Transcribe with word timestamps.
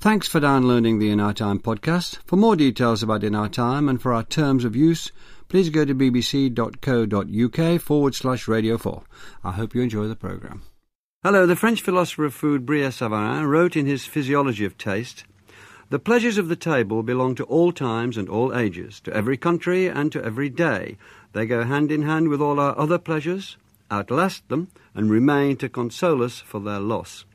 Thanks 0.00 0.28
for 0.28 0.40
downloading 0.40 0.98
the 0.98 1.10
In 1.10 1.20
Our 1.20 1.34
Time 1.34 1.58
podcast. 1.58 2.20
For 2.24 2.36
more 2.36 2.56
details 2.56 3.02
about 3.02 3.22
In 3.22 3.34
Our 3.34 3.50
Time 3.50 3.86
and 3.86 4.00
for 4.00 4.14
our 4.14 4.22
terms 4.22 4.64
of 4.64 4.74
use, 4.74 5.12
please 5.50 5.68
go 5.68 5.84
to 5.84 5.94
bbc.co.uk 5.94 7.80
forward 7.82 8.14
slash 8.14 8.48
radio 8.48 8.78
4. 8.78 9.02
I 9.44 9.52
hope 9.52 9.74
you 9.74 9.82
enjoy 9.82 10.08
the 10.08 10.16
programme. 10.16 10.62
Hello, 11.22 11.44
the 11.44 11.54
French 11.54 11.82
philosopher 11.82 12.24
of 12.24 12.32
food 12.32 12.64
Brillat 12.64 12.94
Savarin 12.94 13.46
wrote 13.46 13.76
in 13.76 13.84
his 13.84 14.06
Physiology 14.06 14.64
of 14.64 14.78
Taste 14.78 15.24
The 15.90 15.98
pleasures 15.98 16.38
of 16.38 16.48
the 16.48 16.56
table 16.56 17.02
belong 17.02 17.34
to 17.34 17.44
all 17.44 17.70
times 17.70 18.16
and 18.16 18.26
all 18.26 18.56
ages, 18.56 19.00
to 19.00 19.12
every 19.12 19.36
country 19.36 19.86
and 19.86 20.10
to 20.12 20.24
every 20.24 20.48
day. 20.48 20.96
They 21.34 21.44
go 21.44 21.64
hand 21.64 21.92
in 21.92 22.04
hand 22.04 22.28
with 22.28 22.40
all 22.40 22.58
our 22.58 22.74
other 22.78 22.96
pleasures, 22.96 23.58
outlast 23.90 24.48
them, 24.48 24.68
and 24.94 25.10
remain 25.10 25.58
to 25.58 25.68
console 25.68 26.22
us 26.22 26.40
for 26.40 26.58
their 26.58 26.80
loss. 26.80 27.26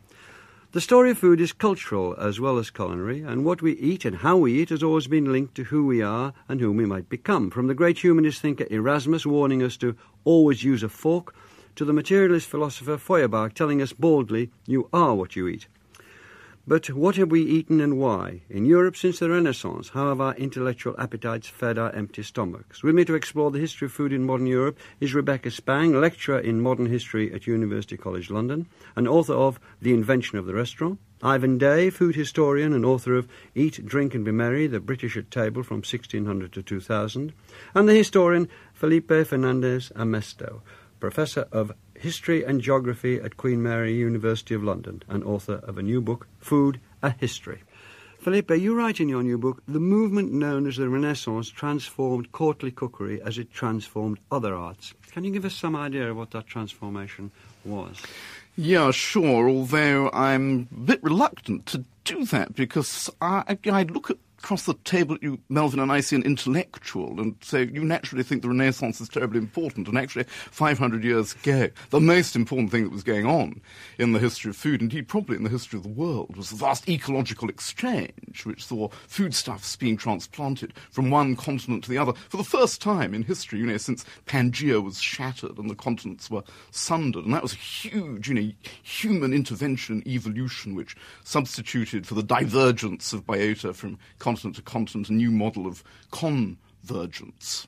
The 0.76 0.82
story 0.82 1.12
of 1.12 1.18
food 1.18 1.39
is 1.39 1.54
cultural 1.54 2.18
as 2.20 2.42
well 2.42 2.57
as 2.57 2.70
culinary, 2.70 3.21
and 3.21 3.46
what 3.46 3.62
we 3.62 3.78
eat 3.78 4.04
and 4.04 4.18
how 4.18 4.36
we 4.36 4.60
eat 4.60 4.71
has 4.71 4.84
always 4.84 5.07
been 5.07 5.32
linked 5.32 5.56
to 5.56 5.64
who 5.64 5.86
we 5.86 6.01
are 6.01 6.34
and 6.50 6.60
whom 6.60 6.75
we 6.75 6.86
might 6.86 7.07
become. 7.07 7.50
From 7.50 7.68
the 7.68 7.74
great 7.74 8.00
humanist 8.00 8.42
thinker 8.42 8.68
Erasmus 8.70 9.25
warning 9.25 9.64
us 9.64 9.78
to 9.78 9.96
always 10.25 10.65
use 10.65 10.84
a 10.84 10.89
fork, 10.89 11.34
to 11.78 11.86
the 11.86 11.93
materialist 11.93 12.50
philosopher 12.50 12.98
Feuerbach 12.98 13.54
telling 13.54 13.82
us 13.82 13.93
boldly, 13.93 14.51
You 14.68 14.89
are 14.92 15.15
what 15.15 15.38
you 15.38 15.48
eat. 15.48 15.68
But 16.68 16.89
what 16.89 17.15
have 17.18 17.29
we 17.29 17.43
eaten 17.43 17.79
and 17.79 18.00
why? 18.00 18.42
In 18.50 18.65
Europe 18.65 18.97
since 18.97 19.19
the 19.19 19.29
Renaissance, 19.29 19.89
how 19.89 20.10
have 20.10 20.19
our 20.19 20.33
intellectual 20.33 20.96
appetites 20.97 21.47
fed 21.47 21.78
our 21.78 21.92
empty 21.92 22.23
stomachs? 22.23 22.82
With 22.82 22.96
me 22.96 23.06
to 23.06 23.14
explore 23.14 23.51
the 23.51 23.60
history 23.60 23.86
of 23.86 23.92
food 23.92 24.11
in 24.11 24.23
modern 24.23 24.47
Europe 24.47 24.79
is 25.00 25.14
Rebecca 25.14 25.51
Spang, 25.51 25.93
lecturer 25.93 26.39
in 26.39 26.61
modern 26.61 26.87
history 26.87 27.32
at 27.32 27.46
University 27.46 27.97
College 27.97 28.32
London, 28.32 28.65
and 28.96 29.07
author 29.07 29.36
of 29.36 29.59
The 29.79 29.93
Invention 29.93 30.39
of 30.39 30.47
the 30.47 30.56
Restaurant. 30.56 30.97
Ivan 31.21 31.59
Day, 31.59 31.92
food 31.92 32.16
historian 32.16 32.73
and 32.73 32.84
author 32.84 33.14
of 33.14 33.28
Eat, 33.53 33.86
Drink 33.86 34.16
and 34.16 34.25
Be 34.25 34.31
Merry, 34.31 34.66
The 34.66 34.80
British 34.80 35.16
at 35.17 35.30
Table 35.30 35.61
from 35.61 35.78
1600 35.78 36.52
to 36.53 36.64
2000, 36.64 37.31
and 37.75 37.88
the 37.88 37.94
historian 37.94 38.50
Felipe 38.73 39.12
Fernandez 39.28 39.92
Armesto, 39.95 40.62
professor 41.00 41.47
of 41.52 41.73
history 42.06 42.44
and 42.44 42.61
geography 42.61 43.20
at 43.20 43.36
Queen 43.36 43.64
Mary 43.64 43.92
University 43.95 44.53
of 44.53 44.64
London 44.64 45.02
and 45.09 45.23
author 45.23 45.56
of 45.64 45.80
a 45.80 45.81
new 45.81 46.00
book, 46.00 46.28
Food, 46.38 46.80
a 47.02 47.09
History. 47.09 47.64
Felipe, 48.20 48.52
you 48.52 48.75
write 48.75 49.00
in 49.00 49.09
your 49.09 49.23
new 49.23 49.39
book, 49.39 49.64
the 49.67 49.80
movement 49.80 50.31
known 50.31 50.67
as 50.67 50.78
the 50.78 50.88
Renaissance 50.88 51.50
transformed 51.50 52.31
courtly 52.31 52.70
cookery 52.70 53.20
as 53.23 53.39
it 53.39 53.52
transformed 53.52 54.20
other 54.31 54.53
arts. 54.53 54.94
Can 55.14 55.23
you 55.23 55.31
give 55.31 55.45
us 55.45 55.56
some 55.56 55.75
idea 55.75 56.12
of 56.12 56.16
what 56.16 56.30
that 56.30 56.45
transformation 56.45 57.31
was? 57.64 58.00
Yeah, 58.56 58.92
sure, 58.92 59.50
although 59.50 60.12
I'm 60.14 60.67
a 60.72 60.80
bit 60.81 61.03
reluctant 61.03 61.66
to 61.67 61.86
do 62.03 62.23
that 62.25 62.53
because 62.53 63.09
I, 63.19 63.58
I 63.66 63.81
look 63.81 64.12
at 64.12 64.17
across 64.46 64.66
the 64.66 64.76
table 64.84 65.18
you, 65.22 65.40
Melvyn 65.50 65.80
and 65.80 65.92
I 65.92 66.02
see 66.02 66.16
an 66.16 66.22
intellectual, 66.22 67.20
and 67.20 67.36
so 67.42 67.58
you 67.58 67.84
naturally 67.84 68.22
think 68.22 68.44
the 68.44 68.48
Renaissance 68.48 69.02
is 69.02 69.10
terribly 69.10 69.40
important. 69.40 69.88
And 69.88 69.98
actually, 69.98 70.26
500 70.26 71.04
years 71.04 71.34
ago, 71.34 71.70
the 71.90 72.00
most 72.00 72.36
important 72.36 72.70
thing 72.70 72.84
that 72.84 72.92
was 72.92 73.02
going 73.02 73.26
on 73.26 73.60
in 73.98 74.12
the 74.12 74.20
history 74.20 74.52
of 74.52 74.56
food, 74.56 74.84
indeed 74.84 75.08
probably 75.08 75.36
in 75.36 75.42
the 75.42 75.50
history 75.50 75.78
of 75.78 75.84
the 75.84 75.90
world, 75.90 76.38
was 76.38 76.52
the 76.52 76.58
vast 76.58 76.88
ecological 76.88 77.50
exchange, 77.50 78.46
which 78.46 78.64
saw 78.64 78.88
foodstuffs 79.08 79.76
being 79.78 79.98
transplanted 79.98 80.74
from 80.92 81.09
one 81.09 81.36
continent 81.36 81.84
to 81.86 81.90
the 81.90 81.98
other 81.98 82.14
for 82.30 82.38
the 82.38 82.44
first 82.44 82.84
time 82.84 83.16
in 83.16 83.24
history, 83.24 83.58
you 83.58 83.66
know, 83.66 83.78
since 83.78 84.06
Pangaea 84.28 84.84
was 84.84 85.02
shattered 85.02 85.58
and 85.58 85.72
the 85.72 85.76
continents 85.76 86.30
were 86.30 86.44
sundered. 86.70 87.26
And 87.26 87.34
that 87.34 87.42
was 87.42 87.54
a 87.54 87.58
huge, 87.58 88.30
you 88.30 88.36
know, 88.36 88.52
human 88.84 89.34
intervention 89.34 90.04
evolution 90.06 90.76
which 90.76 90.96
substituted 91.24 92.06
for 92.06 92.14
the 92.14 92.22
divergence 92.22 93.12
of 93.12 93.26
biota 93.26 93.74
from 93.74 93.98
continent 94.20 94.34
continent 94.44 95.08
to 95.08 95.14
a 95.14 95.16
new 95.16 95.31
model 95.31 95.67
of 95.67 95.83
convergence. 96.11 97.67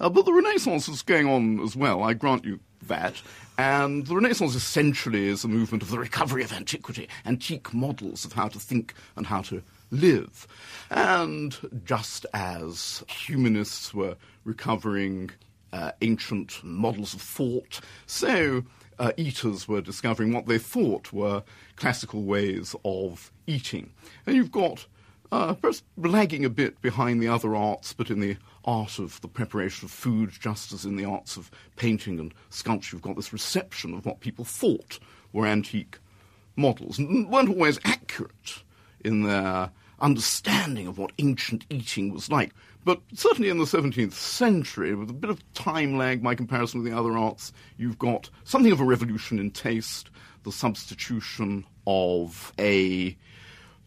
Uh, 0.00 0.08
but 0.08 0.24
the 0.24 0.32
Renaissance 0.32 0.88
is 0.88 1.02
going 1.02 1.28
on 1.28 1.60
as 1.60 1.76
well, 1.76 2.02
I 2.02 2.14
grant 2.14 2.44
you 2.44 2.60
that. 2.86 3.20
And 3.56 4.06
the 4.06 4.14
Renaissance 4.14 4.54
essentially 4.54 5.26
is 5.26 5.44
a 5.44 5.48
movement 5.48 5.82
of 5.82 5.90
the 5.90 5.98
recovery 5.98 6.44
of 6.44 6.52
antiquity, 6.52 7.08
antique 7.26 7.74
models 7.74 8.24
of 8.24 8.32
how 8.32 8.48
to 8.48 8.58
think 8.58 8.94
and 9.16 9.26
how 9.26 9.42
to 9.42 9.62
live. 9.90 10.46
And 10.90 11.56
just 11.84 12.26
as 12.34 13.04
humanists 13.08 13.92
were 13.92 14.16
recovering 14.44 15.30
uh, 15.72 15.92
ancient 16.02 16.62
models 16.62 17.14
of 17.14 17.20
thought, 17.20 17.80
so 18.06 18.64
uh, 18.98 19.12
eaters 19.16 19.66
were 19.66 19.80
discovering 19.80 20.32
what 20.32 20.46
they 20.46 20.58
thought 20.58 21.12
were 21.12 21.42
classical 21.76 22.22
ways 22.22 22.74
of 22.84 23.32
eating. 23.46 23.90
And 24.26 24.36
you've 24.36 24.52
got 24.52 24.86
uh, 25.30 25.54
perhaps 25.54 25.82
lagging 25.96 26.44
a 26.44 26.50
bit 26.50 26.80
behind 26.80 27.22
the 27.22 27.28
other 27.28 27.54
arts, 27.54 27.92
but 27.92 28.10
in 28.10 28.20
the 28.20 28.36
art 28.64 28.98
of 28.98 29.20
the 29.20 29.28
preparation 29.28 29.86
of 29.86 29.90
food, 29.90 30.30
just 30.38 30.72
as 30.72 30.84
in 30.84 30.96
the 30.96 31.04
arts 31.04 31.36
of 31.36 31.50
painting 31.76 32.18
and 32.18 32.32
sculpture, 32.50 32.96
you've 32.96 33.02
got 33.02 33.16
this 33.16 33.32
reception 33.32 33.94
of 33.94 34.06
what 34.06 34.20
people 34.20 34.44
thought 34.44 34.98
were 35.32 35.46
antique 35.46 35.98
models, 36.56 36.98
weren't 36.98 37.48
always 37.48 37.78
accurate 37.84 38.62
in 39.04 39.22
their 39.22 39.70
understanding 40.00 40.86
of 40.86 40.98
what 40.98 41.12
ancient 41.18 41.64
eating 41.70 42.12
was 42.12 42.30
like. 42.30 42.52
But 42.84 43.00
certainly 43.12 43.50
in 43.50 43.58
the 43.58 43.64
17th 43.64 44.12
century, 44.12 44.94
with 44.94 45.10
a 45.10 45.14
bit 45.14 45.30
of 45.30 45.52
time 45.52 45.98
lag 45.98 46.22
by 46.22 46.34
comparison 46.34 46.82
with 46.82 46.90
the 46.90 46.98
other 46.98 47.18
arts, 47.18 47.52
you've 47.76 47.98
got 47.98 48.30
something 48.44 48.72
of 48.72 48.80
a 48.80 48.84
revolution 48.84 49.38
in 49.38 49.50
taste, 49.50 50.10
the 50.44 50.52
substitution 50.52 51.64
of 51.86 52.52
a 52.58 53.16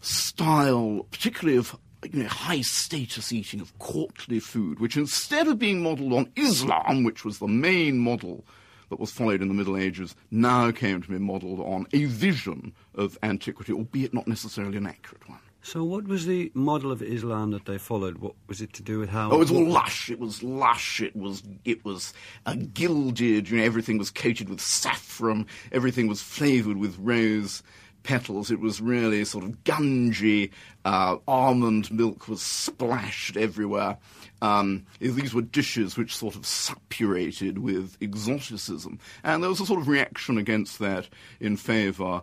style, 0.02 1.08
particularly 1.12 1.58
of 1.58 1.78
you 2.12 2.24
know, 2.24 2.30
high 2.30 2.62
status 2.62 3.32
eating 3.32 3.62
of 3.62 3.78
courtly 3.80 4.40
food, 4.40 4.80
which 4.80 4.98
instead 4.98 5.48
of 5.48 5.60
being 5.60 5.82
modelled 5.82 6.14
on 6.14 6.32
Islam, 6.36 7.04
which 7.04 7.24
was 7.24 7.40
the 7.40 7.48
main 7.48 8.00
model 8.00 8.44
that 8.90 9.00
was 9.00 9.12
followed 9.12 9.42
in 9.42 9.48
the 9.48 9.54
Middle 9.54 9.78
Ages, 9.78 10.16
now 10.32 10.72
came 10.72 11.02
to 11.02 11.10
be 11.10 11.20
modelled 11.20 11.60
on 11.60 11.88
a 11.94 12.06
vision 12.06 12.74
of 12.96 13.18
antiquity, 13.24 13.72
albeit 13.72 14.14
not 14.14 14.28
necessarily 14.28 14.78
an 14.78 14.88
accurate 14.88 15.28
one. 15.30 15.40
So, 15.64 15.84
what 15.84 16.08
was 16.08 16.26
the 16.26 16.52
model 16.56 16.92
of 16.92 17.04
Islam 17.04 17.52
that 17.52 17.66
they 17.66 17.78
followed? 17.78 18.18
What 18.18 18.34
was 18.48 18.62
it 18.62 18.74
to 18.74 18.84
do 18.84 18.98
with 18.98 19.10
how? 19.10 19.30
Oh, 19.30 19.36
it 19.36 19.40
was 19.40 19.52
all 19.52 19.68
lush. 19.68 20.10
It 20.10 20.20
was 20.20 20.42
lush. 20.42 21.02
It 21.02 21.16
was 21.16 21.44
it 21.66 21.86
was 21.86 22.14
uh, 22.48 22.56
gilded. 22.74 23.48
You 23.48 23.58
know, 23.58 23.64
everything 23.64 24.00
was 24.00 24.10
coated 24.10 24.50
with 24.50 24.60
saffron. 24.60 25.46
Everything 25.72 26.08
was 26.08 26.20
flavoured 26.20 26.78
with 26.78 26.98
rose 26.98 27.62
petals. 28.04 28.52
It 28.52 28.60
was 28.60 28.82
really 28.82 29.24
sort 29.26 29.44
of 29.44 29.64
gungy. 29.64 30.52
Uh, 30.86 31.18
almond 31.28 31.92
milk 31.92 32.28
was 32.28 32.42
splashed 32.42 33.38
everywhere. 33.38 33.98
Um, 34.42 34.86
these 35.00 35.34
were 35.34 35.42
dishes 35.42 35.98
which 35.98 36.16
sort 36.16 36.36
of 36.36 36.44
suppurated 36.44 37.60
with 37.60 37.98
exoticism. 38.02 39.00
And 39.24 39.44
there 39.44 39.50
was 39.50 39.62
a 39.62 39.66
sort 39.66 39.82
of 39.82 39.88
reaction 39.88 40.38
against 40.38 40.80
that 40.80 41.08
in 41.40 41.58
favour 41.58 42.22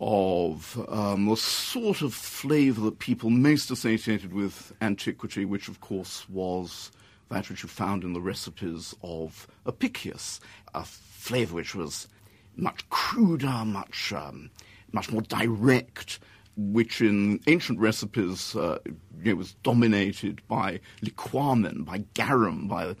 of 0.00 0.84
um, 0.88 1.26
the 1.26 1.36
sort 1.36 2.02
of 2.02 2.12
flavour 2.12 2.80
that 2.82 2.98
people 2.98 3.30
most 3.30 3.70
associated 3.70 4.32
with 4.32 4.72
antiquity, 4.80 5.44
which 5.44 5.68
of 5.68 5.80
course 5.80 6.28
was 6.28 6.90
that 7.28 7.48
which 7.48 7.62
you 7.62 7.68
found 7.68 8.04
in 8.04 8.12
the 8.12 8.20
recipes 8.20 8.94
of 9.02 9.46
Apicius, 9.64 10.38
a 10.74 10.84
flavour 10.84 11.54
which 11.54 11.74
was 11.74 12.08
much 12.56 12.88
cruder, 12.90 13.64
much 13.64 14.12
um, 14.12 14.50
much 14.92 15.10
more 15.10 15.22
direct, 15.22 16.20
which 16.56 17.00
in 17.00 17.40
ancient 17.46 17.78
recipes 17.78 18.54
uh, 18.56 18.78
you 19.22 19.32
know, 19.32 19.36
was 19.36 19.54
dominated 19.62 20.42
by 20.48 20.80
liquamen, 21.02 21.84
by 21.84 22.04
garum, 22.14 22.68
by 22.68 22.94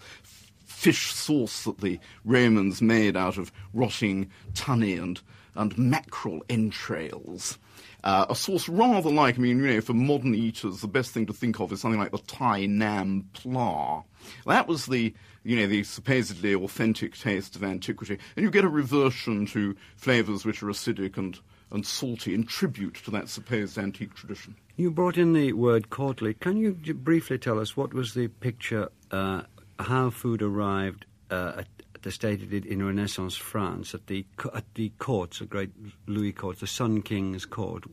fish 0.64 1.12
sauce 1.12 1.64
that 1.64 1.80
the 1.80 1.98
Romans 2.24 2.82
made 2.82 3.16
out 3.16 3.38
of 3.38 3.52
rotting 3.72 4.30
tunny 4.54 4.94
and, 4.94 5.20
and 5.54 5.76
mackerel 5.78 6.42
entrails. 6.48 7.58
Uh, 8.04 8.26
a 8.28 8.34
sauce 8.34 8.68
rather 8.68 9.10
like, 9.10 9.38
I 9.38 9.38
mean, 9.38 9.58
you 9.60 9.66
know, 9.68 9.80
for 9.80 9.94
modern 9.94 10.34
eaters, 10.34 10.80
the 10.80 10.88
best 10.88 11.12
thing 11.12 11.26
to 11.26 11.32
think 11.32 11.60
of 11.60 11.70
is 11.72 11.80
something 11.80 12.00
like 12.00 12.10
the 12.10 12.18
Thai 12.18 12.66
nam 12.66 13.28
pla. 13.32 14.02
That 14.44 14.66
was 14.66 14.86
the, 14.86 15.14
you 15.44 15.56
know, 15.56 15.68
the 15.68 15.84
supposedly 15.84 16.54
authentic 16.54 17.16
taste 17.16 17.54
of 17.54 17.62
antiquity. 17.62 18.18
And 18.34 18.42
you 18.42 18.50
get 18.50 18.64
a 18.64 18.68
reversion 18.68 19.46
to 19.46 19.76
flavours 19.96 20.44
which 20.44 20.64
are 20.64 20.66
acidic 20.66 21.16
and 21.16 21.38
and 21.72 21.86
salty 21.86 22.34
in 22.34 22.44
tribute 22.44 22.94
to 23.04 23.10
that 23.10 23.28
supposed 23.28 23.78
antique 23.78 24.14
tradition. 24.14 24.54
You 24.76 24.90
brought 24.90 25.18
in 25.18 25.32
the 25.32 25.52
word 25.52 25.90
courtly. 25.90 26.34
Can 26.34 26.56
you 26.56 26.72
briefly 26.72 27.38
tell 27.38 27.58
us 27.58 27.76
what 27.76 27.92
was 27.92 28.14
the 28.14 28.28
picture, 28.28 28.90
uh, 29.10 29.42
how 29.78 30.10
food 30.10 30.42
arrived 30.42 31.06
uh, 31.30 31.54
at 31.58 31.66
the 32.02 32.10
state 32.10 32.42
it 32.42 32.50
did 32.50 32.66
in 32.66 32.84
Renaissance 32.84 33.36
France 33.36 33.94
at 33.94 34.06
the 34.08 34.26
at 34.54 34.64
the 34.74 34.90
courts, 34.98 35.38
the 35.38 35.46
great 35.46 35.70
Louis 36.06 36.32
court, 36.32 36.58
the 36.58 36.66
Sun 36.66 37.02
King's 37.02 37.46
court. 37.46 37.84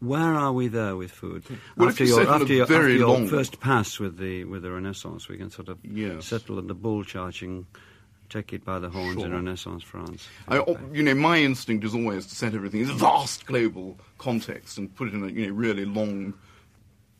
Where 0.00 0.34
are 0.34 0.52
we 0.52 0.68
there 0.68 0.96
with 0.96 1.12
food? 1.12 1.44
Well, 1.76 1.88
after 1.88 2.04
your, 2.04 2.28
after 2.28 2.52
your, 2.52 2.64
after 2.64 2.88
your 2.88 3.26
first 3.28 3.60
pass 3.60 3.98
with 3.98 4.18
the 4.18 4.44
with 4.44 4.62
the 4.62 4.72
Renaissance, 4.72 5.28
we 5.28 5.38
can 5.38 5.50
sort 5.50 5.68
of 5.68 5.78
yeah. 5.84 6.20
settle 6.20 6.58
on 6.58 6.66
the 6.66 6.74
bull 6.74 7.04
charging 7.04 7.66
take 8.30 8.52
it 8.52 8.64
by 8.64 8.78
the 8.78 8.88
horns 8.88 9.14
Sure. 9.16 9.26
in 9.26 9.32
Renaissance 9.32 9.82
France. 9.82 10.28
I, 10.48 10.58
oh, 10.58 10.78
you 10.92 11.02
know, 11.02 11.14
my 11.14 11.38
instinct 11.38 11.84
is 11.84 11.94
always 11.94 12.26
to 12.26 12.34
set 12.34 12.54
everything 12.54 12.80
in 12.82 12.90
a 12.90 12.94
vast 12.94 13.46
global 13.46 13.98
context 14.18 14.78
and 14.78 14.94
put 14.94 15.08
it 15.08 15.14
in 15.14 15.22
a 15.24 15.28
you 15.28 15.46
know 15.46 15.52
really 15.52 15.84
long 15.84 16.34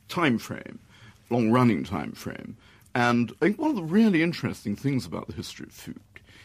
time 0.09 0.39
frame, 0.39 0.79
long 1.31 1.51
running 1.51 1.85
time 1.85 2.13
frame. 2.13 2.57
And 2.95 3.33
I 3.43 3.47
think 3.47 3.59
one 3.59 3.71
of 3.71 3.77
the 3.77 3.83
really 3.83 4.23
interesting 4.23 4.77
things 4.77 5.05
about 5.07 5.27
the 5.27 5.35
history 5.35 5.67
of 5.67 5.73
food 5.73 6.01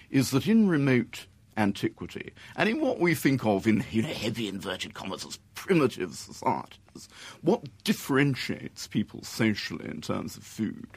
is 0.09 0.31
that 0.31 0.47
in 0.47 0.67
remote 0.67 1.25
antiquity, 1.59 2.33
and 2.55 2.69
in 2.69 2.81
what 2.81 2.99
we 2.99 3.13
think 3.13 3.45
of 3.45 3.67
in 3.67 3.83
you 3.91 4.01
know, 4.01 4.07
heavy 4.07 4.47
inverted 4.47 4.93
commas 4.93 5.25
as 5.25 5.37
primitive 5.53 6.13
societies, 6.15 7.09
what 7.41 7.63
differentiates 7.83 8.87
people 8.87 9.23
socially 9.23 9.85
in 9.85 10.01
terms 10.01 10.37
of 10.37 10.43
food 10.43 10.87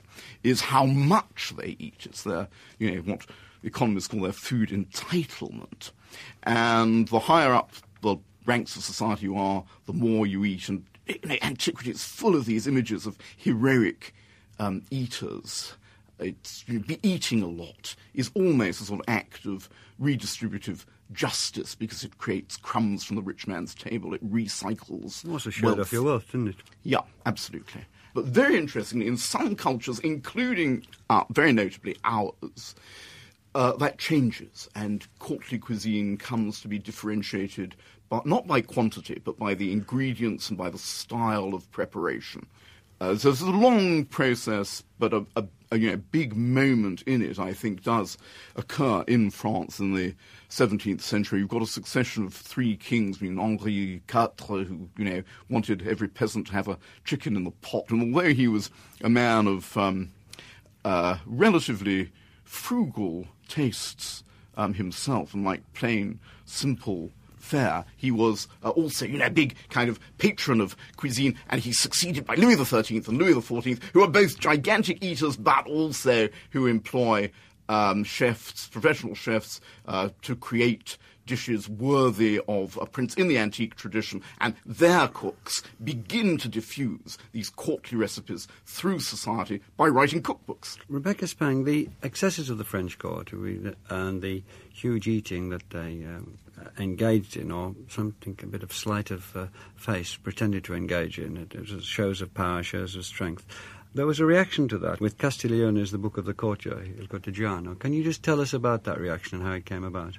is 0.43 0.61
how 0.61 0.87
much 0.87 1.53
they 1.57 1.77
eat. 1.79 2.07
It's 2.07 2.23
their, 2.23 2.49
you 2.79 2.93
know, 2.93 3.03
what 3.03 3.27
economists 3.63 4.09
call 4.09 4.21
their 4.21 4.33
food 4.33 4.71
entitlement. 4.71 5.91
And 6.45 7.09
the 7.09 7.19
higher 7.19 7.53
up 7.53 7.73
the 8.03 8.17
ranks 8.47 8.77
of 8.77 8.83
society 8.83 9.25
you 9.25 9.37
are, 9.37 9.65
the 9.87 9.93
more 9.93 10.27
you 10.27 10.45
eat. 10.45 10.69
And 10.69 10.85
you 11.07 11.19
know, 11.25 11.37
antiquity 11.43 11.91
is 11.91 12.05
full 12.05 12.37
of 12.37 12.45
these 12.45 12.67
images 12.67 13.07
of 13.07 13.19
heroic 13.37 14.15
um, 14.59 14.83
eaters. 14.91 15.77
It's, 16.23 16.63
be 16.65 16.99
eating 17.03 17.43
a 17.43 17.47
lot 17.47 17.95
is 18.15 18.31
almost 18.35 18.81
a 18.81 18.85
sort 18.85 19.01
of 19.01 19.07
act 19.09 19.47
of 19.47 19.69
redistributive 20.01 20.85
justice 21.13 21.75
because 21.75 22.05
it 22.05 22.19
creates 22.19 22.57
crumbs 22.57 23.05
from 23.05 23.17
the 23.17 23.23
rich 23.23 23.47
man's 23.47 23.75
table. 23.75 24.15
It 24.15 24.33
recycles. 24.33 25.29
Also 25.31 25.51
showed 25.51 25.77
wealth. 25.77 25.81
off 25.81 25.93
your 25.93 26.03
wealth, 26.05 26.27
didn't 26.33 26.49
it? 26.49 26.57
Yeah, 26.83 27.01
absolutely. 27.27 27.83
But 28.15 28.27
very 28.27 28.57
interestingly, 28.57 29.07
in 29.07 29.17
some 29.17 29.57
cultures, 29.57 29.99
including 30.01 30.87
uh, 31.09 31.25
very 31.31 31.53
notably 31.53 31.97
ours, 32.05 32.75
uh, 33.55 33.73
that 33.77 33.99
changes, 33.99 34.69
and 34.75 35.07
courtly 35.19 35.59
cuisine 35.59 36.17
comes 36.17 36.61
to 36.61 36.69
be 36.69 36.79
differentiated, 36.79 37.75
but 38.09 38.27
not 38.27 38.47
by 38.47 38.61
quantity, 38.61 39.21
but 39.25 39.39
by 39.39 39.55
the 39.55 39.73
ingredients 39.73 40.49
and 40.49 40.59
by 40.59 40.71
the 40.71 40.79
style 40.79 41.55
of 41.55 41.71
preparation. 41.71 42.47
Uh, 43.01 43.17
so 43.17 43.31
it's 43.31 43.41
a 43.41 43.47
long 43.47 44.05
process, 44.05 44.83
but 44.99 45.13
a, 45.13 45.27
a, 45.37 45.45
a 45.73 45.79
you 45.79 45.91
know, 45.91 45.97
big 45.97 46.37
moment 46.37 47.03
in 47.03 47.23
it, 47.23 47.39
I 47.39 47.55
think, 47.55 47.83
does 47.83 48.19
occur 48.55 49.03
in 49.09 49.31
France 49.31 49.81
in 49.81 49.95
the 49.95 50.15
17th 50.51 51.01
century. 51.01 51.41
You've 51.41 51.49
got 51.49 51.63
a 51.63 51.67
succession 51.67 52.25
of 52.27 52.35
three 52.35 52.77
kings, 52.77 53.19
I 53.21 53.25
mean, 53.25 53.39
Henri 53.39 54.03
IV, 54.07 54.47
who, 54.47 54.89
you 54.99 55.05
know, 55.05 55.23
wanted 55.49 55.87
every 55.89 56.09
peasant 56.09 56.49
to 56.49 56.53
have 56.53 56.69
a 56.69 56.79
chicken 57.05 57.37
in 57.37 57.45
the 57.45 57.51
pot. 57.51 57.91
And 57.91 58.15
although 58.15 58.35
he 58.35 58.49
was 58.49 58.71
a 59.01 59.09
man 59.09 59.47
of 59.47 59.77
um, 59.77 60.13
uh, 60.85 61.19
relatively 61.25 62.13
frugal 62.45 63.27
tastes 63.49 64.23
um, 64.57 64.75
himself 64.75 65.33
and 65.33 65.43
like 65.43 65.73
plain, 65.73 66.21
simple 66.45 67.11
fare. 67.43 67.85
He 67.97 68.11
was 68.11 68.49
uh, 68.65 68.71
also, 68.71 69.05
you 69.05 69.19
know, 69.19 69.27
a 69.27 69.31
big 69.31 69.57
kind 69.69 69.91
of 69.91 69.99
patron 70.19 70.61
of 70.61 70.77
cuisine, 70.97 71.37
and 71.51 71.61
he's 71.61 71.79
succeeded 71.79 72.25
by 72.25 72.37
Louis 72.37 72.55
XIII 72.55 73.03
and 73.07 73.19
Louis 73.19 73.35
XIV, 73.35 73.83
who 73.93 74.03
are 74.03 74.09
both 74.09 74.39
gigantic 74.39 75.03
eaters, 75.05 75.37
but 75.37 75.67
also 75.67 76.29
who 76.51 76.67
employ 76.67 77.31
um, 77.69 78.05
chefs, 78.05 78.69
professional 78.69 79.15
chefs, 79.15 79.61
uh, 79.87 80.11
to 80.23 80.37
create 80.37 80.97
dishes 81.27 81.69
worthy 81.69 82.41
of 82.49 82.79
a 82.81 82.87
prince 82.87 83.15
in 83.15 83.29
the 83.29 83.39
antique 83.39 83.75
tradition, 83.75 84.23
and 84.41 84.55
their 84.65 85.09
cooks 85.09 85.63
begin 85.83 86.39
to 86.39 86.49
diffuse 86.49 87.19
these 87.33 87.51
courtly 87.51 87.97
recipes 87.99 88.49
through 88.67 89.01
society 89.01 89.61
by 89.77 89.87
writing 89.87 90.23
cookbooks. 90.23 90.79
Rebecca 90.89 91.27
Spang, 91.27 91.65
the 91.65 91.89
excesses 92.03 92.51
of 92.51 92.59
the 92.59 92.65
French 92.65 92.99
court 92.99 93.33
and 93.33 94.23
the 94.23 94.43
huge 94.73 95.07
eating 95.07 95.51
that 95.51 95.69
they 95.71 96.05
um, 96.05 96.39
engaged 96.79 97.37
in, 97.37 97.51
or 97.51 97.75
something, 97.89 98.39
a 98.43 98.47
bit 98.47 98.63
of 98.63 98.73
sleight 98.73 99.11
of 99.11 99.37
uh, 99.37 99.47
face, 99.77 100.17
pretended 100.17 100.65
to 100.65 100.75
engage 100.75 101.19
in, 101.19 101.37
it, 101.37 101.55
it 101.55 101.71
was 101.71 101.85
shows 101.85 102.21
of 102.21 102.33
power, 102.35 102.63
shows 102.63 102.97
of 102.97 103.05
strength. 103.05 103.45
There 103.95 104.07
was 104.07 104.21
a 104.21 104.25
reaction 104.25 104.69
to 104.69 104.79
that 104.79 105.01
with 105.01 105.19
Castiglione's 105.19 105.91
The 105.91 105.99
Book 105.99 106.17
of 106.17 106.25
the 106.25 106.33
Courtier, 106.33 106.83
Il 106.99 107.07
Cortegiano. 107.07 107.79
Can 107.79 107.93
you 107.93 108.03
just 108.03 108.23
tell 108.23 108.41
us 108.41 108.55
about 108.55 108.85
that 108.85 108.99
reaction 108.99 109.39
and 109.39 109.47
how 109.47 109.53
it 109.53 109.67
came 109.67 109.85
about? 109.85 110.17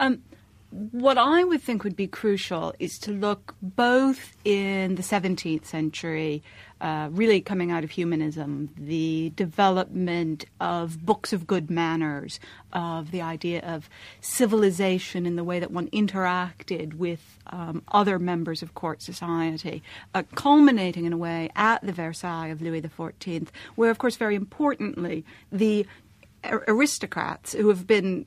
Um, 0.00 0.22
what 0.70 1.16
I 1.16 1.44
would 1.44 1.62
think 1.62 1.82
would 1.82 1.96
be 1.96 2.06
crucial 2.06 2.74
is 2.78 2.98
to 3.00 3.10
look 3.10 3.54
both 3.62 4.36
in 4.44 4.96
the 4.96 5.02
17th 5.02 5.64
century, 5.64 6.42
uh, 6.82 7.08
really 7.10 7.40
coming 7.40 7.70
out 7.70 7.84
of 7.84 7.90
humanism, 7.90 8.68
the 8.76 9.32
development 9.34 10.44
of 10.60 11.06
books 11.06 11.32
of 11.32 11.46
good 11.46 11.70
manners, 11.70 12.38
of 12.74 13.12
the 13.12 13.22
idea 13.22 13.60
of 13.60 13.88
civilization 14.20 15.24
in 15.24 15.36
the 15.36 15.44
way 15.44 15.58
that 15.58 15.70
one 15.70 15.88
interacted 15.88 16.94
with 16.94 17.38
um, 17.46 17.82
other 17.88 18.18
members 18.18 18.62
of 18.62 18.74
court 18.74 19.00
society, 19.00 19.82
uh, 20.14 20.22
culminating 20.34 21.06
in 21.06 21.14
a 21.14 21.18
way 21.18 21.48
at 21.56 21.80
the 21.82 21.92
Versailles 21.92 22.48
of 22.48 22.60
Louis 22.60 22.82
XIV, 22.82 23.48
where, 23.74 23.90
of 23.90 23.96
course, 23.96 24.16
very 24.16 24.34
importantly, 24.34 25.24
the 25.50 25.86
aristocrats 26.44 27.54
who 27.54 27.68
have 27.68 27.86
been 27.86 28.26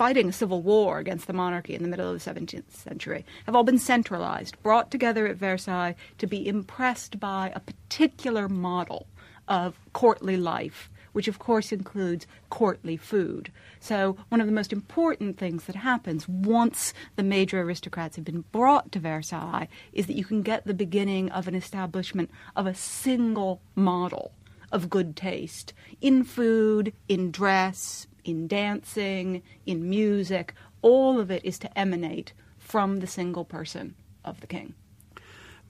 fighting 0.00 0.30
a 0.30 0.32
civil 0.32 0.62
war 0.62 0.98
against 0.98 1.26
the 1.26 1.32
monarchy 1.34 1.74
in 1.74 1.82
the 1.82 1.88
middle 1.88 2.10
of 2.10 2.24
the 2.24 2.30
17th 2.30 2.70
century 2.70 3.22
have 3.44 3.54
all 3.54 3.64
been 3.64 3.78
centralized, 3.78 4.56
brought 4.62 4.90
together 4.90 5.26
at 5.26 5.36
Versailles 5.36 5.94
to 6.16 6.26
be 6.26 6.48
impressed 6.48 7.20
by 7.20 7.52
a 7.54 7.60
particular 7.60 8.48
model 8.48 9.06
of 9.46 9.78
courtly 9.92 10.38
life, 10.38 10.88
which 11.12 11.28
of 11.28 11.38
course 11.38 11.70
includes 11.70 12.26
courtly 12.48 12.96
food. 12.96 13.52
So, 13.78 14.16
one 14.30 14.40
of 14.40 14.46
the 14.46 14.54
most 14.54 14.72
important 14.72 15.36
things 15.36 15.64
that 15.64 15.76
happens 15.76 16.26
once 16.26 16.94
the 17.16 17.22
major 17.22 17.60
aristocrats 17.60 18.16
have 18.16 18.24
been 18.24 18.44
brought 18.52 18.90
to 18.92 19.00
Versailles 19.00 19.68
is 19.92 20.06
that 20.06 20.16
you 20.16 20.24
can 20.24 20.40
get 20.40 20.66
the 20.66 20.72
beginning 20.72 21.30
of 21.30 21.46
an 21.46 21.54
establishment 21.54 22.30
of 22.56 22.66
a 22.66 22.74
single 22.74 23.60
model 23.74 24.32
of 24.72 24.88
good 24.88 25.14
taste 25.14 25.74
in 26.00 26.24
food, 26.24 26.94
in 27.06 27.30
dress, 27.30 28.06
in 28.24 28.46
dancing, 28.46 29.42
in 29.66 29.88
music. 29.88 30.54
All 30.82 31.20
of 31.20 31.30
it 31.30 31.44
is 31.44 31.58
to 31.60 31.78
emanate 31.78 32.32
from 32.58 33.00
the 33.00 33.06
single 33.06 33.44
person 33.44 33.94
of 34.24 34.40
the 34.40 34.46
king. 34.46 34.74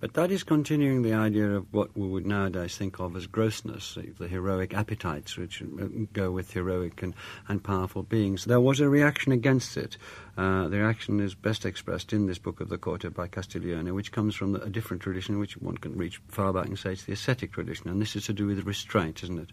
But 0.01 0.15
that 0.15 0.31
is 0.31 0.43
continuing 0.43 1.03
the 1.03 1.13
idea 1.13 1.51
of 1.51 1.67
what 1.75 1.95
we 1.95 2.09
would 2.09 2.27
nowadays 2.27 2.75
think 2.75 2.99
of 3.01 3.15
as 3.17 3.27
grossness, 3.27 3.99
the- 4.19 4.29
heroic 4.29 4.73
appetites 4.73 5.37
which 5.37 5.61
uh, 5.63 5.67
go 6.15 6.31
with 6.31 6.55
heroic 6.55 7.03
and, 7.03 7.15
and 7.49 7.63
powerful 7.63 8.03
beings. 8.03 8.47
There 8.47 8.63
was 8.63 8.81
a 8.81 8.89
reaction 8.89 9.31
against 9.31 9.77
it. 9.77 9.99
Uh, 10.39 10.69
the 10.69 10.79
reaction 10.79 11.21
is 11.21 11.35
best 11.35 11.67
expressed 11.67 12.15
in 12.15 12.27
this 12.27 12.39
book 12.39 12.63
of 12.63 12.71
the 12.71 12.79
Corte 12.79 13.13
by 13.13 13.27
Castiglione, 13.27 13.91
which 13.91 14.11
comes 14.11 14.35
from 14.35 14.55
a 14.55 14.71
different 14.71 15.03
tradition, 15.03 15.39
which 15.39 15.59
one 15.59 15.77
can 15.77 15.95
reach 15.99 16.19
far 16.29 16.51
back 16.55 16.67
and 16.67 16.79
say 16.79 16.93
it's 16.93 17.05
the 17.05 17.13
ascetic 17.13 17.53
tradition. 17.53 17.91
And 17.91 18.01
this 18.01 18.17
is 18.17 18.25
to 18.25 18.33
do 18.33 18.47
with 18.47 18.65
restraint, 18.65 19.23
isn't 19.23 19.39
it? 19.39 19.51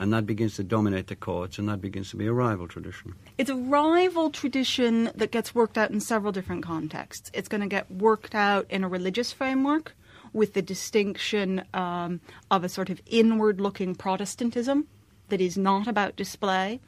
And 0.00 0.14
that 0.14 0.24
begins 0.24 0.56
to 0.56 0.64
dominate 0.64 1.08
the 1.08 1.14
courts, 1.14 1.58
and 1.58 1.68
that 1.68 1.82
begins 1.82 2.08
to 2.10 2.16
be 2.16 2.26
a 2.26 2.32
rival 2.32 2.66
tradition. 2.66 3.14
It's 3.36 3.50
a 3.50 3.54
rival 3.54 4.30
tradition 4.30 5.10
that 5.14 5.30
gets 5.30 5.54
worked 5.54 5.76
out 5.76 5.90
in 5.90 6.00
several 6.00 6.32
different 6.32 6.64
contexts. 6.64 7.30
It's 7.34 7.48
going 7.48 7.60
to 7.60 7.66
get 7.66 7.90
worked 7.90 8.34
out 8.34 8.64
in 8.70 8.82
a 8.82 8.88
religious 8.88 9.30
framework 9.30 9.94
with 10.32 10.54
the 10.54 10.62
distinction 10.62 11.64
um, 11.74 12.22
of 12.50 12.64
a 12.64 12.68
sort 12.70 12.88
of 12.88 13.02
inward 13.04 13.60
looking 13.60 13.94
Protestantism 13.94 14.86
that 15.28 15.42
is 15.42 15.58
not 15.58 15.86
about 15.86 16.16
display, 16.16 16.80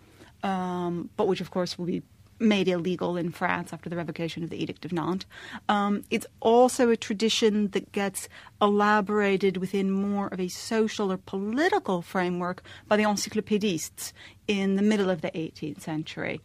um, 0.42 1.10
but 1.18 1.28
which, 1.28 1.42
of 1.42 1.50
course, 1.50 1.76
will 1.76 1.86
be 1.86 2.02
made 2.42 2.68
illegal 2.68 3.16
in 3.16 3.30
France 3.30 3.72
after 3.72 3.88
the 3.88 3.96
revocation 3.96 4.42
of 4.42 4.50
the 4.50 4.62
Edict 4.62 4.84
of 4.84 4.92
Nantes. 4.92 5.26
Um, 5.68 6.04
it's 6.10 6.26
also 6.40 6.90
a 6.90 6.96
tradition 6.96 7.68
that 7.68 7.92
gets 7.92 8.28
elaborated 8.60 9.56
within 9.56 9.90
more 9.90 10.28
of 10.28 10.40
a 10.40 10.48
social 10.48 11.12
or 11.12 11.16
political 11.16 12.02
framework 12.02 12.62
by 12.88 12.96
the 12.96 13.04
encyclopedists 13.04 14.12
in 14.48 14.76
the 14.76 14.82
middle 14.82 15.10
of 15.10 15.20
the 15.20 15.30
18th 15.30 15.80
century, 15.80 16.40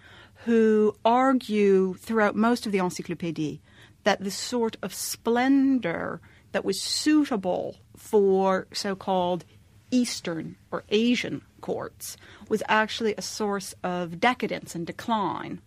who 0.45 0.95
argue 1.03 1.95
throughout 1.95 2.35
most 2.35 2.65
of 2.65 2.71
the 2.71 2.77
encyclopédie 2.77 3.59
that 4.03 4.23
the 4.23 4.31
sort 4.31 4.77
of 4.81 4.93
splendor 4.93 6.21
that 6.51 6.63
was 6.63 6.79
suitable 6.79 7.75
for 7.95 8.67
so 8.71 8.95
called 8.95 9.43
Eastern 9.91 10.55
or 10.71 10.83
Asian 10.89 11.41
courts 11.61 12.17
was 12.49 12.63
actually 12.67 13.13
a 13.17 13.21
source 13.21 13.73
of 13.83 14.19
decadence 14.19 14.75
and 14.75 14.85
decline, 14.85 15.61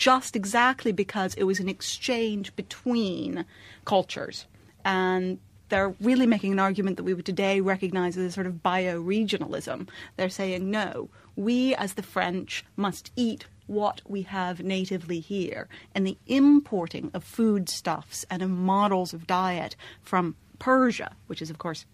just 0.00 0.34
exactly 0.34 0.92
because 0.92 1.34
it 1.34 1.44
was 1.44 1.60
an 1.60 1.68
exchange 1.68 2.56
between 2.56 3.44
cultures. 3.84 4.46
And 4.82 5.38
they're 5.68 5.94
really 6.00 6.26
making 6.26 6.52
an 6.52 6.58
argument 6.58 6.96
that 6.96 7.04
we 7.04 7.12
would 7.12 7.26
today 7.26 7.60
recognize 7.60 8.16
as 8.16 8.24
a 8.24 8.32
sort 8.32 8.46
of 8.46 8.54
bioregionalism. 8.54 9.88
They're 10.16 10.30
saying, 10.30 10.70
no, 10.70 11.10
we 11.36 11.74
as 11.74 11.94
the 11.94 12.02
French 12.02 12.64
must 12.76 13.12
eat 13.14 13.44
what 13.66 14.00
we 14.08 14.22
have 14.22 14.62
natively 14.62 15.20
here. 15.20 15.68
And 15.94 16.06
the 16.06 16.16
importing 16.26 17.10
of 17.12 17.22
foodstuffs 17.22 18.24
and 18.30 18.40
of 18.40 18.48
models 18.48 19.12
of 19.12 19.26
diet 19.26 19.76
from 20.02 20.34
Persia, 20.58 21.14
which 21.26 21.42
is, 21.42 21.50
of 21.50 21.58
course, 21.58 21.84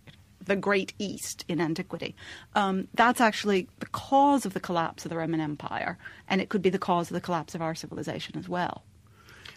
the 0.46 0.56
Great 0.56 0.94
East 0.98 1.44
in 1.46 1.60
antiquity. 1.60 2.16
Um, 2.54 2.88
that's 2.94 3.20
actually 3.20 3.68
the 3.78 3.86
cause 3.86 4.46
of 4.46 4.54
the 4.54 4.60
collapse 4.60 5.04
of 5.04 5.10
the 5.10 5.16
Roman 5.16 5.40
Empire, 5.40 5.98
and 6.28 6.40
it 6.40 6.48
could 6.48 6.62
be 6.62 6.70
the 6.70 6.78
cause 6.78 7.10
of 7.10 7.14
the 7.14 7.20
collapse 7.20 7.54
of 7.54 7.62
our 7.62 7.74
civilization 7.74 8.36
as 8.38 8.48
well. 8.48 8.82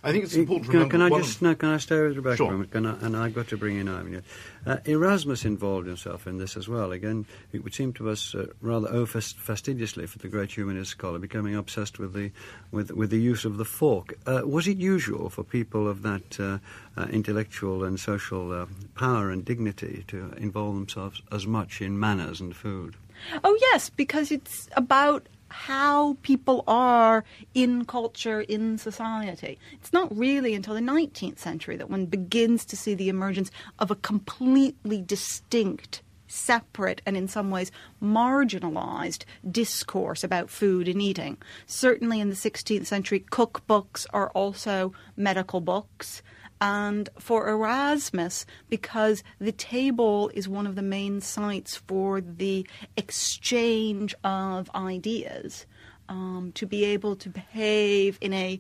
I 0.03 0.11
think 0.11 0.23
it's 0.23 0.35
important 0.35 0.65
to 0.67 0.71
Can, 0.71 0.79
remember 0.79 0.91
can 1.09 1.13
I 1.13 1.21
just 1.21 1.35
of- 1.37 1.41
no, 1.41 1.55
can 1.55 1.69
I 1.69 1.77
stay 1.77 2.01
with 2.01 2.15
Rebecca 2.15 2.37
Sure. 2.37 2.47
for 2.47 2.53
a 2.53 2.55
moment? 2.57 2.71
Can 2.71 2.85
I, 2.85 2.95
and 3.05 3.17
I've 3.17 3.33
got 3.35 3.47
to 3.49 3.57
bring 3.57 3.77
in 3.77 3.87
Ivan. 3.89 4.13
here. 4.13 4.23
Uh, 4.65 4.77
Erasmus 4.85 5.43
involved 5.45 5.87
himself 5.87 6.25
in 6.27 6.37
this 6.37 6.55
as 6.55 6.67
well. 6.69 6.91
Again, 6.91 7.25
it 7.51 7.63
would 7.63 7.73
seem 7.73 7.91
to 7.93 8.09
us 8.09 8.33
uh, 8.33 8.47
rather 8.61 8.87
oh 8.91 9.05
fast- 9.05 9.37
fastidiously 9.37 10.05
for 10.07 10.19
the 10.19 10.27
great 10.29 10.51
humanist 10.51 10.91
scholar, 10.91 11.19
becoming 11.19 11.55
obsessed 11.55 11.99
with 11.99 12.13
the 12.13 12.31
with 12.71 12.91
with 12.91 13.09
the 13.09 13.19
use 13.19 13.43
of 13.45 13.57
the 13.57 13.65
fork. 13.65 14.13
Uh, 14.25 14.41
was 14.45 14.67
it 14.67 14.77
usual 14.77 15.29
for 15.29 15.43
people 15.43 15.87
of 15.87 16.01
that 16.03 16.39
uh, 16.39 16.59
uh, 16.97 17.05
intellectual 17.09 17.83
and 17.83 17.99
social 17.99 18.53
uh, 18.53 18.65
power 18.95 19.29
and 19.29 19.43
dignity 19.43 20.03
to 20.07 20.31
involve 20.37 20.75
themselves 20.75 21.21
as 21.31 21.45
much 21.45 21.81
in 21.81 21.99
manners 21.99 22.39
and 22.39 22.55
food? 22.55 22.95
Oh, 23.43 23.57
yes, 23.59 23.89
because 23.89 24.31
it's 24.31 24.69
about 24.77 25.27
how 25.49 26.17
people 26.21 26.63
are 26.67 27.23
in 27.53 27.85
culture, 27.85 28.41
in 28.41 28.77
society. 28.77 29.59
It's 29.73 29.93
not 29.93 30.15
really 30.15 30.53
until 30.53 30.73
the 30.73 30.79
19th 30.79 31.39
century 31.39 31.77
that 31.77 31.89
one 31.89 32.05
begins 32.05 32.65
to 32.65 32.77
see 32.77 32.93
the 32.93 33.09
emergence 33.09 33.51
of 33.79 33.91
a 33.91 33.95
completely 33.95 35.01
distinct, 35.01 36.01
separate, 36.27 37.01
and 37.05 37.17
in 37.17 37.27
some 37.27 37.49
ways 37.49 37.71
marginalized 38.01 39.25
discourse 39.49 40.23
about 40.23 40.49
food 40.49 40.87
and 40.87 41.01
eating. 41.01 41.37
Certainly 41.65 42.19
in 42.19 42.29
the 42.29 42.35
16th 42.35 42.85
century, 42.85 43.25
cookbooks 43.31 44.05
are 44.11 44.29
also 44.31 44.93
medical 45.17 45.61
books. 45.61 46.21
And 46.61 47.09
for 47.17 47.47
Erasmus, 47.47 48.45
because 48.69 49.23
the 49.39 49.53
table 49.53 50.29
is 50.33 50.49
one 50.49 50.67
of 50.67 50.75
the 50.75 50.81
main 50.81 51.21
sites 51.21 51.77
for 51.77 52.19
the 52.19 52.67
exchange 52.97 54.13
of 54.23 54.69
ideas, 54.75 55.65
um, 56.09 56.51
to 56.55 56.65
be 56.65 56.83
able 56.85 57.15
to 57.17 57.29
behave 57.29 58.17
in 58.19 58.33
a 58.33 58.59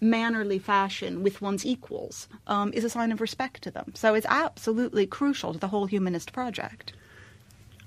mannerly 0.00 0.58
fashion 0.58 1.22
with 1.22 1.42
one's 1.42 1.66
equals 1.66 2.28
um, 2.46 2.72
is 2.72 2.84
a 2.84 2.90
sign 2.90 3.12
of 3.12 3.20
respect 3.20 3.62
to 3.62 3.70
them. 3.70 3.92
So 3.94 4.14
it's 4.14 4.26
absolutely 4.28 5.06
crucial 5.06 5.52
to 5.52 5.58
the 5.58 5.68
whole 5.68 5.86
humanist 5.86 6.32
project. 6.32 6.92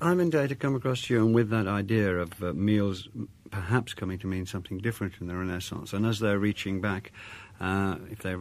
Ivan 0.01 0.29
Day 0.29 0.47
to 0.47 0.55
come 0.55 0.75
across 0.75 1.09
you 1.09 1.25
and 1.25 1.33
with 1.33 1.49
that 1.49 1.67
idea 1.67 2.17
of 2.17 2.43
uh, 2.43 2.53
meals 2.53 3.07
perhaps 3.53 3.93
coming 3.93 4.17
to 4.17 4.27
mean 4.27 4.45
something 4.45 4.79
different 4.79 5.13
in 5.21 5.27
the 5.27 5.35
Renaissance, 5.35 5.93
and 5.93 6.07
as 6.07 6.19
they're 6.19 6.39
reaching 6.39 6.81
back, 6.81 7.11
uh, 7.59 7.97
if 8.11 8.19
they 8.19 8.35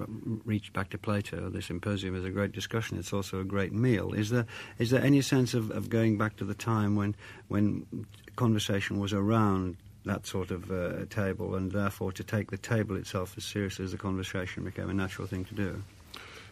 reach 0.44 0.72
back 0.72 0.90
to 0.90 0.98
Plato, 0.98 1.48
the 1.50 1.62
symposium 1.62 2.16
is 2.16 2.24
a 2.24 2.30
great 2.30 2.52
discussion. 2.52 2.98
It's 2.98 3.12
also 3.12 3.40
a 3.40 3.44
great 3.44 3.72
meal. 3.72 4.12
Is 4.12 4.30
there 4.30 4.46
is 4.78 4.90
there 4.90 5.02
any 5.02 5.20
sense 5.20 5.54
of, 5.54 5.70
of 5.70 5.90
going 5.90 6.18
back 6.18 6.36
to 6.36 6.44
the 6.44 6.54
time 6.54 6.96
when 6.96 7.14
when 7.48 8.06
conversation 8.36 8.98
was 8.98 9.12
around 9.12 9.76
that 10.04 10.26
sort 10.26 10.50
of 10.50 10.70
uh, 10.70 11.04
table, 11.10 11.54
and 11.54 11.70
therefore 11.70 12.10
to 12.12 12.24
take 12.24 12.50
the 12.50 12.58
table 12.58 12.96
itself 12.96 13.34
as 13.36 13.44
seriously 13.44 13.84
as 13.84 13.92
the 13.92 13.98
conversation 13.98 14.64
became 14.64 14.90
a 14.90 14.94
natural 14.94 15.28
thing 15.28 15.44
to 15.44 15.54
do? 15.54 15.82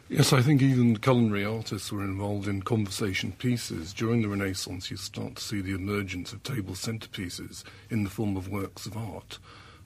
Yes, 0.08 0.32
I 0.32 0.42
think 0.42 0.60
even 0.60 0.96
culinary 0.96 1.44
artists 1.44 1.92
were 1.92 2.02
involved 2.02 2.48
in 2.48 2.62
conversation 2.62 3.30
pieces. 3.30 3.92
During 3.92 4.22
the 4.22 4.28
Renaissance, 4.28 4.90
you 4.90 4.96
start 4.96 5.36
to 5.36 5.42
see 5.42 5.60
the 5.60 5.74
emergence 5.74 6.32
of 6.32 6.42
table 6.42 6.74
centerpieces 6.74 7.62
in 7.90 8.02
the 8.02 8.10
form 8.10 8.36
of 8.36 8.48
works 8.48 8.86
of 8.86 8.96
art. 8.96 9.38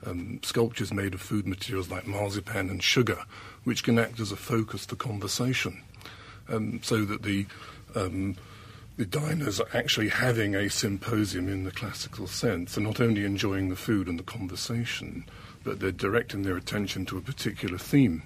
Um, 0.07 0.41
sculptures 0.43 0.93
made 0.93 1.15
of 1.15 1.21
food 1.21 1.47
materials 1.47 1.91
like 1.91 2.07
marzipan 2.07 2.69
and 2.69 2.83
sugar, 2.83 3.25
which 3.65 3.83
can 3.83 3.99
act 3.99 4.21
as 4.21 4.33
a 4.33 4.37
focus 4.37 4.85
for 4.85 4.97
conversation, 4.97 5.83
um, 6.49 6.81
so 6.83 7.05
that 7.05 7.23
the 7.23 7.47
um, 7.95 8.37
the 8.97 9.07
diners 9.07 9.61
are 9.61 9.69
actually 9.75 10.09
having 10.09 10.55
a 10.55 10.71
symposium 10.71 11.49
in 11.49 11.65
the 11.65 11.73
classical 11.73 12.29
sense. 12.29 12.75
They're 12.75 12.85
not 12.85 13.01
only 13.01 13.25
enjoying 13.25 13.69
the 13.69 13.77
food 13.77 14.07
and 14.07 14.19
the 14.19 14.25
conversation, 14.25 15.25
but 15.65 15.81
they're 15.81 15.91
directing 15.91 16.43
their 16.43 16.57
attention 16.57 17.05
to 17.07 17.19
a 17.19 17.23
particular 17.23 17.79
theme. 17.79 18.23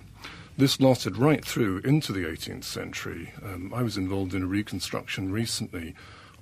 This 0.58 0.80
lasted 0.80 1.16
right 1.16 1.44
through 1.44 1.78
into 1.78 2.12
the 2.12 2.24
18th 2.24 2.64
century. 2.64 3.32
Um, 3.42 3.72
I 3.72 3.82
was 3.82 3.96
involved 3.96 4.34
in 4.34 4.42
a 4.42 4.46
reconstruction 4.46 5.32
recently 5.32 5.94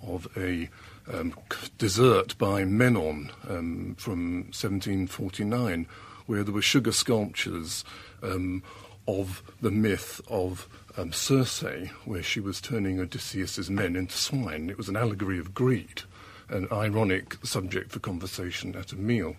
of 0.02 0.26
a 0.37 0.71
um, 1.12 1.34
dessert 1.78 2.36
by 2.38 2.64
Menon 2.64 3.30
um, 3.48 3.94
from 3.98 4.44
1749, 4.46 5.86
where 6.26 6.42
there 6.42 6.54
were 6.54 6.62
sugar 6.62 6.92
sculptures 6.92 7.84
um, 8.22 8.62
of 9.06 9.42
the 9.60 9.70
myth 9.70 10.20
of 10.28 10.68
um, 10.96 11.12
Circe, 11.12 11.88
where 12.04 12.22
she 12.22 12.40
was 12.40 12.60
turning 12.60 12.98
Odysseus's 12.98 13.70
men 13.70 13.96
into 13.96 14.16
swine. 14.16 14.70
It 14.70 14.78
was 14.78 14.88
an 14.88 14.96
allegory 14.96 15.38
of 15.38 15.54
greed, 15.54 16.02
an 16.48 16.66
ironic 16.72 17.36
subject 17.44 17.92
for 17.92 18.00
conversation 18.00 18.75
at 18.75 18.92
a 18.92 18.96
meal. 18.96 19.36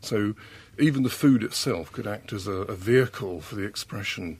So 0.00 0.34
even 0.78 1.02
the 1.02 1.10
food 1.10 1.42
itself 1.42 1.92
could 1.92 2.06
act 2.06 2.32
as 2.32 2.46
a, 2.46 2.52
a 2.52 2.74
vehicle 2.74 3.40
for 3.40 3.54
the 3.54 3.64
expression 3.64 4.38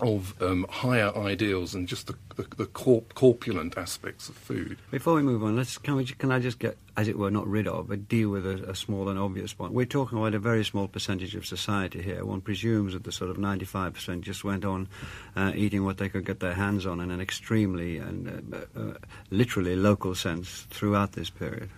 of 0.00 0.34
um, 0.42 0.66
higher 0.68 1.16
ideals 1.16 1.74
and 1.74 1.86
just 1.86 2.08
the, 2.08 2.14
the, 2.34 2.42
the 2.56 2.66
corp- 2.66 3.14
corpulent 3.14 3.78
aspects 3.78 4.28
of 4.28 4.34
food. 4.34 4.76
Before 4.90 5.14
we 5.14 5.22
move 5.22 5.44
on, 5.44 5.56
let's 5.56 5.78
can 5.78 5.94
we 5.94 6.04
can 6.04 6.32
I 6.32 6.40
just 6.40 6.58
get, 6.58 6.76
as 6.96 7.06
it 7.06 7.16
were, 7.16 7.30
not 7.30 7.46
rid 7.46 7.68
of, 7.68 7.88
but 7.88 8.08
deal 8.08 8.30
with 8.30 8.44
a, 8.44 8.70
a 8.70 8.74
small 8.74 9.08
and 9.08 9.18
obvious 9.18 9.52
point. 9.52 9.72
We're 9.72 9.86
talking 9.86 10.18
about 10.18 10.34
a 10.34 10.40
very 10.40 10.64
small 10.64 10.88
percentage 10.88 11.36
of 11.36 11.46
society 11.46 12.02
here. 12.02 12.24
One 12.24 12.40
presumes 12.40 12.92
that 12.92 13.04
the 13.04 13.12
sort 13.12 13.30
of 13.30 13.38
ninety-five 13.38 13.94
percent 13.94 14.22
just 14.22 14.42
went 14.42 14.64
on 14.64 14.88
uh, 15.36 15.52
eating 15.54 15.84
what 15.84 15.98
they 15.98 16.08
could 16.08 16.24
get 16.24 16.40
their 16.40 16.54
hands 16.54 16.86
on 16.86 17.00
in 17.00 17.10
an 17.10 17.20
extremely 17.20 17.98
and 17.98 18.52
uh, 18.52 18.80
uh, 18.80 18.94
literally 19.30 19.76
local 19.76 20.14
sense 20.14 20.66
throughout 20.70 21.12
this 21.12 21.30
period. 21.30 21.70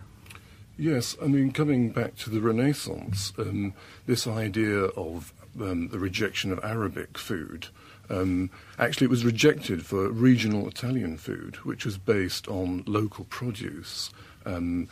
Yes, 0.79 1.17
I 1.23 1.27
mean, 1.27 1.53
coming 1.53 1.91
back 1.91 2.17
to 2.17 2.31
the 2.31 2.41
Renaissance, 2.41 3.33
um, 3.39 3.73
this 4.07 4.27
idea 4.27 4.85
of 4.85 5.33
um, 5.59 5.89
the 5.89 5.99
rejection 5.99 6.53
of 6.53 6.63
Arabic 6.63 7.17
food. 7.17 7.69
Um, 8.09 8.51
actually, 8.79 9.07
it 9.07 9.11
was 9.11 9.25
rejected 9.25 9.85
for 9.85 10.09
regional 10.09 10.69
Italian 10.69 11.17
food, 11.17 11.57
which 11.65 11.85
was 11.85 11.99
based 11.99 12.49
on 12.49 12.85
local 12.87 13.25
produce. 13.27 14.11
Um, 14.45 14.89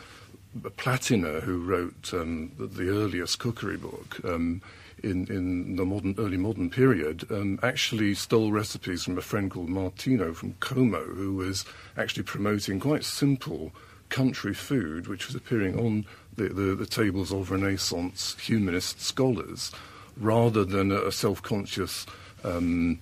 Platina, 0.77 1.41
who 1.41 1.63
wrote 1.65 2.13
um, 2.13 2.53
the, 2.59 2.67
the 2.67 2.89
earliest 2.89 3.39
cookery 3.39 3.77
book 3.77 4.21
um, 4.25 4.63
in, 5.03 5.27
in 5.27 5.77
the 5.77 5.85
modern, 5.85 6.15
early 6.19 6.37
modern 6.37 6.71
period, 6.71 7.27
um, 7.31 7.59
actually 7.63 8.15
stole 8.15 8.53
recipes 8.53 9.05
from 9.05 9.19
a 9.19 9.23
friend 9.23 9.51
called 9.51 9.69
Martino 9.69 10.33
from 10.33 10.55
Como, 10.61 11.03
who 11.03 11.35
was 11.35 11.65
actually 11.97 12.23
promoting 12.23 12.79
quite 12.79 13.05
simple 13.05 13.73
country 14.09 14.55
food, 14.55 15.09
which 15.09 15.27
was 15.27 15.35
appearing 15.35 15.79
on 15.79 16.07
the, 16.37 16.49
the, 16.49 16.75
the 16.75 16.87
tables 16.87 17.33
of 17.33 17.51
Renaissance 17.51 18.37
humanist 18.39 19.01
scholars, 19.01 19.73
rather 20.17 20.65
than 20.65 20.93
a, 20.93 21.07
a 21.07 21.13
self-conscious 21.13 22.07
um, 22.45 23.01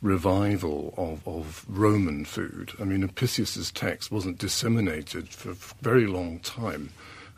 revival 0.00 0.94
of, 0.96 1.26
of 1.26 1.64
Roman 1.68 2.24
food. 2.24 2.72
I 2.80 2.84
mean, 2.84 3.02
Apicius's 3.02 3.70
text 3.70 4.10
wasn't 4.10 4.38
disseminated 4.38 5.28
for 5.28 5.50
a 5.50 5.56
very 5.80 6.06
long 6.06 6.40
time. 6.40 6.90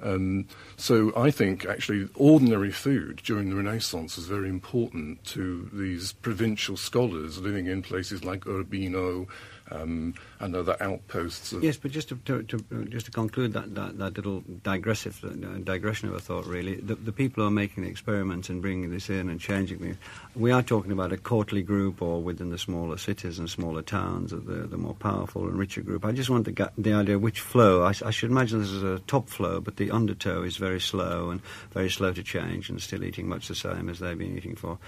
Um, 0.02 0.46
so 0.76 1.12
I 1.16 1.30
think 1.30 1.64
actually 1.64 2.08
ordinary 2.14 2.72
food 2.72 3.22
during 3.24 3.48
the 3.48 3.56
Renaissance 3.56 4.16
was 4.16 4.26
very 4.26 4.48
important 4.48 5.24
to 5.26 5.70
these 5.72 6.12
provincial 6.12 6.76
scholars 6.76 7.38
living 7.38 7.66
in 7.66 7.82
places 7.82 8.24
like 8.24 8.46
Urbino 8.46 9.28
um, 9.70 10.14
and 10.40 10.54
other 10.54 10.76
outposts 10.80 11.52
Yes, 11.60 11.76
but 11.76 11.90
just 11.90 12.08
to, 12.08 12.16
to, 12.26 12.42
to 12.42 12.84
just 12.86 13.06
to 13.06 13.12
conclude 13.12 13.52
that, 13.54 13.74
that, 13.74 13.98
that 13.98 14.16
little 14.16 14.42
digressive 14.62 15.22
uh, 15.24 15.58
digression 15.62 16.08
of 16.08 16.14
a 16.14 16.20
thought, 16.20 16.46
really, 16.46 16.76
the, 16.76 16.94
the 16.94 17.12
people 17.12 17.42
who 17.42 17.48
are 17.48 17.52
making 17.52 17.84
the 17.84 17.90
experiments 17.90 18.48
and 18.48 18.60
bringing 18.60 18.90
this 18.90 19.08
in 19.08 19.28
and 19.28 19.40
changing 19.40 19.82
it, 19.84 19.96
we 20.34 20.50
are 20.50 20.62
talking 20.62 20.92
about 20.92 21.12
a 21.12 21.16
courtly 21.16 21.62
group 21.62 22.02
or 22.02 22.20
within 22.20 22.50
the 22.50 22.58
smaller 22.58 22.96
cities 22.96 23.38
and 23.38 23.48
smaller 23.48 23.82
towns, 23.82 24.30
the, 24.30 24.38
the 24.38 24.76
more 24.76 24.94
powerful 24.94 25.44
and 25.44 25.58
richer 25.58 25.80
group. 25.80 26.04
I 26.04 26.12
just 26.12 26.30
want 26.30 26.44
get 26.52 26.72
the 26.76 26.92
idea 26.92 27.18
which 27.18 27.40
flow. 27.40 27.84
I 27.84 27.92
should 27.92 28.30
imagine 28.30 28.60
this 28.60 28.70
is 28.70 28.82
a 28.82 28.98
top 29.00 29.28
flow, 29.28 29.60
but 29.60 29.76
the 29.76 29.90
undertow 29.90 30.42
is 30.42 30.56
very 30.56 30.80
slow 30.80 31.30
and 31.30 31.40
very 31.72 31.90
slow 31.90 32.12
to 32.12 32.22
change 32.22 32.68
and 32.68 32.80
still 32.80 33.04
eating 33.04 33.28
much 33.28 33.48
the 33.48 33.54
same 33.54 33.88
as 33.88 33.98
they've 33.98 34.18
been 34.18 34.36
eating 34.36 34.56
for 34.56 34.78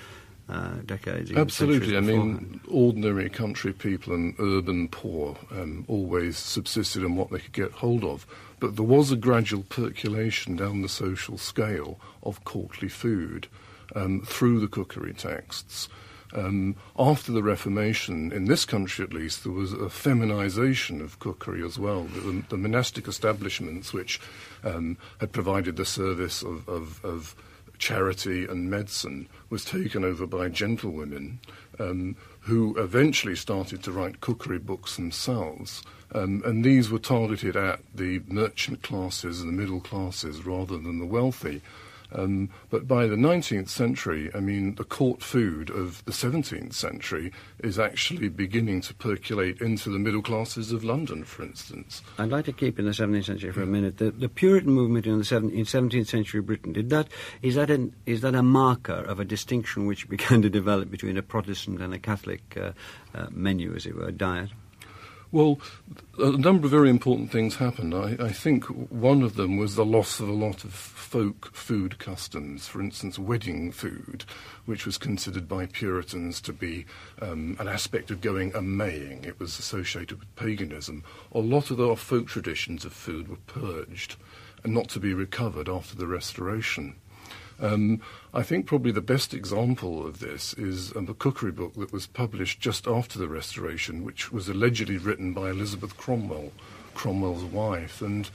uh, 0.48 0.74
decades. 0.84 1.32
Absolutely. 1.32 1.96
I 1.96 2.00
mean, 2.00 2.60
ordinary 2.68 3.28
country 3.28 3.72
people 3.72 4.14
and 4.14 4.34
urban 4.38 4.88
poor 4.88 5.36
um, 5.50 5.84
always 5.88 6.36
subsisted 6.36 7.04
on 7.04 7.16
what 7.16 7.30
they 7.30 7.40
could 7.40 7.52
get 7.52 7.72
hold 7.72 8.04
of. 8.04 8.26
But 8.60 8.76
there 8.76 8.84
was 8.84 9.10
a 9.10 9.16
gradual 9.16 9.64
percolation 9.64 10.56
down 10.56 10.82
the 10.82 10.88
social 10.88 11.36
scale 11.36 11.98
of 12.22 12.44
courtly 12.44 12.88
food 12.88 13.48
um, 13.94 14.22
through 14.22 14.60
the 14.60 14.68
cookery 14.68 15.14
texts. 15.14 15.88
Um, 16.34 16.76
after 16.98 17.32
the 17.32 17.42
Reformation, 17.42 18.32
in 18.32 18.46
this 18.46 18.64
country 18.64 19.04
at 19.04 19.12
least, 19.12 19.44
there 19.44 19.52
was 19.52 19.72
a 19.72 19.88
feminization 19.88 21.00
of 21.00 21.18
cookery 21.18 21.64
as 21.64 21.78
well. 21.78 22.04
The, 22.04 22.44
the 22.48 22.56
monastic 22.56 23.08
establishments, 23.08 23.92
which 23.92 24.20
um, 24.64 24.98
had 25.18 25.32
provided 25.32 25.76
the 25.76 25.84
service 25.84 26.42
of, 26.42 26.68
of, 26.68 27.04
of 27.04 27.36
charity 27.78 28.44
and 28.44 28.70
medicine 28.70 29.28
was 29.50 29.64
taken 29.64 30.04
over 30.04 30.26
by 30.26 30.48
gentlewomen 30.48 31.40
um, 31.78 32.16
who 32.40 32.76
eventually 32.78 33.36
started 33.36 33.82
to 33.82 33.92
write 33.92 34.20
cookery 34.20 34.58
books 34.58 34.96
themselves. 34.96 35.82
Um, 36.12 36.42
and 36.44 36.64
these 36.64 36.90
were 36.90 36.98
targeted 36.98 37.56
at 37.56 37.80
the 37.94 38.22
merchant 38.28 38.82
classes 38.82 39.40
and 39.40 39.48
the 39.50 39.60
middle 39.60 39.80
classes 39.80 40.46
rather 40.46 40.78
than 40.78 40.98
the 40.98 41.06
wealthy. 41.06 41.62
Um, 42.12 42.50
but 42.70 42.86
by 42.86 43.06
the 43.06 43.16
19th 43.16 43.68
century, 43.68 44.30
I 44.34 44.40
mean, 44.40 44.74
the 44.76 44.84
court 44.84 45.22
food 45.22 45.70
of 45.70 46.04
the 46.04 46.12
17th 46.12 46.74
century 46.74 47.32
is 47.60 47.78
actually 47.78 48.28
beginning 48.28 48.80
to 48.82 48.94
percolate 48.94 49.60
into 49.60 49.90
the 49.90 49.98
middle 49.98 50.22
classes 50.22 50.72
of 50.72 50.84
London, 50.84 51.24
for 51.24 51.42
instance. 51.42 52.02
I'd 52.18 52.30
like 52.30 52.44
to 52.46 52.52
keep 52.52 52.78
in 52.78 52.84
the 52.84 52.92
17th 52.92 53.24
century 53.24 53.52
for 53.52 53.62
a 53.62 53.66
minute. 53.66 53.98
The, 53.98 54.10
the 54.10 54.28
Puritan 54.28 54.72
movement 54.72 55.06
in 55.06 55.18
the 55.18 55.24
17th, 55.24 55.52
in 55.52 55.64
17th 55.64 56.06
century 56.06 56.40
Britain, 56.40 56.72
did 56.72 56.90
that, 56.90 57.08
is, 57.42 57.54
that 57.54 57.70
an, 57.70 57.94
is 58.06 58.20
that 58.20 58.34
a 58.34 58.42
marker 58.42 58.92
of 58.92 59.20
a 59.20 59.24
distinction 59.24 59.86
which 59.86 60.08
began 60.08 60.42
to 60.42 60.50
develop 60.50 60.90
between 60.90 61.16
a 61.16 61.22
Protestant 61.22 61.80
and 61.80 61.92
a 61.92 61.98
Catholic 61.98 62.56
uh, 62.56 62.72
uh, 63.14 63.26
menu, 63.30 63.74
as 63.74 63.86
it 63.86 63.96
were, 63.96 64.10
diet? 64.10 64.50
Well, 65.32 65.58
a 66.18 66.30
number 66.30 66.66
of 66.66 66.70
very 66.70 66.88
important 66.88 67.32
things 67.32 67.56
happened. 67.56 67.94
I, 67.94 68.16
I, 68.20 68.32
think 68.32 68.64
one 68.66 69.22
of 69.22 69.34
them 69.34 69.56
was 69.56 69.74
the 69.74 69.84
loss 69.84 70.20
of 70.20 70.28
a 70.28 70.32
lot 70.32 70.62
of 70.62 70.72
folk 70.72 71.52
food 71.52 71.98
customs. 71.98 72.68
For 72.68 72.80
instance, 72.80 73.18
wedding 73.18 73.72
food, 73.72 74.24
which 74.66 74.86
was 74.86 74.98
considered 74.98 75.48
by 75.48 75.66
Puritans 75.66 76.40
to 76.42 76.52
be 76.52 76.86
um, 77.20 77.56
an 77.58 77.66
aspect 77.66 78.12
of 78.12 78.20
going 78.20 78.54
a 78.54 78.62
maying. 78.62 79.24
It 79.24 79.40
was 79.40 79.58
associated 79.58 80.20
with 80.20 80.36
paganism. 80.36 81.02
A 81.32 81.40
lot 81.40 81.70
of 81.72 81.80
our 81.80 81.96
folk 81.96 82.28
traditions 82.28 82.84
of 82.84 82.92
food 82.92 83.28
were 83.28 83.36
purged 83.46 84.16
and 84.62 84.72
not 84.72 84.88
to 84.90 85.00
be 85.00 85.12
recovered 85.12 85.68
after 85.68 85.96
the 85.96 86.06
Restoration. 86.06 86.94
Um, 87.60 88.00
I 88.34 88.42
think 88.42 88.66
probably 88.66 88.92
the 88.92 89.00
best 89.00 89.32
example 89.32 90.06
of 90.06 90.20
this 90.20 90.52
is 90.54 90.94
um, 90.94 91.08
a 91.08 91.14
cookery 91.14 91.52
book 91.52 91.74
that 91.74 91.92
was 91.92 92.06
published 92.06 92.60
just 92.60 92.86
after 92.86 93.18
the 93.18 93.28
Restoration, 93.28 94.04
which 94.04 94.30
was 94.30 94.48
allegedly 94.48 94.98
written 94.98 95.32
by 95.32 95.50
Elizabeth 95.50 95.96
Cromwell, 95.96 96.52
Cromwell's 96.94 97.44
wife. 97.44 98.02
And 98.02 98.28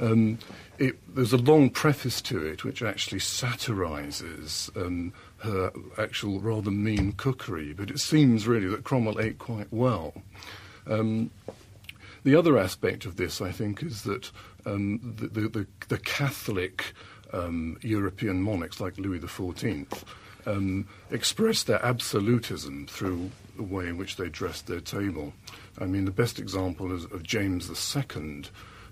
um, 0.00 0.38
it, 0.78 0.96
there's 1.14 1.32
a 1.32 1.38
long 1.38 1.70
preface 1.70 2.22
to 2.22 2.44
it 2.44 2.64
which 2.64 2.82
actually 2.82 3.18
satirizes 3.18 4.70
um, 4.76 5.12
her 5.38 5.72
actual 5.98 6.40
rather 6.40 6.70
mean 6.70 7.12
cookery, 7.12 7.72
but 7.72 7.90
it 7.90 7.98
seems 7.98 8.46
really 8.46 8.68
that 8.68 8.84
Cromwell 8.84 9.20
ate 9.20 9.38
quite 9.38 9.72
well. 9.72 10.14
Um, 10.86 11.30
the 12.22 12.36
other 12.36 12.58
aspect 12.58 13.04
of 13.04 13.16
this, 13.16 13.40
I 13.40 13.50
think, 13.50 13.82
is 13.82 14.02
that 14.02 14.30
um, 14.66 15.16
the, 15.18 15.48
the, 15.48 15.66
the 15.88 15.98
Catholic 15.98 16.92
um, 17.32 17.78
European 17.82 18.42
monarchs 18.42 18.80
like 18.80 18.98
Louis 18.98 19.20
XIV 19.20 19.86
um, 20.46 20.86
expressed 21.10 21.66
their 21.66 21.84
absolutism 21.84 22.86
through 22.86 23.30
the 23.56 23.62
way 23.62 23.88
in 23.88 23.98
which 23.98 24.16
they 24.16 24.28
dressed 24.28 24.66
their 24.66 24.80
table. 24.80 25.32
I 25.78 25.86
mean, 25.86 26.04
the 26.04 26.10
best 26.10 26.38
example 26.38 26.94
is 26.94 27.04
of 27.04 27.22
James 27.22 27.70
II, 27.70 28.44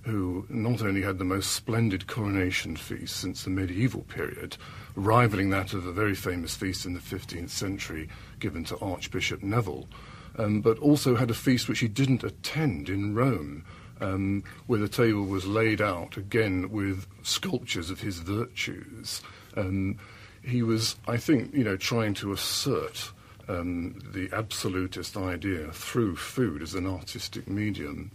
who 0.03 0.47
not 0.49 0.83
only 0.83 1.03
had 1.03 1.19
the 1.19 1.25
most 1.25 1.53
splendid 1.53 2.07
coronation 2.07 2.77
feast 2.77 3.17
since 3.17 3.45
the 3.45 3.51
medieval 3.51 4.03
period, 4.03 4.57
rivaling 4.95 5.51
that 5.51 5.73
of 5.73 5.87
a 5.87 5.93
very 5.93 6.15
famous 6.15 6.55
feast 6.55 6.87
in 6.87 6.95
the 6.95 7.01
15th 7.01 7.51
century 7.51 8.09
given 8.39 8.65
to 8.65 8.79
Archbishop 8.79 9.43
Neville, 9.43 9.89
um, 10.37 10.61
but 10.61 10.79
also 10.79 11.17
had 11.17 11.31
a 11.31 11.35
feast 11.35 11.69
which 11.69 11.81
he 11.81 11.89
didn't 11.89 12.25
attend 12.25 12.89
in 12.89 13.15
Rome 13.15 13.65
um, 14.01 14.45
where 14.67 14.79
the 14.79 14.89
table 14.89 15.25
was 15.25 15.47
laid 15.47 15.81
out 15.81 16.17
again 16.17 16.71
with 16.71 17.07
sculptures 17.23 17.91
of 17.91 18.01
his 18.01 18.19
virtues. 18.19 19.23
Um, 19.57 19.99
he 20.43 20.63
was, 20.63 20.97
I 21.07 21.17
think, 21.17 21.53
you 21.55 21.65
know, 21.65 21.77
trying 21.77 22.15
to 22.15 22.33
assert 22.33 23.13
um, 23.49 23.99
the 24.13 24.29
absolutist 24.33 25.17
idea 25.17 25.71
through 25.73 26.17
food 26.17 26.63
as 26.63 26.75
an 26.75 26.87
artistic 26.87 27.49
medium. 27.49 28.11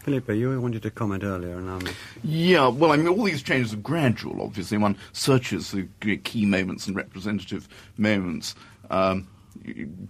Philippa, 0.00 0.36
you 0.36 0.60
wanted 0.60 0.82
to 0.82 0.90
comment 0.90 1.24
earlier. 1.24 1.58
And, 1.58 1.90
Yeah, 2.22 2.68
well, 2.68 2.92
I 2.92 2.96
mean, 2.96 3.08
all 3.08 3.24
these 3.24 3.42
changes 3.42 3.74
are 3.74 3.78
gradual, 3.78 4.40
obviously. 4.40 4.78
One 4.78 4.96
searches 5.12 5.72
the 5.72 6.16
key 6.18 6.46
moments 6.46 6.86
and 6.86 6.94
representative 6.94 7.68
moments. 7.98 8.54
Um, 8.88 9.26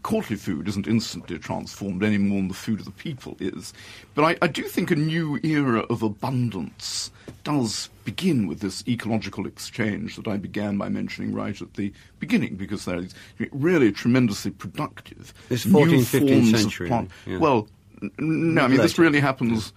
courtly 0.02 0.36
food 0.36 0.68
isn't 0.68 0.86
instantly 0.86 1.38
transformed 1.38 2.02
any 2.02 2.18
more 2.18 2.38
than 2.38 2.48
the 2.48 2.54
food 2.54 2.80
of 2.80 2.86
the 2.86 2.92
people 2.92 3.36
is. 3.40 3.72
But 4.14 4.24
I, 4.24 4.36
I 4.42 4.46
do 4.48 4.62
think 4.64 4.90
a 4.90 4.96
new 4.96 5.38
era 5.42 5.80
of 5.90 6.02
abundance 6.02 7.10
does 7.44 7.88
begin 8.04 8.46
with 8.46 8.60
this 8.60 8.84
ecological 8.86 9.46
exchange 9.46 10.16
that 10.16 10.28
I 10.28 10.36
began 10.36 10.78
by 10.78 10.88
mentioning 10.88 11.32
right 11.32 11.60
at 11.60 11.74
the 11.74 11.92
beginning, 12.20 12.56
because 12.56 12.84
there 12.84 12.98
is 12.98 13.14
really 13.52 13.92
tremendously 13.92 14.50
productive. 14.50 15.34
This 15.48 15.64
14th, 15.64 16.20
15th 16.20 16.56
century. 16.56 16.88
Yeah. 17.26 17.38
Well, 17.38 17.68
n- 18.02 18.10
no, 18.18 18.62
I 18.62 18.68
mean, 18.68 18.78
this 18.78 18.98
really 18.98 19.20
happens. 19.20 19.72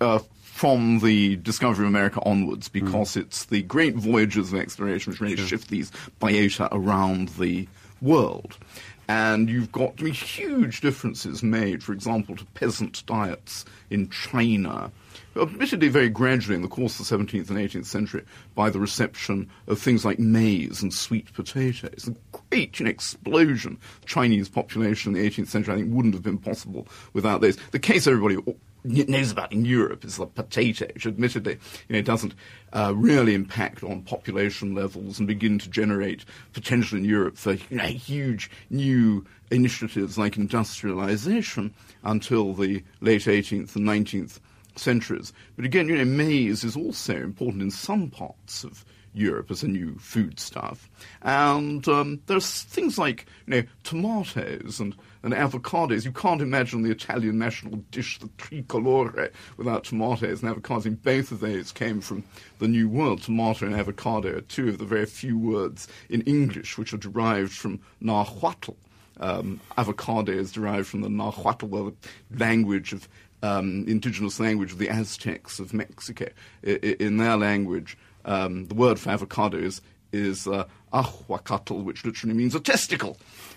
Uh, 0.00 0.20
from 0.58 0.98
the 0.98 1.36
discovery 1.36 1.84
of 1.84 1.88
America 1.88 2.20
onwards, 2.26 2.68
because 2.68 3.12
mm. 3.12 3.20
it's 3.20 3.44
the 3.44 3.62
great 3.62 3.94
voyages 3.94 4.52
of 4.52 4.58
exploration 4.58 5.12
which 5.12 5.20
really 5.20 5.36
sure. 5.36 5.46
shift 5.46 5.68
these 5.68 5.92
biota 6.20 6.66
around 6.72 7.28
the 7.38 7.68
world. 8.02 8.58
And 9.06 9.48
you've 9.48 9.70
got 9.70 10.00
huge 10.00 10.80
differences 10.80 11.44
made, 11.44 11.84
for 11.84 11.92
example, 11.92 12.34
to 12.34 12.44
peasant 12.44 13.06
diets 13.06 13.66
in 13.88 14.10
China, 14.10 14.90
admittedly 15.36 15.86
very 15.86 16.08
gradually 16.08 16.56
in 16.56 16.62
the 16.62 16.68
course 16.68 16.98
of 16.98 17.08
the 17.08 17.16
17th 17.16 17.50
and 17.50 17.58
18th 17.58 17.86
century 17.86 18.24
by 18.56 18.68
the 18.68 18.80
reception 18.80 19.48
of 19.68 19.78
things 19.78 20.04
like 20.04 20.18
maize 20.18 20.82
and 20.82 20.92
sweet 20.92 21.32
potatoes. 21.34 22.08
A 22.08 22.36
great 22.50 22.80
you 22.80 22.84
know, 22.84 22.90
explosion 22.90 23.78
Chinese 24.06 24.48
population 24.48 25.14
in 25.14 25.22
the 25.22 25.30
18th 25.30 25.46
century, 25.46 25.74
I 25.74 25.76
think, 25.76 25.94
wouldn't 25.94 26.14
have 26.14 26.24
been 26.24 26.36
possible 26.36 26.88
without 27.12 27.42
those. 27.42 27.56
The 27.70 27.78
case 27.78 28.08
everybody 28.08 28.36
knows 28.84 29.30
about 29.30 29.52
in 29.52 29.64
Europe 29.64 30.04
is 30.04 30.16
the 30.16 30.26
potato, 30.26 30.86
which 30.94 31.06
admittedly 31.06 31.58
you 31.88 31.92
know, 31.92 31.98
it 31.98 32.04
doesn't 32.04 32.34
uh, 32.72 32.92
really 32.94 33.34
impact 33.34 33.82
on 33.82 34.02
population 34.02 34.74
levels 34.74 35.18
and 35.18 35.26
begin 35.26 35.58
to 35.58 35.68
generate 35.68 36.24
potential 36.52 36.98
in 36.98 37.04
Europe 37.04 37.36
for 37.36 37.54
you 37.54 37.76
know, 37.76 37.84
huge 37.84 38.50
new 38.70 39.24
initiatives 39.50 40.18
like 40.18 40.36
industrialization 40.36 41.74
until 42.04 42.54
the 42.54 42.82
late 43.00 43.22
18th 43.22 43.74
and 43.76 43.86
19th 43.86 44.38
centuries. 44.76 45.32
But 45.56 45.64
again, 45.64 45.88
you 45.88 45.96
know, 45.96 46.04
maize 46.04 46.64
is 46.64 46.76
also 46.76 47.14
important 47.16 47.62
in 47.62 47.70
some 47.70 48.10
parts 48.10 48.64
of 48.64 48.84
Europe 49.14 49.50
as 49.50 49.62
a 49.62 49.68
new 49.68 49.96
foodstuff. 49.98 50.88
And 51.22 51.86
um, 51.88 52.20
there's 52.26 52.62
things 52.62 52.98
like 52.98 53.26
you 53.46 53.54
know 53.54 53.62
tomatoes 53.82 54.80
and, 54.80 54.94
and 55.22 55.32
avocados. 55.32 56.04
You 56.04 56.12
can't 56.12 56.40
imagine 56.40 56.82
the 56.82 56.90
Italian 56.90 57.38
national 57.38 57.76
dish, 57.90 58.18
the 58.18 58.28
tricolore, 58.38 59.30
without 59.56 59.84
tomatoes 59.84 60.42
and 60.42 60.54
avocados. 60.54 60.86
And 60.86 61.02
both 61.02 61.32
of 61.32 61.40
those 61.40 61.72
came 61.72 62.00
from 62.00 62.24
the 62.58 62.68
New 62.68 62.88
World. 62.88 63.22
Tomato 63.22 63.66
and 63.66 63.74
avocado 63.74 64.38
are 64.38 64.42
two 64.42 64.68
of 64.68 64.78
the 64.78 64.84
very 64.84 65.06
few 65.06 65.38
words 65.38 65.88
in 66.08 66.22
English 66.22 66.78
which 66.78 66.92
are 66.92 66.98
derived 66.98 67.52
from 67.52 67.80
Nahuatl. 68.00 68.76
Um, 69.20 69.60
avocado 69.76 70.32
is 70.32 70.52
derived 70.52 70.86
from 70.86 71.00
the 71.00 71.08
Nahuatl 71.08 71.92
language 72.30 72.92
of 72.92 73.08
um, 73.42 73.84
indigenous 73.86 74.40
language 74.40 74.72
of 74.72 74.78
the 74.78 74.88
Aztecs 74.88 75.58
of 75.58 75.72
Mexico. 75.74 76.28
I, 76.66 76.70
in 77.00 77.16
their 77.16 77.36
language, 77.36 77.96
um, 78.24 78.66
the 78.66 78.74
word 78.74 78.98
for 78.98 79.10
avocado 79.10 79.58
is, 79.58 79.80
is 80.12 80.46
uh, 80.46 80.64
ahuacatl, 80.92 81.82
which 81.82 82.04
literally 82.04 82.34
means 82.34 82.54
a 82.54 82.60
testicle. 82.60 83.16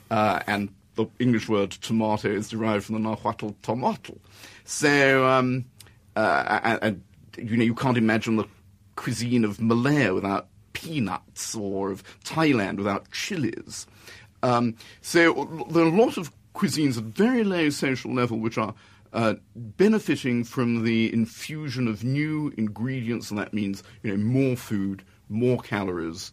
Uh, 0.09 0.39
and 0.47 0.69
the 1.05 1.23
English 1.23 1.49
word 1.49 1.71
tomato 1.71 2.29
is 2.29 2.49
derived 2.49 2.85
from 2.85 2.95
the 2.95 3.01
Nahuatl 3.01 3.49
tomatl. 3.63 4.17
So, 4.63 5.27
um, 5.27 5.65
uh, 6.15 6.77
and, 6.81 7.03
you 7.37 7.57
know, 7.57 7.63
you 7.63 7.75
can't 7.75 7.97
imagine 7.97 8.37
the 8.37 8.47
cuisine 8.95 9.45
of 9.45 9.59
Malaya 9.61 10.13
without 10.13 10.47
peanuts 10.73 11.55
or 11.55 11.91
of 11.91 12.03
Thailand 12.23 12.77
without 12.77 13.11
chilies. 13.11 13.87
Um, 14.43 14.75
so 15.01 15.65
there 15.69 15.83
are 15.83 15.87
a 15.87 15.95
lot 15.95 16.17
of 16.17 16.31
cuisines 16.55 16.97
at 16.97 17.03
very 17.03 17.43
low 17.43 17.69
social 17.69 18.13
level 18.13 18.39
which 18.39 18.57
are 18.57 18.73
uh, 19.13 19.35
benefiting 19.55 20.43
from 20.43 20.83
the 20.83 21.11
infusion 21.13 21.87
of 21.87 22.03
new 22.03 22.53
ingredients, 22.57 23.29
and 23.29 23.39
that 23.39 23.53
means 23.53 23.83
you 24.03 24.15
know 24.15 24.23
more 24.23 24.55
food, 24.55 25.03
more 25.29 25.57
calories, 25.57 26.31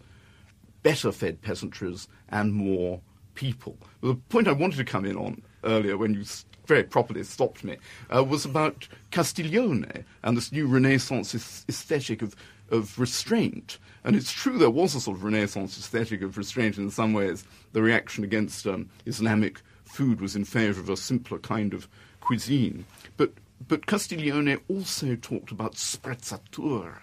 better 0.83 1.11
fed 1.11 1.43
peasantries, 1.43 2.07
and 2.29 2.55
more 2.55 3.01
people. 3.38 3.79
the 4.03 4.16
point 4.16 4.48
I 4.48 4.53
wanted 4.53 4.79
to 4.79 4.85
come 4.85 5.05
in 5.05 5.16
on 5.16 5.42
earlier, 5.62 5.96
when 5.96 6.12
you 6.12 6.24
very 6.66 6.83
properly 6.83 7.22
stopped 7.22 7.62
me, 7.62 7.77
uh, 8.14 8.24
was 8.24 8.44
about 8.44 8.88
Castiglione 9.12 10.05
and 10.24 10.37
this 10.37 10.51
new 10.51 10.66
Renaissance 10.66 11.35
aesthetic 11.68 12.20
of 12.20 12.35
of 12.70 12.98
restraint. 12.98 13.79
And 14.05 14.14
it's 14.14 14.33
true 14.33 14.59
there 14.59 14.68
was 14.68 14.94
a 14.94 15.01
sort 15.01 15.16
of 15.16 15.24
Renaissance 15.24 15.79
aesthetic 15.79 16.20
of 16.20 16.37
restraint 16.37 16.77
in 16.77 16.90
some 16.90 17.12
ways. 17.14 17.44
The 17.72 17.81
reaction 17.81 18.24
against 18.24 18.66
um, 18.66 18.90
Islamic 19.07 19.62
food 19.85 20.20
was 20.20 20.37
in 20.37 20.44
favor 20.44 20.81
of 20.81 20.90
a 20.90 20.96
simpler 20.96 21.38
kind 21.38 21.72
of 21.72 21.88
cuisine. 22.20 22.85
But, 23.16 23.33
but 23.66 23.87
Castiglione 23.87 24.59
also 24.68 25.16
talked 25.16 25.51
about 25.51 25.77
sprezzatura. 25.77 26.98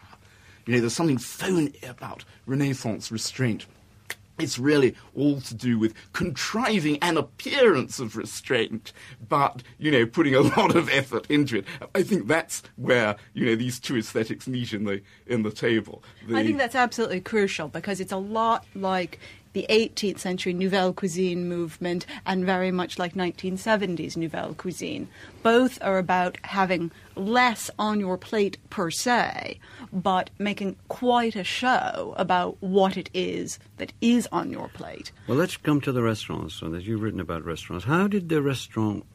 You 0.67 0.75
know, 0.75 0.81
there's 0.81 0.93
something 0.93 1.17
phony 1.17 1.73
about 1.81 2.25
Renaissance 2.45 3.11
restraint. 3.11 3.65
It's 4.39 4.59
really 4.59 4.95
all 5.15 5.39
to 5.41 5.55
do 5.55 5.79
with 5.79 5.93
contriving 6.13 6.97
an 7.01 7.17
appearance 7.17 7.99
of 7.99 8.15
restraint, 8.17 8.91
but, 9.27 9.63
you 9.77 9.91
know, 9.91 10.05
putting 10.05 10.35
a 10.35 10.41
lot 10.57 10.75
of 10.75 10.89
effort 10.89 11.25
into 11.29 11.59
it. 11.59 11.65
I 11.93 12.03
think 12.03 12.27
that's 12.27 12.63
where, 12.75 13.15
you 13.33 13.45
know, 13.45 13.55
these 13.55 13.79
two 13.79 13.97
aesthetics 13.97 14.47
meet 14.47 14.73
in 14.73 14.83
the, 14.83 15.01
in 15.25 15.43
the 15.43 15.51
table. 15.51 16.03
The, 16.27 16.37
I 16.37 16.43
think 16.43 16.57
that's 16.57 16.75
absolutely 16.75 17.21
crucial 17.21 17.67
because 17.67 17.99
it's 17.99 18.11
a 18.11 18.17
lot 18.17 18.65
like 18.75 19.19
the 19.55 19.65
18th 19.69 20.19
century 20.19 20.51
Nouvelle 20.51 20.91
Cuisine 20.91 21.47
movement 21.47 22.05
and 22.25 22.45
very 22.45 22.71
much 22.71 22.99
like 22.99 23.13
1970s 23.13 24.17
Nouvelle 24.17 24.53
Cuisine. 24.53 25.07
Both 25.43 25.81
are 25.81 25.97
about 25.97 26.37
having 26.43 26.91
less 27.15 27.71
on 27.79 28.01
your 28.01 28.17
plate 28.17 28.57
per 28.69 28.91
se, 28.91 29.57
but 29.93 30.29
making 30.37 30.75
quite 30.89 31.37
a 31.37 31.45
show 31.45 32.13
about 32.17 32.57
what 32.59 32.97
it 32.97 33.09
is 33.13 33.57
that 33.77 33.93
is 34.01 34.27
on 34.29 34.51
your 34.51 34.67
plate. 34.67 35.13
Well, 35.25 35.37
let's 35.37 35.55
come 35.55 35.79
to 35.81 35.93
the 35.93 36.03
restaurants. 36.03 36.55
So, 36.55 36.69
that 36.69 36.83
you've 36.83 37.01
written 37.01 37.21
about 37.21 37.45
restaurants. 37.45 37.85
How 37.85 38.07
did 38.07 38.27
the 38.27 38.41
restaurant 38.41 39.05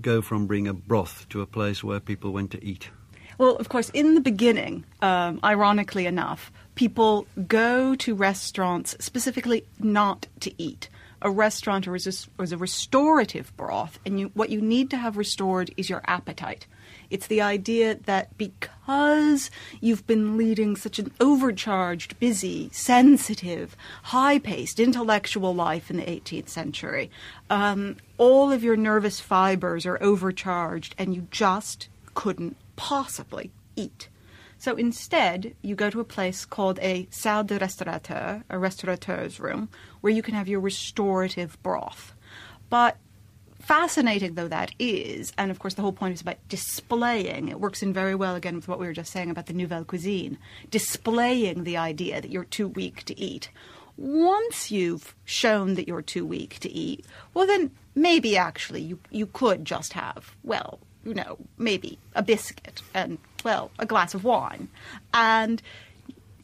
go 0.00 0.22
from 0.22 0.46
being 0.46 0.68
a 0.68 0.74
broth 0.74 1.28
to 1.30 1.40
a 1.40 1.46
place 1.46 1.82
where 1.82 1.98
people 1.98 2.32
went 2.32 2.52
to 2.52 2.64
eat? 2.64 2.90
Well, 3.38 3.54
of 3.54 3.68
course, 3.68 3.88
in 3.90 4.16
the 4.16 4.20
beginning, 4.20 4.84
um, 5.00 5.38
ironically 5.44 6.06
enough, 6.06 6.50
people 6.74 7.28
go 7.46 7.94
to 7.94 8.14
restaurants 8.16 8.96
specifically 8.98 9.64
not 9.78 10.26
to 10.40 10.52
eat. 10.60 10.88
A 11.22 11.30
restaurant 11.30 11.86
is 11.86 12.06
a, 12.06 12.42
is 12.42 12.52
a 12.52 12.56
restorative 12.56 13.56
broth, 13.56 14.00
and 14.04 14.18
you, 14.18 14.30
what 14.34 14.50
you 14.50 14.60
need 14.60 14.90
to 14.90 14.96
have 14.96 15.16
restored 15.16 15.72
is 15.76 15.88
your 15.88 16.02
appetite. 16.06 16.66
It's 17.10 17.28
the 17.28 17.40
idea 17.40 17.94
that 18.06 18.36
because 18.38 19.50
you've 19.80 20.06
been 20.06 20.36
leading 20.36 20.74
such 20.74 20.98
an 20.98 21.12
overcharged, 21.20 22.18
busy, 22.18 22.70
sensitive, 22.72 23.76
high 24.04 24.40
paced 24.40 24.80
intellectual 24.80 25.54
life 25.54 25.90
in 25.90 25.96
the 25.96 26.04
18th 26.04 26.48
century, 26.48 27.10
um, 27.50 27.96
all 28.16 28.50
of 28.50 28.64
your 28.64 28.76
nervous 28.76 29.20
fibers 29.20 29.86
are 29.86 30.02
overcharged 30.02 30.94
and 30.98 31.14
you 31.14 31.28
just 31.30 31.88
couldn't 32.14 32.56
possibly 32.78 33.50
eat. 33.76 34.08
So 34.56 34.74
instead, 34.76 35.54
you 35.62 35.74
go 35.74 35.90
to 35.90 36.00
a 36.00 36.04
place 36.04 36.44
called 36.44 36.78
a 36.80 37.06
salle 37.10 37.44
de 37.44 37.58
restaurateur, 37.58 38.42
a 38.48 38.58
restaurateur's 38.58 39.38
room, 39.38 39.68
where 40.00 40.12
you 40.12 40.22
can 40.22 40.34
have 40.34 40.48
your 40.48 40.60
restorative 40.60 41.62
broth. 41.62 42.14
But 42.70 42.96
fascinating 43.60 44.34
though 44.34 44.48
that 44.48 44.72
is, 44.78 45.32
and 45.36 45.50
of 45.50 45.58
course 45.58 45.74
the 45.74 45.82
whole 45.82 45.92
point 45.92 46.14
is 46.14 46.20
about 46.20 46.38
displaying, 46.48 47.48
it 47.48 47.60
works 47.60 47.82
in 47.82 47.92
very 47.92 48.14
well 48.14 48.34
again 48.34 48.56
with 48.56 48.68
what 48.68 48.78
we 48.78 48.86
were 48.86 48.92
just 48.92 49.12
saying 49.12 49.30
about 49.30 49.46
the 49.46 49.52
nouvelle 49.52 49.84
cuisine, 49.84 50.38
displaying 50.70 51.64
the 51.64 51.76
idea 51.76 52.20
that 52.20 52.30
you're 52.30 52.44
too 52.44 52.68
weak 52.68 53.04
to 53.04 53.18
eat. 53.18 53.50
Once 53.96 54.70
you've 54.70 55.14
shown 55.24 55.74
that 55.74 55.88
you're 55.88 56.02
too 56.02 56.24
weak 56.24 56.58
to 56.60 56.70
eat, 56.70 57.04
well 57.34 57.46
then 57.46 57.70
maybe 57.94 58.36
actually 58.36 58.80
you, 58.82 58.98
you 59.10 59.26
could 59.26 59.64
just 59.64 59.92
have, 59.92 60.34
well, 60.42 60.78
you 61.08 61.14
know, 61.14 61.38
maybe 61.56 61.98
a 62.14 62.22
biscuit 62.22 62.82
and, 62.92 63.16
well, 63.42 63.70
a 63.78 63.86
glass 63.86 64.12
of 64.12 64.24
wine. 64.24 64.68
And 65.14 65.62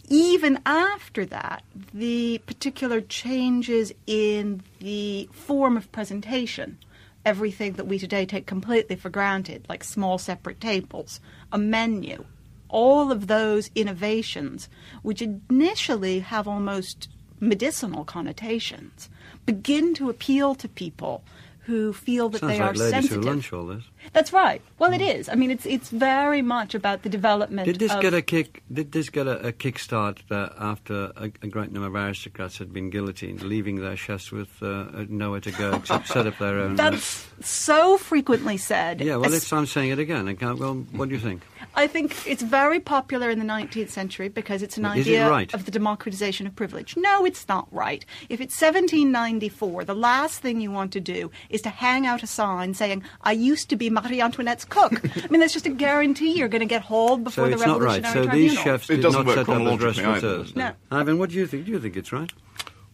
even 0.08 0.58
after 0.64 1.26
that, 1.26 1.62
the 1.92 2.38
particular 2.46 3.02
changes 3.02 3.92
in 4.06 4.62
the 4.78 5.28
form 5.32 5.76
of 5.76 5.92
presentation, 5.92 6.78
everything 7.26 7.74
that 7.74 7.86
we 7.86 7.98
today 7.98 8.24
take 8.24 8.46
completely 8.46 8.96
for 8.96 9.10
granted, 9.10 9.66
like 9.68 9.84
small 9.84 10.16
separate 10.16 10.62
tables, 10.62 11.20
a 11.52 11.58
menu, 11.58 12.24
all 12.70 13.12
of 13.12 13.26
those 13.26 13.70
innovations, 13.74 14.70
which 15.02 15.20
initially 15.22 16.20
have 16.20 16.48
almost 16.48 17.08
medicinal 17.38 18.04
connotations, 18.04 19.10
begin 19.44 19.92
to 19.92 20.08
appeal 20.08 20.54
to 20.54 20.68
people 20.68 21.22
who 21.66 21.92
feel 21.92 22.28
that 22.28 22.40
Sounds 22.40 22.52
they 22.52 22.60
like 22.60 22.70
are 22.70 22.78
ladies 22.78 22.90
sensitive. 22.90 23.24
who 23.24 23.30
lunch 23.30 23.52
all 23.52 23.66
this. 23.66 23.84
That's 24.12 24.32
right. 24.32 24.60
Well, 24.78 24.92
it 24.92 25.00
is. 25.00 25.28
I 25.28 25.34
mean, 25.34 25.50
it's 25.50 25.64
it's 25.64 25.88
very 25.90 26.42
much 26.42 26.74
about 26.74 27.02
the 27.02 27.08
development. 27.08 27.66
Did 27.66 27.78
this 27.78 27.92
of, 27.92 28.02
get 28.02 28.12
a 28.14 28.20
kick? 28.22 28.62
Did 28.72 28.92
this 28.92 29.08
get 29.08 29.26
a, 29.26 29.48
a 29.48 29.52
kickstart 29.52 30.18
uh, 30.30 30.50
after 30.58 31.12
a, 31.16 31.30
a 31.42 31.48
great 31.48 31.72
number 31.72 31.88
of 31.88 31.94
aristocrats 31.94 32.58
had 32.58 32.72
been 32.72 32.90
guillotined, 32.90 33.42
leaving 33.42 33.76
their 33.80 33.96
chefs 33.96 34.30
with 34.30 34.62
uh, 34.62 35.06
nowhere 35.08 35.40
to 35.40 35.50
go 35.52 35.74
except 35.74 36.08
set 36.08 36.26
up 36.26 36.36
their 36.38 36.58
own? 36.60 36.72
uh, 36.72 36.90
That's 36.90 37.26
so 37.40 37.96
frequently 37.98 38.56
said. 38.58 39.00
yeah, 39.00 39.16
well, 39.16 39.32
I'm 39.52 39.66
saying 39.66 39.90
it 39.90 39.98
again. 39.98 40.36
Well, 40.40 40.74
what 40.92 41.08
do 41.08 41.14
you 41.14 41.20
think? 41.20 41.42
I 41.76 41.86
think 41.88 42.26
it's 42.26 42.42
very 42.42 42.78
popular 42.80 43.30
in 43.30 43.38
the 43.38 43.44
19th 43.44 43.88
century 43.90 44.28
because 44.28 44.62
it's 44.62 44.76
an 44.76 44.84
Is 44.86 44.92
it 44.92 45.00
idea 45.10 45.28
right? 45.28 45.52
of 45.52 45.64
the 45.64 45.70
democratization 45.70 46.46
of 46.46 46.54
privilege. 46.54 46.96
No, 46.96 47.24
it's 47.24 47.48
not 47.48 47.66
right. 47.72 48.04
If 48.28 48.40
it's 48.40 48.54
1794, 48.60 49.84
the 49.84 49.94
last 49.94 50.40
thing 50.40 50.60
you 50.60 50.70
want 50.70 50.92
to 50.92 51.00
do 51.00 51.30
is 51.50 51.60
to 51.62 51.68
hang 51.70 52.06
out 52.06 52.22
a 52.22 52.26
sign 52.26 52.74
saying, 52.74 53.02
I 53.22 53.32
used 53.32 53.68
to 53.70 53.76
be 53.76 53.90
Marie 53.90 54.20
Antoinette's 54.20 54.64
cook. 54.64 54.92
I 55.24 55.26
mean, 55.28 55.40
that's 55.40 55.52
just 55.52 55.66
a 55.66 55.70
guarantee 55.70 56.32
you're 56.38 56.48
going 56.48 56.60
to 56.60 56.66
get 56.66 56.82
hauled 56.82 57.24
before 57.24 57.46
So 57.46 57.48
the 57.50 57.56
it's 57.56 57.66
not 57.66 57.80
right. 57.80 58.04
So 58.04 58.12
Tribunal. 58.24 58.36
these 58.36 58.54
chefs 58.58 58.86
did 58.86 59.02
doesn't 59.02 59.26
set 59.26 59.32
up 59.32 59.38
as 59.38 59.44
chronologically 59.46 60.04
either. 60.04 60.12
restaurateurs. 60.12 60.56
No. 60.56 60.72
Ivan, 60.90 61.18
what 61.18 61.30
do 61.30 61.36
you 61.36 61.46
think? 61.46 61.64
Do 61.66 61.72
you 61.72 61.80
think 61.80 61.96
it's 61.96 62.12
right? 62.12 62.32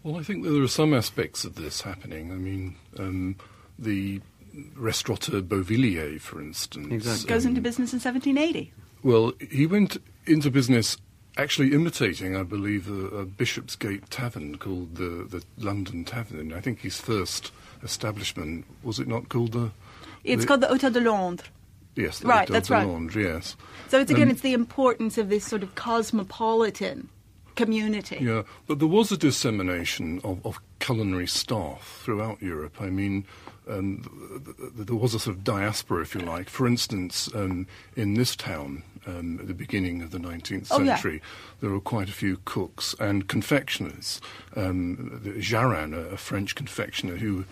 Well, 0.02 0.16
I 0.18 0.22
think 0.22 0.44
there 0.44 0.62
are 0.62 0.68
some 0.68 0.94
aspects 0.94 1.44
of 1.44 1.56
this 1.56 1.82
happening. 1.82 2.32
I 2.32 2.36
mean, 2.36 2.76
um, 2.98 3.36
the 3.78 4.22
restaurateur 4.76 5.40
Beauvillier, 5.42 6.20
for 6.20 6.40
instance, 6.40 6.92
Exactly. 6.92 7.28
Goes 7.28 7.44
um, 7.44 7.50
into 7.50 7.60
business 7.60 7.92
in 7.92 7.98
1780. 8.00 8.72
Well, 9.02 9.32
he 9.50 9.66
went 9.66 9.96
into 10.26 10.50
business 10.50 10.96
actually 11.36 11.72
imitating, 11.72 12.36
I 12.36 12.42
believe, 12.42 12.88
a, 12.90 13.18
a 13.18 13.24
Bishopsgate 13.24 14.10
tavern 14.10 14.58
called 14.58 14.96
the, 14.96 15.26
the 15.28 15.42
London 15.58 16.04
Tavern. 16.04 16.52
I 16.52 16.60
think 16.60 16.80
his 16.80 17.00
first 17.00 17.52
establishment 17.82 18.66
was 18.82 18.98
it 19.00 19.08
not 19.08 19.28
called 19.28 19.52
the? 19.52 19.70
It's 20.24 20.42
the- 20.42 20.48
called 20.48 20.60
the 20.60 20.66
Hôtel 20.66 20.92
de 20.92 21.00
Londres. 21.00 21.48
yes, 21.96 22.18
the 22.18 22.28
Right, 22.28 22.40
Hotel 22.40 22.52
that's 22.54 22.68
de 22.68 22.74
right. 22.74 22.86
Londres, 22.86 23.16
yes. 23.24 23.56
So 23.88 24.00
it's 24.00 24.10
again, 24.10 24.24
Um, 24.24 24.30
it's 24.32 24.42
the 24.42 24.52
importance 24.52 25.16
of 25.18 25.28
this 25.30 25.44
sort 25.46 25.62
of 25.62 25.74
cosmopolitan 25.76 27.08
community. 27.56 28.18
Yeah, 28.20 28.42
but 28.66 28.78
there 28.78 28.88
was 28.88 29.10
a 29.12 29.16
dissemination 29.16 30.20
of, 30.24 30.44
of 30.44 30.60
culinary 30.80 31.26
staff 31.28 32.00
throughout 32.02 32.42
Europe. 32.42 32.80
I 32.80 32.90
mean, 32.90 33.24
um, 33.68 34.02
th- 34.02 34.44
th- 34.44 34.56
th- 34.76 34.86
there 34.86 34.96
was 34.96 35.14
a 35.14 35.18
sort 35.20 35.36
of 35.36 35.44
diaspora, 35.44 36.02
if 36.02 36.14
you 36.14 36.20
like. 36.22 36.48
For 36.50 36.66
instance, 36.66 37.28
um, 37.34 37.66
in 37.96 38.14
this 38.14 38.34
town, 38.34 38.82
um, 39.06 39.38
at 39.40 39.46
the 39.46 39.54
beginning 39.54 40.02
of 40.02 40.10
the 40.10 40.18
19th 40.18 40.68
Oh, 40.70 40.80
yeah. 40.80 40.94
century, 40.96 41.22
there 41.60 41.70
were 41.70 41.80
quite 41.80 42.08
a 42.08 42.12
few 42.12 42.38
cooks 42.44 42.94
and 42.98 43.28
confectioners. 43.28 44.20
Um, 44.56 45.20
Jarrin, 45.38 45.94
a, 45.94 46.14
a 46.14 46.16
French 46.16 46.54
confectioner 46.56 47.16
who 47.16 47.44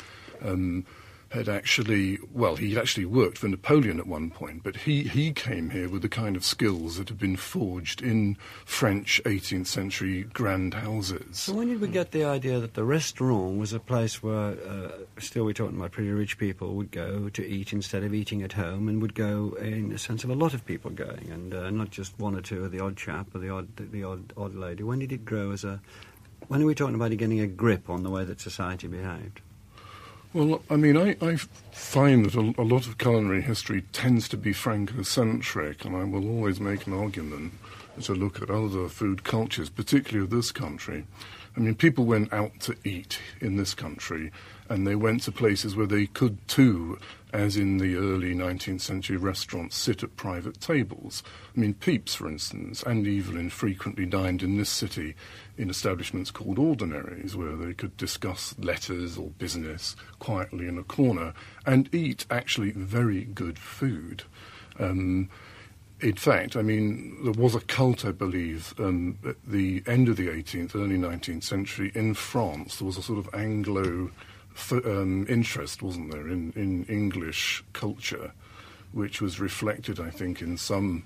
um, 0.42 0.84
had 1.30 1.48
actually, 1.48 2.18
well, 2.32 2.56
he'd 2.56 2.78
actually 2.78 3.04
worked 3.04 3.38
for 3.38 3.48
Napoleon 3.48 3.98
at 3.98 4.06
one 4.06 4.30
point, 4.30 4.62
but 4.62 4.76
he, 4.76 5.02
he 5.02 5.32
came 5.32 5.70
here 5.70 5.88
with 5.88 6.02
the 6.02 6.08
kind 6.08 6.36
of 6.36 6.44
skills 6.44 6.96
that 6.96 7.08
had 7.08 7.18
been 7.18 7.36
forged 7.36 8.02
in 8.02 8.36
French 8.64 9.20
18th 9.24 9.66
century 9.66 10.22
grand 10.22 10.72
houses. 10.74 11.38
So 11.38 11.54
when 11.54 11.68
did 11.68 11.80
we 11.80 11.88
get 11.88 12.12
the 12.12 12.24
idea 12.24 12.60
that 12.60 12.74
the 12.74 12.84
restaurant 12.84 13.58
was 13.58 13.72
a 13.72 13.80
place 13.80 14.22
where, 14.22 14.56
uh, 14.66 14.90
still 15.18 15.44
we're 15.44 15.52
talking 15.52 15.76
about 15.76 15.92
pretty 15.92 16.10
rich 16.10 16.38
people, 16.38 16.74
would 16.74 16.90
go 16.90 17.28
to 17.28 17.46
eat 17.46 17.72
instead 17.72 18.04
of 18.04 18.14
eating 18.14 18.42
at 18.42 18.52
home 18.54 18.88
and 18.88 19.02
would 19.02 19.14
go 19.14 19.56
in 19.60 19.90
the 19.90 19.98
sense 19.98 20.24
of 20.24 20.30
a 20.30 20.34
lot 20.34 20.54
of 20.54 20.64
people 20.64 20.90
going 20.90 21.28
and 21.30 21.52
uh, 21.52 21.68
not 21.70 21.90
just 21.90 22.18
one 22.18 22.34
or 22.34 22.40
two 22.40 22.64
or 22.64 22.68
the 22.68 22.80
odd 22.80 22.96
chap 22.96 23.34
or 23.34 23.38
the 23.38 23.50
odd, 23.50 23.68
the 23.76 24.02
odd, 24.02 24.32
odd 24.36 24.54
lady? 24.54 24.82
When 24.82 24.98
did 24.98 25.12
it 25.12 25.24
grow 25.24 25.50
as 25.50 25.64
a... 25.64 25.80
When 26.46 26.62
are 26.62 26.66
we 26.66 26.74
talking 26.74 26.94
about 26.94 27.14
getting 27.16 27.40
a 27.40 27.46
grip 27.46 27.90
on 27.90 28.02
the 28.02 28.10
way 28.10 28.24
that 28.24 28.40
society 28.40 28.86
behaved? 28.86 29.42
Well, 30.34 30.62
I 30.68 30.76
mean, 30.76 30.98
I, 30.98 31.16
I 31.22 31.36
find 31.72 32.26
that 32.26 32.34
a, 32.34 32.60
a 32.60 32.62
lot 32.62 32.86
of 32.86 32.98
culinary 32.98 33.40
history 33.40 33.82
tends 33.92 34.28
to 34.28 34.36
be 34.36 34.52
Francocentric, 34.52 35.86
and 35.86 35.96
I 35.96 36.04
will 36.04 36.28
always 36.28 36.60
make 36.60 36.86
an 36.86 36.92
argument 36.92 37.54
to 38.02 38.14
look 38.14 38.42
at 38.42 38.50
other 38.50 38.88
food 38.88 39.24
cultures, 39.24 39.70
particularly 39.70 40.24
of 40.24 40.30
this 40.30 40.52
country. 40.52 41.06
I 41.56 41.60
mean, 41.60 41.74
people 41.74 42.04
went 42.04 42.30
out 42.30 42.60
to 42.60 42.76
eat 42.84 43.18
in 43.40 43.56
this 43.56 43.72
country, 43.72 44.30
and 44.68 44.86
they 44.86 44.94
went 44.94 45.22
to 45.22 45.32
places 45.32 45.74
where 45.74 45.86
they 45.86 46.06
could 46.06 46.46
too, 46.46 46.98
as 47.32 47.56
in 47.56 47.78
the 47.78 47.96
early 47.96 48.34
19th 48.34 48.80
century 48.80 49.16
restaurants, 49.16 49.76
sit 49.76 50.02
at 50.02 50.16
private 50.16 50.60
tables. 50.60 51.22
I 51.56 51.60
mean, 51.60 51.74
Pepys, 51.74 52.14
for 52.14 52.28
instance, 52.28 52.82
and 52.82 53.06
Evelyn 53.06 53.50
frequently 53.50 54.06
dined 54.06 54.42
in 54.42 54.56
this 54.56 54.70
city 54.70 55.14
in 55.56 55.68
establishments 55.68 56.30
called 56.30 56.58
ordinaries, 56.58 57.36
where 57.36 57.56
they 57.56 57.74
could 57.74 57.96
discuss 57.96 58.54
letters 58.58 59.18
or 59.18 59.30
business 59.30 59.94
quietly 60.18 60.68
in 60.68 60.78
a 60.78 60.84
corner 60.84 61.34
and 61.66 61.92
eat 61.94 62.24
actually 62.30 62.70
very 62.72 63.24
good 63.24 63.58
food. 63.58 64.22
Um, 64.78 65.28
in 66.00 66.14
fact, 66.14 66.56
I 66.56 66.62
mean, 66.62 67.24
there 67.24 67.32
was 67.32 67.54
a 67.54 67.60
cult, 67.60 68.04
I 68.04 68.12
believe, 68.12 68.72
um, 68.78 69.18
at 69.26 69.36
the 69.44 69.82
end 69.86 70.08
of 70.08 70.16
the 70.16 70.28
18th, 70.28 70.76
early 70.76 70.96
19th 70.96 71.42
century 71.42 71.90
in 71.94 72.14
France. 72.14 72.78
There 72.78 72.86
was 72.86 72.96
a 72.96 73.02
sort 73.02 73.18
of 73.18 73.34
Anglo 73.34 74.10
f- 74.58 74.84
um, 74.84 75.26
interest, 75.28 75.82
wasn't 75.82 76.10
there, 76.12 76.28
in, 76.28 76.52
in 76.56 76.84
English 76.84 77.62
culture, 77.72 78.32
which 78.92 79.20
was 79.22 79.38
reflected, 79.40 80.00
I 80.00 80.10
think, 80.10 80.42
in 80.42 80.56
some 80.56 81.04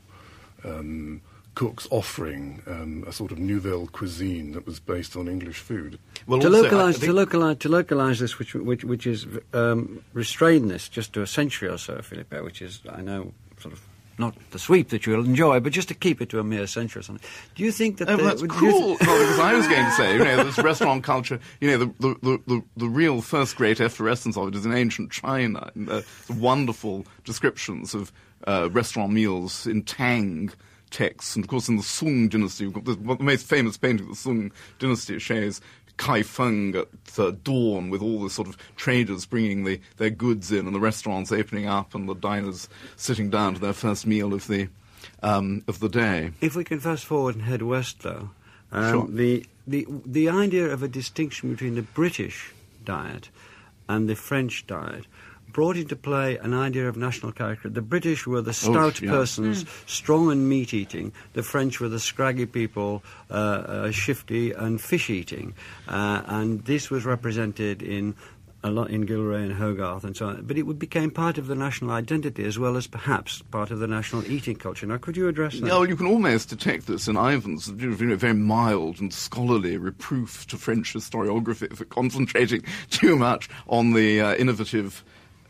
um, 0.65 1.21
cooks 1.55 1.87
offering 1.91 2.63
um, 2.67 3.05
a 3.07 3.13
sort 3.13 3.31
of 3.31 3.39
nouvelle 3.39 3.87
cuisine 3.87 4.53
that 4.53 4.65
was 4.67 4.81
based 4.81 5.17
on 5.17 5.29
English 5.29 5.59
food. 5.59 5.99
Well, 6.27 6.41
to 6.41 6.47
also, 6.49 6.63
localize, 6.63 6.97
think- 6.97 7.11
to 7.11 7.13
localize, 7.13 7.57
to 7.59 7.69
localize 7.69 8.19
this, 8.21 8.39
which 8.39 8.55
which 8.55 8.85
which 8.85 9.07
is 9.07 9.27
um, 9.53 10.03
restrain 10.15 10.69
this 10.69 10.89
just 10.89 11.13
to 11.13 11.23
a 11.23 11.27
century 11.27 11.69
or 11.69 11.79
so, 11.79 12.01
Philippe, 12.01 12.41
which 12.41 12.63
is 12.63 12.81
I 12.89 13.03
know 13.03 13.33
sort 13.61 13.75
of 13.75 13.81
not 14.19 14.35
the 14.51 14.59
sweep 14.59 14.91
that 14.91 15.07
you'll 15.07 15.25
enjoy, 15.25 15.61
but 15.61 15.73
just 15.73 15.89
to 15.89 15.95
keep 15.95 16.21
it 16.21 16.29
to 16.31 16.39
a 16.39 16.45
mere 16.45 16.67
century 16.67 17.01
or 17.01 17.03
something. 17.03 17.27
Do 17.55 17.63
you 17.65 17.73
think 17.73 17.99
that 17.99 18.09
Oh, 18.11 18.17
the, 18.17 18.23
that's 18.23 18.43
cruel. 18.43 18.97
th- 18.97 19.01
well, 19.01 19.19
because 19.21 19.39
I 19.39 19.55
was 19.55 19.67
going 19.69 19.85
to 19.85 19.91
say, 19.93 20.13
you 20.15 20.25
know, 20.25 20.45
this 20.45 20.59
restaurant 20.59 21.03
culture, 21.05 21.41
you 21.61 21.71
know, 21.71 21.79
the, 21.79 21.87
the, 22.01 22.15
the, 22.23 22.39
the, 22.47 22.63
the 22.77 22.89
real 22.89 23.21
first 23.23 23.57
great 23.57 23.81
efflorescence 23.81 24.37
of 24.37 24.49
it 24.49 24.55
is 24.55 24.67
in 24.67 24.73
ancient 24.73 25.13
China. 25.13 25.71
And 25.75 26.05
wonderful 26.29 27.07
descriptions 27.25 27.95
of 27.95 28.13
uh, 28.47 28.69
restaurant 28.73 29.13
meals 29.13 29.67
in 29.67 29.83
Tang 29.83 30.51
texts. 30.91 31.37
And 31.37 31.45
of 31.45 31.49
course, 31.49 31.69
in 31.69 31.77
the 31.77 31.83
Sung 31.83 32.29
dynasty, 32.29 32.67
we've 32.67 32.75
got 32.75 32.85
the, 32.85 32.95
the 33.17 33.23
most 33.23 33.47
famous 33.47 33.77
painting 33.77 34.05
of 34.07 34.11
the 34.11 34.17
Sung 34.17 34.53
dynasty 34.79 35.19
shows 35.19 35.61
Kai 35.97 36.23
Feng 36.23 36.75
at 36.75 36.89
uh, 37.19 37.33
dawn 37.45 37.91
with 37.91 38.03
all 38.03 38.23
the 38.23 38.31
sort 38.31 38.49
of 38.49 38.57
traders 38.77 39.27
bringing 39.27 39.65
the, 39.65 39.81
their 39.99 40.11
goods 40.11 40.51
in 40.51 40.67
and 40.67 40.75
the 40.75 40.81
restaurants 40.81 41.31
opening 41.31 41.67
up 41.67 41.95
and 41.95 42.09
the 42.09 42.15
diners 42.15 42.69
sitting 42.97 43.31
down 43.31 43.55
to 43.55 43.61
their 43.61 43.73
first 43.73 44.07
meal 44.07 44.33
of 44.35 44.47
the, 44.49 44.69
um, 45.23 45.63
of 45.69 45.79
the 45.81 45.89
day. 45.89 46.33
If 46.41 46.57
we 46.57 46.65
can 46.65 46.81
fast 46.81 47.05
forward 47.05 47.35
and 47.37 47.45
head 47.45 47.63
west, 47.63 48.03
though, 48.03 48.31
um, 48.73 48.91
Sure. 48.91 49.07
the, 49.09 49.47
the, 49.67 49.87
the 50.05 50.29
idea 50.29 50.67
of 50.67 50.83
a 50.83 50.89
distinction 50.89 51.51
between 51.53 51.75
the 51.75 51.83
British 51.83 52.53
diet 52.85 53.29
and 53.89 54.09
the 54.09 54.17
French 54.17 54.67
diet 54.67 55.07
brought 55.53 55.77
into 55.77 55.97
play 55.97 56.37
an 56.39 56.55
idea 56.55 56.89
of 56.89 56.97
national 56.97 57.33
character. 57.33 57.69
The 57.69 57.83
British 57.83 58.27
were 58.27 58.41
the 58.41 58.53
stout 58.53 59.01
yeah. 59.01 59.11
persons, 59.11 59.65
strong 59.87 60.31
and 60.31 60.49
meat 60.49 60.75
eating. 60.75 61.13
The 61.35 61.43
French 61.43 61.81
were 61.81 61.89
the 61.89 62.01
scraggy 62.01 62.47
people, 62.47 63.03
uh, 63.31 63.35
uh, 63.35 63.91
shifty 63.91 64.53
and 64.53 64.81
fish 64.81 65.11
eating. 65.11 65.55
Uh, 65.89 66.23
and 66.27 66.65
this 66.65 66.91
was 66.91 67.05
represented 67.05 67.83
in 67.83 68.15
a 68.65 68.71
lot 68.71 68.91
in 68.91 69.07
Gillray 69.07 69.43
and 69.43 69.53
Hogarth 69.53 70.05
and 70.05 70.17
so 70.17 70.29
on. 70.29 70.43
But 70.43 70.57
it 70.57 70.79
became 70.79 71.11
part 71.11 71.39
of 71.39 71.47
the 71.47 71.55
national 71.55 71.91
identity 71.91 72.45
as 72.45 72.59
well 72.59 72.77
as 72.77 72.87
perhaps 72.87 73.43
part 73.51 73.71
of 73.71 73.81
the 73.81 73.87
national 73.87 74.25
eating 74.31 74.57
culture. 74.57 74.87
Now, 74.87 74.99
could 74.99 75.17
you 75.17 75.29
address 75.29 75.55
that? 75.55 75.67
Yeah, 75.67 75.75
well, 75.75 75.89
you 75.89 75.97
can 75.97 76.07
almost 76.07 76.49
detect 76.49 76.87
this 76.87 77.09
in 77.09 77.17
Ivan's 77.17 77.69
you 77.69 77.91
know, 77.91 78.17
very 78.17 78.35
mild 78.35 79.01
and 79.01 79.13
scholarly 79.13 79.77
reproof 79.77 80.47
to 80.49 80.57
French 80.57 80.95
historiography 80.95 81.75
for 81.77 81.85
concentrating 81.85 82.63
too 82.91 83.17
much 83.17 83.49
on 83.69 83.95
the 83.95 84.21
uh, 84.21 84.35
innovative 84.37 85.05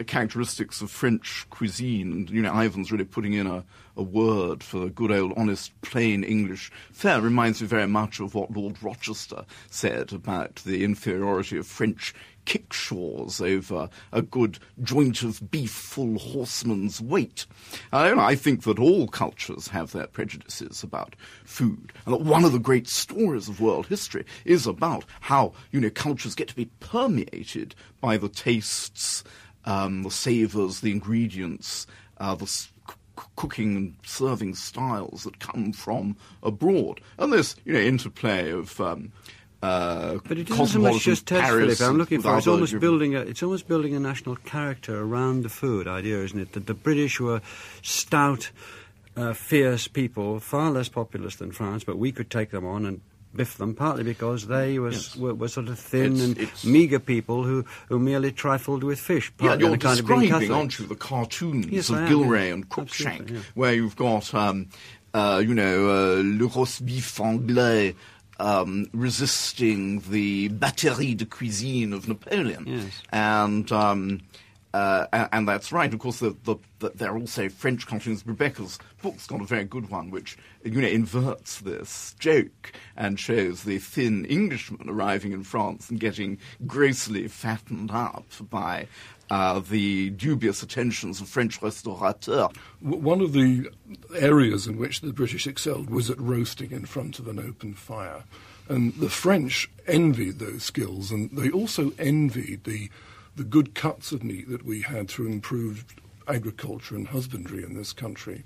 characteristics 0.05 0.81
of 0.81 0.91
French 0.91 1.47
cuisine. 1.51 2.13
And, 2.13 2.31
you 2.31 2.43
know, 2.43 2.53
Ivan's 2.53 2.93
really 2.93 3.05
putting 3.05 3.35
in 3.35 3.47
a, 3.47 3.65
a 3.97 4.03
word 4.03 4.63
for 4.63 4.89
good 4.89 5.11
old, 5.11 5.33
honest, 5.37 5.79
plain 5.83 6.25
English 6.25 6.71
fare. 6.93 7.21
Reminds 7.21 7.61
me 7.61 7.69
very 7.69 7.87
much 7.87 8.21
of 8.21 8.35
what 8.35 8.57
Lord 8.57 8.83
Rochester 8.83 9.45
said 9.71 10.13
about 10.13 10.57
the 10.65 10.85
inferiority 10.85 11.59
of 11.59 11.67
French 11.67 12.15
kickshaws 12.47 13.41
over 13.41 13.89
a 14.13 14.23
good 14.23 14.59
joint 14.83 15.23
of 15.23 15.51
beef 15.51 15.71
full 15.71 16.19
horseman's 16.19 17.01
weight. 17.01 17.47
Uh, 17.93 17.99
I, 17.99 18.09
don't 18.09 18.17
know, 18.17 18.25
I 18.25 18.35
think 18.35 18.65
that 18.65 18.79
all 18.79 19.09
cultures 19.09 19.69
have 19.69 19.93
their 19.93 20.07
prejudices 20.07 20.83
about 20.83 21.15
food, 21.45 21.93
and 22.05 22.15
that 22.15 22.23
one 22.23 22.45
of 22.45 22.53
the 22.53 22.59
great 22.59 22.89
stories 22.89 23.49
of 23.49 23.61
world 23.61 23.87
history 23.87 24.25
is 24.45 24.67
about 24.67 25.05
how 25.21 25.53
you 25.71 25.81
know 25.81 25.91
cultures 25.91 26.35
get 26.35 26.49
to 26.49 26.57
be 26.57 26.67
permeated 26.81 27.75
by 28.01 28.17
the 28.17 28.29
tastes, 28.29 29.23
um, 29.65 30.03
the 30.03 30.11
savors, 30.11 30.81
the 30.81 30.91
ingredients, 30.91 31.87
uh, 32.19 32.35
the 32.35 32.47
c- 32.47 32.69
cooking 33.37 33.77
and 33.77 33.95
serving 34.05 34.55
styles 34.55 35.25
that 35.25 35.39
come 35.39 35.73
from 35.73 36.17
abroad, 36.43 37.01
and 37.19 37.33
this 37.33 37.57
you 37.65 37.73
know 37.73 37.81
interplay 37.81 38.51
of. 38.51 38.81
Um, 38.81 39.13
uh, 39.63 40.19
But 40.27 40.39
it 40.39 40.51
isn't 40.51 40.67
so 40.67 40.81
much 40.81 41.03
just 41.03 41.29
Philip. 41.29 41.81
I'm 41.81 41.97
looking 41.97 42.21
for. 42.21 42.37
It's 42.37 42.49
almost 42.49 42.81
building 42.81 43.15
a. 43.15 43.21
It's 43.21 43.45
almost 43.45 43.69
building 43.69 43.95
a 43.95 44.01
national 44.01 44.35
character 44.37 45.01
around 45.01 45.45
the 45.45 45.49
food 45.49 45.87
idea, 45.87 46.19
isn't 46.25 46.39
it? 46.41 46.53
That 46.55 46.67
the 46.67 46.75
British 46.75 47.21
were 47.21 47.41
stout, 47.81 48.51
uh, 49.17 49.35
fierce 49.35 49.87
people, 49.87 50.41
far 50.41 50.73
less 50.73 50.89
populous 50.89 51.37
than 51.37 51.53
France, 51.53 51.85
but 51.85 51.97
we 51.97 52.11
could 52.11 52.29
take 52.29 52.51
them 52.51 52.67
on 52.67 52.85
and 52.85 53.03
biff 53.35 53.57
them, 53.57 53.75
partly 53.75 54.05
because 54.05 54.47
they 54.47 54.79
was, 54.79 54.95
Yes. 54.95 55.17
were, 55.17 55.35
were 55.35 55.49
sort 55.49 55.69
of 55.69 55.79
thin 55.79 56.13
It's- 56.15 56.23
and 56.25 56.39
it's- 56.39 56.65
meager 56.65 56.99
people 56.99 57.45
who, 57.45 57.65
who 57.89 57.99
merely 57.99 58.33
trifled 58.33 58.85
with 58.85 59.01
fish. 59.01 59.33
Yeah, 59.41 59.57
you're 59.57 59.77
describing, 59.77 60.53
aren't 60.53 60.79
you, 60.79 60.87
the 60.87 60.95
cartoons 60.97 61.67
Yes, 61.67 61.91
of 61.91 61.97
am, 61.97 62.09
Gillray 62.09 62.49
yeah. 62.49 62.55
and 62.55 62.69
Cruikshank, 62.69 63.31
yeah. 63.31 63.39
where 63.55 63.73
you've 63.75 63.97
got, 63.97 64.35
um, 64.35 64.69
uh, 65.15 65.43
you 65.45 65.55
know, 65.55 65.89
uh, 65.91 66.23
le 66.25 66.47
roast 66.49 66.85
beef 66.85 67.21
anglais 67.21 67.95
um, 68.41 68.87
resisting 68.93 70.01
the 70.11 70.49
batterie 70.49 71.15
de 71.17 71.25
cuisine 71.27 71.93
of 71.93 72.09
Napoleon. 72.09 72.65
Yes. 72.67 73.03
And, 73.13 73.71
um, 73.71 74.21
uh, 74.75 75.07
and, 75.13 75.29
and 75.33 75.49
that's 75.49 75.73
right. 75.73 75.93
Of 75.93 76.01
course, 76.01 76.21
the, 76.21 76.37
the, 76.45 76.57
the, 76.79 76.91
there 76.91 77.13
are 77.13 77.19
also 77.19 77.49
French 77.49 77.87
cartoons. 77.87 78.27
Rebecca's 78.27 78.79
book's 79.03 79.27
got 79.27 79.41
a 79.41 79.45
very 79.45 79.65
good 79.65 79.91
one, 79.91 80.11
which 80.11 80.37
you 80.65 80.81
know 80.81 80.89
inverts 80.89 81.61
this 81.61 82.15
joke 82.19 82.73
and 82.97 83.19
shows 83.19 83.65
the 83.65 83.79
thin 83.79 84.25
Englishman 84.27 84.89
arriving 84.89 85.33
in 85.33 85.45
France 85.45 85.91
and 85.91 86.01
getting 86.01 86.39
grossly 86.67 87.29
fattened 87.29 87.91
up 87.91 88.27
by 88.51 88.87
uh, 89.31 89.61
the 89.61 90.11
dubious 90.11 90.63
attentions 90.63 91.21
of 91.21 91.29
French 91.29 91.61
restaurateurs. 91.63 92.51
One 92.81 93.21
of 93.21 93.33
the 93.33 93.71
areas 94.15 94.67
in 94.67 94.77
which 94.77 95.01
the 95.01 95.13
British 95.13 95.47
excelled 95.47 95.89
was 95.89 96.11
at 96.11 96.21
roasting 96.21 96.71
in 96.71 96.85
front 96.85 97.19
of 97.19 97.29
an 97.29 97.39
open 97.39 97.75
fire. 97.75 98.25
And 98.69 98.95
the 98.95 99.11
French 99.11 99.71
envied 99.87 100.39
those 100.39 100.63
skills, 100.63 101.11
and 101.11 101.31
they 101.33 101.51
also 101.51 101.93
envied 101.99 102.65
the, 102.65 102.91
the 103.37 103.45
good 103.45 103.75
cuts 103.75 104.13
of 104.13 104.23
meat 104.23 104.49
that 104.51 104.65
we 104.65 104.83
had 104.83 105.09
through 105.09 105.29
improved 105.29 106.01
agriculture 106.29 106.95
and 106.95 107.09
husbandry 107.09 107.63
in 107.63 107.75
this 107.75 107.93
country. 107.93 108.45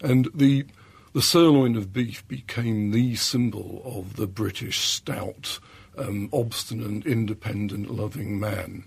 And 0.00 0.28
the, 0.34 0.64
the 1.12 1.22
sirloin 1.22 1.76
of 1.76 1.92
beef 1.92 2.26
became 2.28 2.90
the 2.90 3.16
symbol 3.16 3.82
of 3.84 4.16
the 4.16 4.26
British 4.26 4.80
stout, 4.80 5.58
um, 5.98 6.28
obstinate, 6.32 7.06
independent, 7.06 7.90
loving 7.90 8.40
man. 8.40 8.84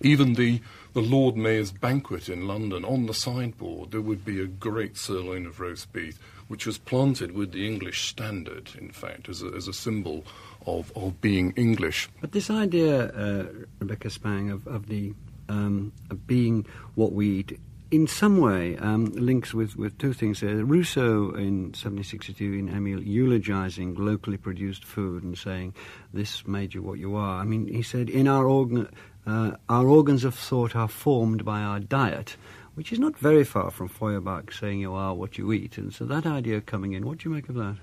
Even 0.00 0.34
the, 0.34 0.60
the 0.92 1.02
Lord 1.02 1.36
Mayor's 1.36 1.72
banquet 1.72 2.28
in 2.28 2.46
London, 2.46 2.84
on 2.84 3.06
the 3.06 3.14
sideboard, 3.14 3.90
there 3.90 4.00
would 4.00 4.24
be 4.24 4.40
a 4.40 4.46
great 4.46 4.96
sirloin 4.96 5.46
of 5.46 5.60
roast 5.60 5.92
beef, 5.92 6.18
which 6.46 6.66
was 6.66 6.78
planted 6.78 7.32
with 7.32 7.52
the 7.52 7.66
English 7.66 8.08
standard, 8.08 8.70
in 8.78 8.90
fact, 8.90 9.28
as 9.28 9.42
a, 9.42 9.48
as 9.48 9.68
a 9.68 9.72
symbol 9.72 10.24
of, 10.68 10.92
of 10.96 11.20
being 11.20 11.52
English. 11.56 12.08
But 12.20 12.32
this 12.32 12.50
idea, 12.50 13.06
uh, 13.08 13.46
Rebecca 13.78 14.10
Spang, 14.10 14.50
of, 14.50 14.66
of 14.66 14.88
the 14.88 15.14
um, 15.48 15.92
of 16.10 16.26
being 16.26 16.66
what 16.94 17.12
we 17.12 17.38
eat, 17.38 17.58
in 17.90 18.06
some 18.06 18.36
way 18.36 18.76
um, 18.78 19.06
links 19.06 19.54
with, 19.54 19.76
with 19.76 19.96
two 19.98 20.12
things. 20.12 20.42
Uh, 20.42 20.64
Rousseau 20.64 21.30
in 21.30 21.72
1762 21.72 22.52
in 22.52 22.68
Emile 22.68 23.02
eulogizing 23.02 23.94
locally 23.94 24.36
produced 24.36 24.84
food 24.84 25.22
and 25.22 25.36
saying, 25.38 25.74
"This 26.12 26.46
made 26.46 26.74
you 26.74 26.82
what 26.82 26.98
you 26.98 27.16
are." 27.16 27.40
I 27.40 27.44
mean, 27.44 27.66
he 27.66 27.82
said, 27.82 28.10
"In 28.10 28.28
our 28.28 28.46
organ, 28.46 28.88
uh, 29.26 29.52
our 29.68 29.88
organs 29.88 30.24
of 30.24 30.34
thought 30.34 30.76
are 30.76 30.88
formed 30.88 31.44
by 31.44 31.60
our 31.60 31.80
diet." 31.80 32.36
Which 32.74 32.92
is 32.92 33.00
not 33.00 33.18
very 33.18 33.42
far 33.42 33.72
from 33.72 33.88
Feuerbach 33.88 34.52
saying 34.52 34.78
you 34.78 34.94
are 34.94 35.12
what 35.12 35.36
you 35.36 35.52
eat. 35.52 35.78
And 35.78 35.92
so 35.92 36.04
that 36.04 36.24
idea 36.24 36.60
coming 36.60 36.92
in, 36.92 37.04
what 37.04 37.18
do 37.18 37.28
you 37.28 37.34
make 37.34 37.48
of 37.48 37.56
that? 37.56 37.74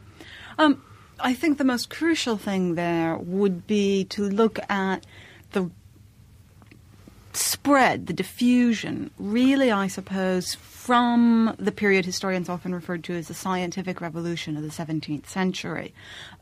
Um, 0.57 0.81
I 1.19 1.33
think 1.33 1.57
the 1.57 1.63
most 1.63 1.89
crucial 1.89 2.37
thing 2.37 2.75
there 2.75 3.17
would 3.17 3.67
be 3.67 4.05
to 4.05 4.23
look 4.23 4.59
at 4.69 5.05
the 5.51 5.69
spread, 7.33 8.07
the 8.07 8.13
diffusion, 8.13 9.11
really, 9.17 9.71
I 9.71 9.87
suppose, 9.87 10.55
from 10.55 11.55
the 11.57 11.71
period 11.71 12.05
historians 12.05 12.47
often 12.49 12.75
referred 12.75 13.03
to 13.05 13.13
as 13.13 13.27
the 13.27 13.33
scientific 13.33 14.01
revolution 14.01 14.55
of 14.55 14.63
the 14.63 14.69
17th 14.69 15.27
century, 15.27 15.93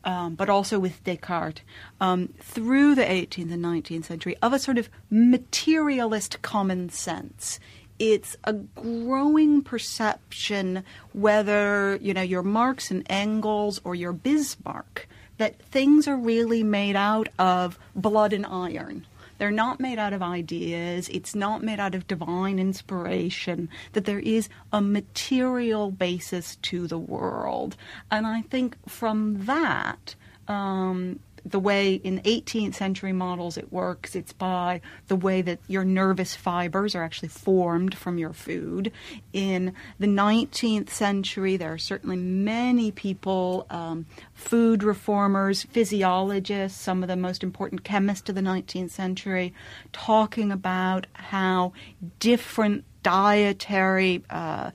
um, 0.04 0.34
but 0.34 0.50
also 0.50 0.78
with 0.78 1.02
Descartes, 1.04 1.62
um, 2.00 2.28
through 2.40 2.94
the 2.94 3.04
18th 3.04 3.52
and 3.52 3.64
19th 3.64 4.04
century, 4.04 4.36
of 4.42 4.52
a 4.52 4.58
sort 4.58 4.78
of 4.78 4.88
materialist 5.10 6.42
common 6.42 6.90
sense 6.90 7.58
it's 7.98 8.36
a 8.44 8.52
growing 8.52 9.62
perception, 9.62 10.84
whether 11.12 11.96
you 12.00 12.14
know 12.14 12.22
you're 12.22 12.42
Marx 12.42 12.90
and 12.90 13.06
Engels 13.08 13.80
or 13.84 13.94
you're 13.94 14.12
Bismarck, 14.12 15.08
that 15.38 15.60
things 15.62 16.08
are 16.08 16.16
really 16.16 16.62
made 16.62 16.96
out 16.96 17.28
of 17.38 17.78
blood 17.94 18.32
and 18.32 18.46
iron. 18.46 19.06
They're 19.38 19.50
not 19.50 19.80
made 19.80 19.98
out 19.98 20.12
of 20.12 20.22
ideas. 20.22 21.08
It's 21.08 21.34
not 21.34 21.62
made 21.62 21.80
out 21.80 21.94
of 21.94 22.06
divine 22.06 22.58
inspiration. 22.58 23.68
That 23.92 24.04
there 24.04 24.20
is 24.20 24.48
a 24.72 24.80
material 24.80 25.90
basis 25.90 26.56
to 26.62 26.86
the 26.86 26.98
world, 26.98 27.76
and 28.10 28.26
I 28.26 28.42
think 28.42 28.76
from 28.88 29.46
that. 29.46 30.14
Um, 30.46 31.20
the 31.44 31.58
way 31.58 31.94
in 31.94 32.20
18th 32.20 32.74
century 32.74 33.12
models 33.12 33.56
it 33.56 33.72
works, 33.72 34.16
it's 34.16 34.32
by 34.32 34.80
the 35.08 35.16
way 35.16 35.42
that 35.42 35.58
your 35.68 35.84
nervous 35.84 36.34
fibers 36.34 36.94
are 36.94 37.02
actually 37.02 37.28
formed 37.28 37.94
from 37.94 38.16
your 38.16 38.32
food. 38.32 38.90
In 39.32 39.74
the 39.98 40.06
19th 40.06 40.88
century, 40.88 41.56
there 41.56 41.72
are 41.72 41.78
certainly 41.78 42.16
many 42.16 42.90
people, 42.90 43.66
um, 43.68 44.06
food 44.32 44.82
reformers, 44.82 45.64
physiologists, 45.64 46.80
some 46.80 47.02
of 47.02 47.08
the 47.08 47.16
most 47.16 47.42
important 47.42 47.84
chemists 47.84 48.28
of 48.28 48.34
the 48.34 48.40
19th 48.40 48.90
century, 48.90 49.52
talking 49.92 50.50
about 50.50 51.06
how 51.12 51.72
different 52.20 52.84
dietary 53.02 54.24
uh, 54.30 54.70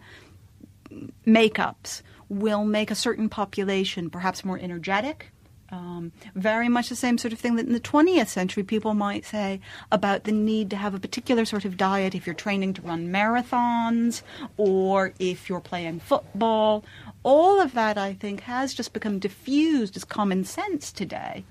makeups 1.26 2.04
will 2.30 2.64
make 2.64 2.92
a 2.92 2.96
certain 2.96 3.28
population 3.28 4.10
perhaps 4.10 4.46
more 4.46 4.60
energetic. 4.60 5.32
Um, 5.72 6.12
very 6.36 6.68
much 6.70 6.90
the 6.90 6.96
same 6.96 7.18
sort 7.18 7.34
of 7.34 7.40
thing 7.40 7.56
that 7.58 7.68
in 7.68 7.74
the 7.74 7.80
20th 7.80 8.28
century 8.28 8.64
people 8.64 8.94
might 8.94 9.26
say 9.26 9.62
about 9.92 10.24
the 10.24 10.32
need 10.32 10.70
to 10.72 10.76
have 10.76 10.94
a 10.94 11.00
particular 11.00 11.46
sort 11.46 11.66
of 11.66 11.78
diet 11.78 12.16
if 12.16 12.26
you're 12.26 12.34
training 12.34 12.74
to 12.74 12.82
run 12.82 13.10
marathons 13.10 14.22
or 14.58 15.14
if 15.20 15.48
you're 15.50 15.60
playing 15.60 16.00
football. 16.00 16.84
All 17.24 17.62
of 17.62 17.74
that, 17.74 17.98
I 17.98 18.14
think, 18.14 18.42
has 18.42 18.74
just 18.74 18.94
become 18.94 19.20
diffused 19.20 19.96
as 19.96 20.04
common 20.04 20.44
sense 20.44 20.92
today. 20.92 21.44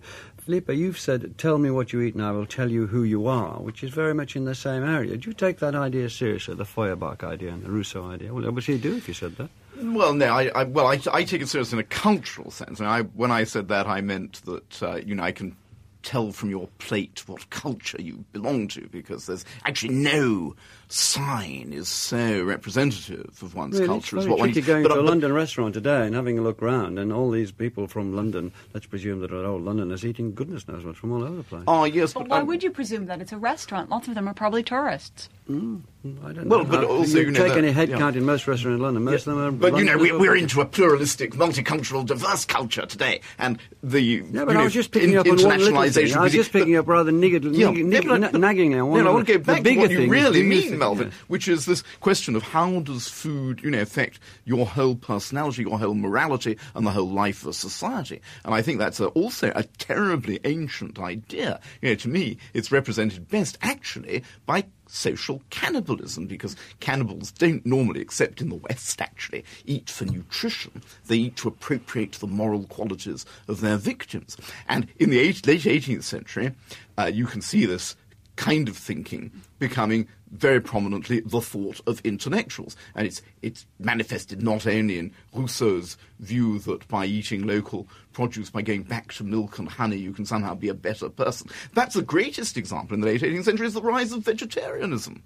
Philippa, 0.48 0.74
you've 0.74 0.98
said, 0.98 1.36
tell 1.36 1.58
me 1.58 1.70
what 1.70 1.92
you 1.92 2.00
eat 2.00 2.14
and 2.14 2.24
I 2.24 2.32
will 2.32 2.46
tell 2.46 2.70
you 2.70 2.86
who 2.86 3.02
you 3.02 3.26
are, 3.26 3.60
which 3.60 3.84
is 3.84 3.90
very 3.90 4.14
much 4.14 4.34
in 4.34 4.46
the 4.46 4.54
same 4.54 4.82
area. 4.82 5.16
Do 5.18 5.28
you 5.28 5.34
take 5.34 5.58
that 5.58 5.74
idea 5.74 6.08
seriously, 6.08 6.54
the 6.54 6.64
Feuerbach 6.64 7.22
idea 7.22 7.52
and 7.52 7.62
the 7.62 7.70
Rousseau 7.70 8.10
idea? 8.10 8.32
Well, 8.32 8.48
obviously 8.48 8.74
you 8.74 8.80
do 8.80 8.96
if 8.96 9.08
you 9.08 9.14
said 9.14 9.36
that. 9.36 9.50
Well, 9.80 10.12
no, 10.12 10.26
I, 10.26 10.50
I 10.54 10.64
well, 10.64 10.86
I, 10.86 11.00
I, 11.12 11.24
take 11.24 11.40
it 11.40 11.48
seriously 11.48 11.78
in 11.78 11.84
a 11.84 11.86
cultural 11.86 12.50
sense. 12.50 12.80
I, 12.80 13.02
when 13.02 13.30
I 13.30 13.44
said 13.44 13.68
that, 13.68 13.86
I 13.86 14.00
meant 14.00 14.42
that 14.44 14.82
uh, 14.82 14.96
you 14.96 15.14
know 15.14 15.22
I 15.22 15.32
can 15.32 15.56
tell 16.02 16.32
from 16.32 16.50
your 16.50 16.68
plate 16.78 17.22
what 17.26 17.50
culture 17.50 18.00
you 18.00 18.24
belong 18.32 18.68
to, 18.68 18.88
because 18.88 19.26
there's 19.26 19.44
actually 19.64 19.94
no 19.94 20.56
sign 20.92 21.72
is 21.72 21.88
so 21.88 22.42
representative 22.42 23.42
of 23.42 23.54
one's 23.54 23.74
really, 23.74 23.86
culture 23.86 24.16
it's 24.16 24.24
as 24.24 24.28
what 24.28 24.38
one. 24.38 24.48
one. 24.52 24.60
going 24.64 24.82
but, 24.82 24.88
to 24.88 24.94
a 24.94 24.96
but, 25.02 25.04
London 25.04 25.32
restaurant 25.32 25.74
today 25.74 26.06
and 26.06 26.14
having 26.14 26.38
a 26.38 26.42
look 26.42 26.62
round, 26.62 26.98
and 26.98 27.12
all 27.12 27.30
these 27.30 27.52
people 27.52 27.86
from 27.86 28.14
London, 28.16 28.52
let's 28.74 28.86
presume 28.86 29.20
that 29.20 29.32
are 29.32 29.44
old 29.44 29.62
Londoners 29.62 30.04
eating 30.04 30.34
goodness 30.34 30.66
knows 30.68 30.84
what 30.84 30.96
from 30.96 31.12
all 31.12 31.22
over 31.22 31.36
the 31.36 31.42
place. 31.42 31.64
Oh 31.66 31.84
yes, 31.84 32.12
but, 32.14 32.20
but 32.20 32.28
why 32.30 32.38
um, 32.40 32.46
would 32.46 32.62
you 32.62 32.70
presume 32.70 33.06
that 33.06 33.20
it's 33.20 33.32
a 33.32 33.38
restaurant? 33.38 33.90
Lots 33.90 34.08
of 34.08 34.14
them 34.14 34.28
are 34.28 34.34
probably 34.34 34.62
tourists. 34.62 35.28
Mm, 35.50 35.80
I 36.24 36.32
don't 36.32 36.46
Well, 36.48 36.58
know. 36.58 36.64
but 36.66 36.84
also, 36.84 37.18
you, 37.20 37.24
you 37.26 37.30
know, 37.30 37.38
take 37.40 37.48
that- 37.54 37.58
any 37.58 37.72
head 37.72 37.88
yeah. 37.88 37.96
count 37.96 38.16
in 38.16 38.24
most 38.26 38.46
restaurants 38.46 38.76
in 38.76 38.82
London. 38.82 39.02
Most 39.04 39.26
of 39.26 39.34
them 39.34 39.46
are. 39.46 39.50
But 39.50 39.76
you 39.78 39.84
know, 39.84 39.96
we, 39.96 40.10
Londoners 40.12 40.20
we're 40.20 40.36
into 40.36 40.60
a 40.60 40.66
pluralistic, 40.66 41.32
multicultural, 41.34 42.04
diverse 42.04 42.44
culture 42.44 42.84
today, 42.84 43.20
and 43.38 43.58
the 43.82 44.00
Yeah, 44.02 44.20
but 44.22 44.30
you 44.32 44.50
I 44.50 44.52
know, 44.54 44.64
was 44.64 44.74
just 44.74 44.90
picking 44.90 45.12
in- 45.12 45.18
up 45.18 45.26
on 45.26 45.36
one 45.42 45.58
little 45.58 45.72
internationalization. 45.78 45.92
thing. 46.08 46.16
I 46.16 46.22
was 46.24 46.32
just 46.32 46.52
the- 46.52 46.58
picking 46.58 46.76
up 46.76 46.86
rather 46.86 47.10
niggard, 47.12 47.44
Yeah, 47.56 47.70
nig- 47.70 47.78
yeah, 47.78 47.84
nig- 47.84 48.08
but- 48.08 48.20
na- 48.32 48.38
nagging 48.38 48.74
on 48.78 48.88
one 48.90 48.98
No, 48.98 49.04
no, 49.04 49.06
I 49.06 49.10
of 49.10 49.14
want 49.14 49.26
the, 49.26 49.32
to 49.32 49.38
go 49.38 49.44
back 49.44 49.62
to 49.64 49.76
what 49.76 49.90
you 49.90 49.96
things. 49.96 50.10
really 50.10 50.42
Do 50.42 50.48
mean, 50.48 50.77
Melvyn, 50.78 51.08
yes. 51.08 51.14
which 51.28 51.48
is 51.48 51.66
this 51.66 51.82
question 52.00 52.36
of 52.36 52.42
how 52.42 52.80
does 52.80 53.08
food, 53.08 53.60
you 53.62 53.70
know, 53.70 53.80
affect 53.80 54.18
your 54.44 54.66
whole 54.66 54.94
personality, 54.94 55.62
your 55.62 55.78
whole 55.78 55.94
morality, 55.94 56.58
and 56.74 56.86
the 56.86 56.90
whole 56.90 57.10
life 57.10 57.44
of 57.44 57.54
society. 57.54 58.20
And 58.44 58.54
I 58.54 58.62
think 58.62 58.78
that's 58.78 59.00
a, 59.00 59.08
also 59.08 59.52
a 59.54 59.64
terribly 59.64 60.40
ancient 60.44 60.98
idea. 60.98 61.60
You 61.82 61.90
know, 61.90 61.94
to 61.96 62.08
me, 62.08 62.38
it's 62.54 62.72
represented 62.72 63.28
best 63.28 63.58
actually 63.62 64.22
by 64.46 64.64
social 64.88 65.42
cannibalism 65.50 66.26
because 66.26 66.56
cannibals 66.80 67.30
don't 67.30 67.64
normally, 67.64 68.00
except 68.00 68.40
in 68.40 68.48
the 68.48 68.56
West 68.56 69.00
actually, 69.00 69.44
eat 69.66 69.90
for 69.90 70.04
nutrition. 70.04 70.82
They 71.06 71.16
eat 71.16 71.36
to 71.36 71.48
appropriate 71.48 72.12
the 72.12 72.26
moral 72.26 72.64
qualities 72.64 73.26
of 73.46 73.60
their 73.60 73.76
victims. 73.76 74.36
And 74.68 74.88
in 74.98 75.10
the 75.10 75.18
late 75.18 75.42
18th 75.42 76.04
century, 76.04 76.52
uh, 76.96 77.10
you 77.12 77.26
can 77.26 77.40
see 77.40 77.66
this 77.66 77.96
kind 78.36 78.68
of 78.68 78.76
thinking 78.76 79.32
becoming 79.58 80.08
very 80.30 80.60
prominently 80.60 81.20
the 81.20 81.40
thought 81.40 81.80
of 81.86 82.00
intellectuals. 82.04 82.76
And 82.94 83.06
it's, 83.06 83.22
it's 83.42 83.66
manifested 83.78 84.42
not 84.42 84.66
only 84.66 84.98
in 84.98 85.12
Rousseau's 85.32 85.96
view 86.20 86.58
that 86.60 86.86
by 86.88 87.06
eating 87.06 87.46
local 87.46 87.88
produce, 88.12 88.50
by 88.50 88.62
going 88.62 88.82
back 88.82 89.12
to 89.14 89.24
milk 89.24 89.58
and 89.58 89.68
honey, 89.68 89.96
you 89.96 90.12
can 90.12 90.26
somehow 90.26 90.54
be 90.54 90.68
a 90.68 90.74
better 90.74 91.08
person. 91.08 91.48
That's 91.74 91.94
the 91.94 92.02
greatest 92.02 92.56
example 92.56 92.94
in 92.94 93.00
the 93.00 93.06
late 93.06 93.22
18th 93.22 93.44
century 93.44 93.66
is 93.66 93.74
the 93.74 93.82
rise 93.82 94.12
of 94.12 94.24
vegetarianism, 94.24 95.22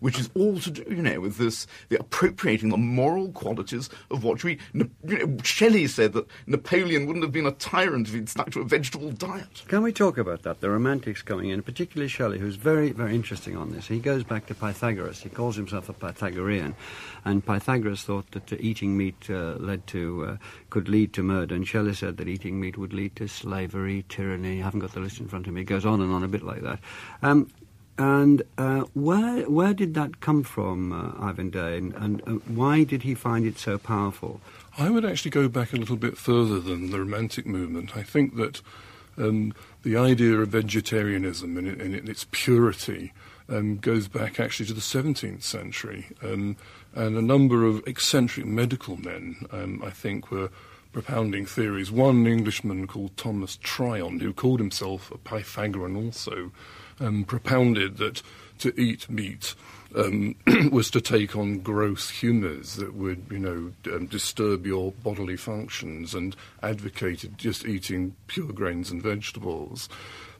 which 0.00 0.18
is 0.18 0.28
all 0.34 0.58
to 0.60 0.70
do, 0.70 0.84
you 0.88 1.02
know, 1.02 1.20
with 1.20 1.38
this, 1.38 1.66
the 1.88 1.98
appropriating 1.98 2.68
the 2.68 2.76
moral 2.76 3.32
qualities 3.32 3.88
of 4.10 4.24
what 4.24 4.44
we, 4.44 4.58
you 4.74 4.90
know, 5.04 5.36
Shelley 5.42 5.86
said 5.86 6.12
that 6.12 6.26
Napoleon 6.46 7.06
wouldn't 7.06 7.24
have 7.24 7.32
been 7.32 7.46
a 7.46 7.52
tyrant 7.52 8.08
if 8.08 8.14
he'd 8.14 8.28
stuck 8.28 8.50
to 8.50 8.60
a 8.60 8.64
vegetable 8.64 9.10
diet. 9.10 9.62
Can 9.68 9.82
we 9.82 9.92
talk 9.92 10.18
about 10.18 10.42
that? 10.42 10.60
The 10.60 10.68
romantics 10.68 11.22
coming 11.22 11.48
in, 11.48 11.62
particularly 11.62 12.08
Shelley, 12.08 12.38
who's 12.38 12.56
very, 12.56 12.92
very 12.92 13.14
interesting 13.14 13.56
on 13.56 13.72
He 13.82 13.98
goes 13.98 14.24
back 14.24 14.46
to 14.46 14.54
Pythagoras. 14.54 15.22
He 15.22 15.28
calls 15.28 15.56
himself 15.56 15.88
a 15.88 15.92
Pythagorean, 15.92 16.74
and 17.24 17.44
Pythagoras 17.44 18.02
thought 18.02 18.30
that 18.32 18.52
uh, 18.52 18.56
eating 18.60 18.96
meat 18.96 19.28
uh, 19.28 19.54
led 19.58 19.86
to 19.88 20.24
uh, 20.24 20.36
could 20.70 20.88
lead 20.88 21.12
to 21.14 21.22
murder, 21.22 21.54
and 21.54 21.66
Shelley 21.66 21.94
said 21.94 22.16
that 22.18 22.28
eating 22.28 22.60
meat 22.60 22.78
would 22.78 22.92
lead 22.92 23.16
to 23.16 23.28
slavery, 23.28 24.04
tyranny. 24.08 24.60
I 24.60 24.64
haven't 24.64 24.80
got 24.80 24.92
the 24.92 25.00
list 25.00 25.20
in 25.20 25.28
front 25.28 25.46
of 25.46 25.52
me. 25.52 25.62
It 25.62 25.64
goes 25.64 25.84
on 25.84 26.00
and 26.00 26.12
on 26.12 26.22
a 26.22 26.28
bit 26.28 26.42
like 26.42 26.62
that. 26.62 26.78
Um, 27.22 27.50
and 27.96 28.42
uh, 28.58 28.80
where 28.94 29.48
where 29.48 29.72
did 29.72 29.94
that 29.94 30.20
come 30.20 30.42
from, 30.42 30.92
uh, 30.92 31.24
Ivan 31.24 31.50
Day, 31.50 31.78
and, 31.78 31.94
and 31.94 32.22
uh, 32.22 32.32
why 32.46 32.84
did 32.84 33.02
he 33.02 33.14
find 33.14 33.46
it 33.46 33.58
so 33.58 33.78
powerful? 33.78 34.40
I 34.76 34.90
would 34.90 35.04
actually 35.04 35.30
go 35.30 35.48
back 35.48 35.72
a 35.72 35.76
little 35.76 35.96
bit 35.96 36.18
further 36.18 36.58
than 36.58 36.90
the 36.90 36.98
Romantic 36.98 37.46
movement. 37.46 37.96
I 37.96 38.02
think 38.02 38.34
that 38.36 38.60
um, 39.16 39.54
the 39.82 39.96
idea 39.96 40.36
of 40.38 40.48
vegetarianism 40.48 41.56
in 41.56 41.80
in 41.80 42.08
its 42.08 42.26
purity 42.32 43.12
um, 43.48 43.76
goes 43.76 44.08
back 44.08 44.40
actually 44.40 44.66
to 44.66 44.74
the 44.74 44.80
17th 44.80 45.42
century. 45.42 46.06
Um, 46.22 46.56
and 46.94 47.16
a 47.16 47.22
number 47.22 47.64
of 47.64 47.86
eccentric 47.86 48.46
medical 48.46 48.96
men, 48.96 49.46
um, 49.50 49.82
I 49.84 49.90
think, 49.90 50.30
were 50.30 50.50
propounding 50.92 51.44
theories. 51.44 51.90
One 51.90 52.26
Englishman 52.26 52.86
called 52.86 53.16
Thomas 53.16 53.58
Tryon, 53.62 54.20
who 54.20 54.32
called 54.32 54.60
himself 54.60 55.10
a 55.10 55.18
Pythagorean 55.18 55.96
also, 55.96 56.52
um, 57.00 57.24
propounded 57.24 57.96
that 57.98 58.22
to 58.58 58.80
eat 58.80 59.10
meat 59.10 59.54
um, 59.96 60.36
was 60.72 60.90
to 60.90 61.00
take 61.00 61.36
on 61.36 61.58
gross 61.58 62.10
humours 62.10 62.76
that 62.76 62.94
would, 62.94 63.26
you 63.30 63.38
know, 63.38 63.72
um, 63.92 64.06
disturb 64.06 64.66
your 64.66 64.92
bodily 64.92 65.36
functions, 65.36 66.14
and 66.14 66.36
advocated 66.62 67.38
just 67.38 67.66
eating 67.66 68.14
pure 68.26 68.52
grains 68.52 68.90
and 68.90 69.02
vegetables. 69.02 69.88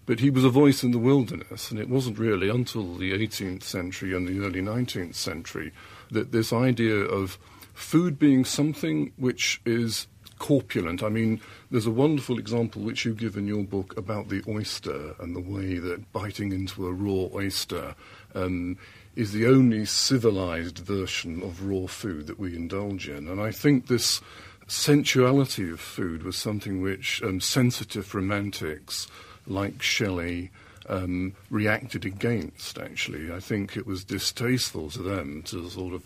But 0.07 0.21
he 0.21 0.31
was 0.31 0.45
a 0.45 0.51
voice 0.51 0.83
in 0.83 0.91
the 0.91 0.99
wilderness, 0.99 1.71
and 1.71 1.81
it 1.81 1.89
wasn't 1.89 2.19
really 2.19 2.51
until 2.51 2.95
the 2.95 3.13
18th 3.13 3.63
century 3.63 4.15
and 4.15 4.29
the 4.29 4.45
early 4.45 4.61
19th 4.61 5.15
century 5.15 5.73
that 6.11 6.33
this 6.33 6.53
idea 6.53 6.95
of 6.95 7.39
food 7.73 8.19
being 8.19 8.45
something 8.45 9.13
which 9.17 9.61
is 9.65 10.07
corpulent. 10.39 11.03
I 11.03 11.09
mean, 11.09 11.41
there's 11.71 11.87
a 11.87 11.91
wonderful 11.91 12.39
example 12.39 12.83
which 12.83 13.05
you 13.05 13.15
give 13.15 13.37
in 13.37 13.47
your 13.47 13.65
book 13.65 13.97
about 13.97 14.29
the 14.29 14.43
oyster 14.49 15.15
and 15.19 15.35
the 15.35 15.41
way 15.41 15.79
that 15.79 16.13
biting 16.13 16.53
into 16.53 16.87
a 16.87 16.93
raw 16.93 17.29
oyster 17.35 17.95
um, 18.35 18.77
is 19.17 19.33
the 19.33 19.47
only 19.47 19.85
civilized 19.85 20.79
version 20.79 21.43
of 21.43 21.65
raw 21.65 21.87
food 21.87 22.27
that 22.27 22.39
we 22.39 22.55
indulge 22.55 23.09
in. 23.09 23.29
And 23.29 23.41
I 23.41 23.53
think 23.53 23.87
this 23.87 24.21
sensuality 24.67 25.71
of 25.71 25.81
food 25.81 26.23
was 26.23 26.37
something 26.37 26.81
which 26.81 27.23
um, 27.23 27.41
sensitive 27.41 28.15
romantics 28.15 29.07
like 29.47 29.83
Shelley 29.83 30.51
um, 30.89 31.35
reacted 31.51 32.05
against, 32.05 32.79
actually. 32.79 33.33
I 33.33 33.41
think 33.41 33.77
it 33.77 33.87
was 33.87 34.05
distasteful 34.05 34.91
to 34.91 35.03
them 35.03 35.43
to 35.47 35.69
sort 35.71 35.95
of 35.95 36.03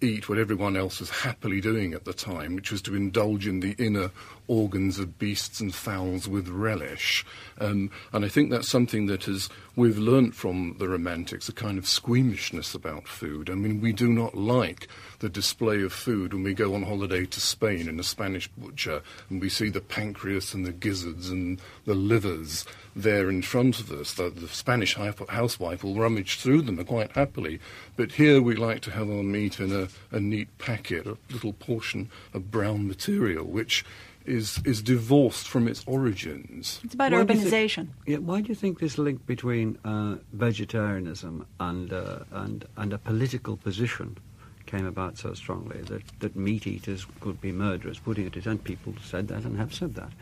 eat 0.00 0.28
what 0.28 0.38
everyone 0.38 0.76
else 0.76 1.00
was 1.00 1.10
happily 1.10 1.60
doing 1.60 1.92
at 1.92 2.04
the 2.04 2.12
time, 2.12 2.54
which 2.54 2.72
was 2.72 2.82
to 2.82 2.94
indulge 2.94 3.46
in 3.46 3.60
the 3.60 3.74
inner 3.78 4.10
organs 4.48 4.98
of 4.98 5.18
beasts 5.18 5.60
and 5.60 5.74
fowls 5.74 6.26
with 6.26 6.48
relish. 6.48 7.24
Um, 7.58 7.90
and 8.12 8.24
I 8.24 8.28
think 8.28 8.50
that's 8.50 8.68
something 8.68 9.06
that 9.06 9.24
has, 9.24 9.48
we've 9.76 9.98
learnt 9.98 10.34
from 10.34 10.76
the 10.78 10.88
Romantics, 10.88 11.48
a 11.48 11.52
kind 11.52 11.78
of 11.78 11.86
squeamishness 11.86 12.74
about 12.74 13.06
food. 13.06 13.48
I 13.48 13.54
mean, 13.54 13.80
we 13.80 13.92
do 13.92 14.08
not 14.08 14.34
like 14.34 14.88
the 15.20 15.28
display 15.28 15.82
of 15.82 15.92
food 15.92 16.32
when 16.32 16.42
we 16.42 16.54
go 16.54 16.74
on 16.74 16.82
holiday 16.82 17.26
to 17.26 17.40
Spain 17.40 17.88
in 17.88 18.00
a 18.00 18.02
Spanish 18.02 18.48
butcher 18.48 19.02
and 19.28 19.40
we 19.40 19.48
see 19.48 19.68
the 19.68 19.80
pancreas 19.80 20.52
and 20.52 20.66
the 20.66 20.72
gizzards 20.72 21.30
and 21.30 21.60
the 21.84 21.94
livers 21.94 22.64
there 22.96 23.30
in 23.30 23.42
front 23.42 23.78
of 23.78 23.92
us. 23.92 24.14
The, 24.14 24.30
the 24.30 24.48
Spanish 24.48 24.96
housewife 24.96 25.84
will 25.84 25.94
rummage 25.94 26.40
through 26.40 26.62
them 26.62 26.84
quite 26.84 27.12
happily. 27.12 27.60
But 27.96 28.12
here 28.12 28.42
we 28.42 28.56
like 28.56 28.80
to 28.82 28.90
have 28.90 29.08
our 29.08 29.22
meat 29.22 29.60
in 29.60 29.72
a, 29.72 29.88
a 30.10 30.20
neat 30.20 30.48
packet, 30.58 31.06
a 31.06 31.16
little 31.30 31.52
portion 31.52 32.10
of 32.34 32.50
brown 32.50 32.86
material, 32.88 33.44
which 33.44 33.84
is, 34.26 34.60
is 34.64 34.82
divorced 34.82 35.48
from 35.48 35.66
its 35.66 35.82
origins. 35.86 36.80
It's 36.84 36.94
about 36.94 37.12
Why 37.12 37.24
do 37.24 37.34
you 37.34 37.40
thi- 37.40 37.46
urbanization. 37.50 37.88
Yeah, 38.06 38.18
why 38.18 38.40
do 38.42 38.48
you 38.48 38.54
think 38.54 38.78
this 38.78 38.98
link 38.98 39.26
between 39.26 39.78
uh, 39.84 40.16
vegetarianism 40.32 41.46
and, 41.58 41.92
uh, 41.92 42.20
and, 42.32 42.64
and 42.76 42.92
a 42.92 42.98
political 42.98 43.56
position 43.56 44.18
came 44.66 44.86
about 44.86 45.18
so 45.18 45.34
strongly 45.34 45.80
that, 45.82 46.02
that 46.20 46.36
meat 46.36 46.66
eaters 46.66 47.06
could 47.20 47.40
be 47.40 47.50
murderers, 47.50 47.98
putting 47.98 48.26
it, 48.26 48.46
and 48.46 48.62
people 48.62 48.94
said 49.02 49.26
that 49.28 49.44
and 49.44 49.56
have 49.58 49.74
said 49.74 49.94
that. 49.94 50.12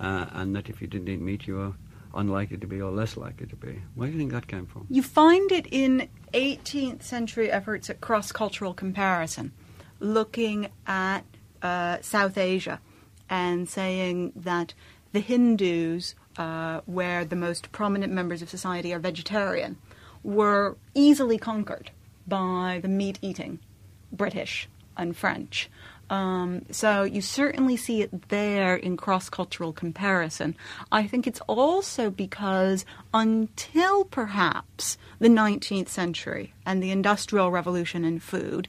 uh, 0.00 0.26
and 0.32 0.54
that 0.56 0.68
if 0.68 0.80
you 0.82 0.88
didn't 0.88 1.08
eat 1.08 1.20
meat, 1.20 1.46
you 1.46 1.54
were 1.56 1.72
unlikely 2.14 2.56
to 2.58 2.66
be 2.66 2.80
or 2.82 2.90
less 2.90 3.16
likely 3.16 3.46
to 3.46 3.56
be. 3.56 3.80
Where 3.94 4.08
do 4.08 4.12
you 4.14 4.18
think 4.18 4.32
that 4.32 4.46
came 4.48 4.66
from? 4.66 4.86
You 4.90 5.02
find 5.02 5.50
it 5.52 5.66
in 5.70 6.08
18th 6.34 7.02
century 7.02 7.50
efforts 7.50 7.88
at 7.88 8.00
cross 8.00 8.32
cultural 8.32 8.74
comparison, 8.74 9.52
looking 10.00 10.68
at 10.86 11.22
uh, 11.62 11.98
South 12.02 12.36
Asia 12.36 12.80
and 13.30 13.68
saying 13.68 14.32
that 14.36 14.74
the 15.12 15.20
Hindus, 15.20 16.14
uh, 16.36 16.80
where 16.86 17.24
the 17.24 17.36
most 17.36 17.72
prominent 17.72 18.12
members 18.12 18.42
of 18.42 18.50
society 18.50 18.92
are 18.92 18.98
vegetarian, 18.98 19.78
were 20.22 20.76
easily 20.94 21.38
conquered 21.38 21.90
by 22.26 22.80
the 22.82 22.88
meat 22.88 23.18
eating 23.22 23.60
British 24.12 24.68
and 24.96 25.16
French. 25.16 25.70
Um, 26.14 26.64
so 26.70 27.02
you 27.02 27.20
certainly 27.20 27.76
see 27.76 28.00
it 28.00 28.28
there 28.28 28.76
in 28.76 28.96
cross 28.96 29.28
cultural 29.28 29.72
comparison. 29.72 30.54
I 30.92 31.08
think 31.08 31.26
it's 31.26 31.40
also 31.48 32.08
because 32.08 32.84
until 33.12 34.04
perhaps 34.04 34.96
the 35.18 35.26
19th 35.28 35.88
century 35.88 36.54
and 36.64 36.80
the 36.80 36.92
Industrial 36.92 37.50
Revolution 37.50 38.04
in 38.04 38.20
food, 38.20 38.68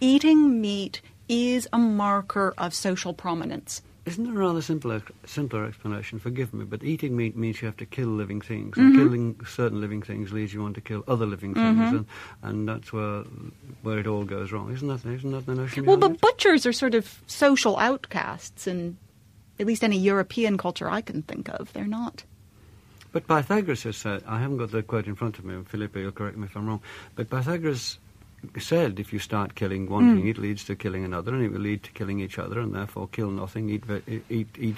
eating 0.00 0.60
meat 0.60 1.00
is 1.28 1.68
a 1.72 1.78
marker 1.78 2.54
of 2.58 2.74
social 2.74 3.14
prominence. 3.14 3.82
Isn't 4.06 4.24
there 4.24 4.32
a 4.32 4.46
rather 4.46 4.62
simpler, 4.62 5.02
simpler 5.26 5.66
explanation? 5.66 6.18
Forgive 6.18 6.54
me, 6.54 6.64
but 6.64 6.82
eating 6.82 7.16
meat 7.16 7.36
means 7.36 7.60
you 7.60 7.66
have 7.66 7.76
to 7.76 7.86
kill 7.86 8.08
living 8.08 8.40
things, 8.40 8.78
and 8.78 8.92
mm-hmm. 8.92 9.02
killing 9.02 9.40
certain 9.46 9.80
living 9.80 10.00
things 10.00 10.32
leads 10.32 10.54
you 10.54 10.64
on 10.64 10.72
to 10.74 10.80
kill 10.80 11.04
other 11.06 11.26
living 11.26 11.54
things, 11.54 11.78
mm-hmm. 11.78 11.96
and, 11.96 12.06
and 12.42 12.68
that's 12.68 12.92
where 12.92 13.24
where 13.82 13.98
it 13.98 14.06
all 14.06 14.24
goes 14.24 14.52
wrong. 14.52 14.72
Isn't 14.72 14.88
that 14.88 15.04
isn't 15.04 15.30
that 15.32 15.44
the 15.44 15.54
notion? 15.54 15.84
Well, 15.84 15.98
but 15.98 16.12
it? 16.12 16.20
butchers 16.20 16.64
are 16.64 16.72
sort 16.72 16.94
of 16.94 17.22
social 17.26 17.76
outcasts, 17.76 18.66
and 18.66 18.96
at 19.58 19.66
least 19.66 19.84
any 19.84 19.98
European 19.98 20.56
culture 20.56 20.88
I 20.88 21.02
can 21.02 21.22
think 21.22 21.48
of, 21.48 21.72
they're 21.74 21.86
not. 21.86 22.24
But 23.12 23.26
Pythagoras 23.26 23.82
has 23.82 23.96
said, 23.96 24.22
I 24.26 24.40
haven't 24.40 24.58
got 24.58 24.70
the 24.70 24.82
quote 24.82 25.06
in 25.06 25.16
front 25.16 25.38
of 25.38 25.44
me, 25.44 25.62
Felipe, 25.64 25.96
you'll 25.96 26.12
correct 26.12 26.36
me 26.36 26.44
if 26.44 26.56
I'm 26.56 26.66
wrong, 26.66 26.80
but 27.16 27.28
Pythagoras 27.28 27.98
said 28.58 28.98
if 28.98 29.12
you 29.12 29.18
start 29.18 29.54
killing 29.54 29.88
one 29.88 30.04
mm. 30.04 30.16
thing, 30.16 30.28
it 30.28 30.38
leads 30.38 30.64
to 30.64 30.76
killing 30.76 31.04
another, 31.04 31.34
and 31.34 31.44
it 31.44 31.52
will 31.52 31.60
lead 31.60 31.82
to 31.84 31.90
killing 31.92 32.20
each 32.20 32.38
other, 32.38 32.60
and 32.60 32.74
therefore 32.74 33.08
kill 33.08 33.30
nothing, 33.30 33.70
eat, 33.70 33.84
eat, 34.28 34.48
eat 34.58 34.76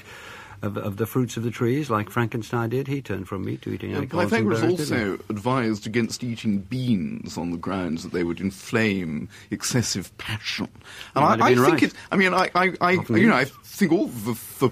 of, 0.63 0.77
of, 0.77 0.97
the 0.97 1.07
fruits 1.07 1.37
of 1.37 1.43
the 1.43 1.51
trees, 1.51 1.91
like 1.91 2.09
Frankenstein 2.09 2.71
did. 2.71 2.87
He 2.87 3.03
turned 3.03 3.29
from 3.29 3.45
meat 3.45 3.63
to 3.63 3.73
eating 3.73 3.91
yeah, 3.91 4.03
acorns. 4.03 4.31
Pythagoras 4.31 4.63
also 4.63 5.15
advised 5.29 5.87
against 5.87 6.23
eating 6.23 6.59
beans 6.59 7.37
on 7.37 7.51
the 7.51 7.57
grounds 7.57 8.05
that 8.05 8.13
they 8.13 8.23
would 8.23 8.41
inflame 8.41 9.29
excessive 9.51 10.17
passion. 10.19 10.69
And 11.17 11.43
I, 11.43 11.47
I, 11.47 11.55
think 11.55 11.67
right. 11.67 11.83
it. 11.83 11.95
I 12.13 12.17
mean, 12.17 12.33
I, 12.33 12.51
I, 12.55 12.73
I 12.81 12.91
you 12.93 13.27
know, 13.27 13.35
I 13.35 13.45
think 13.45 13.93
all 13.93 14.07
the, 14.07 14.39
the 14.61 14.69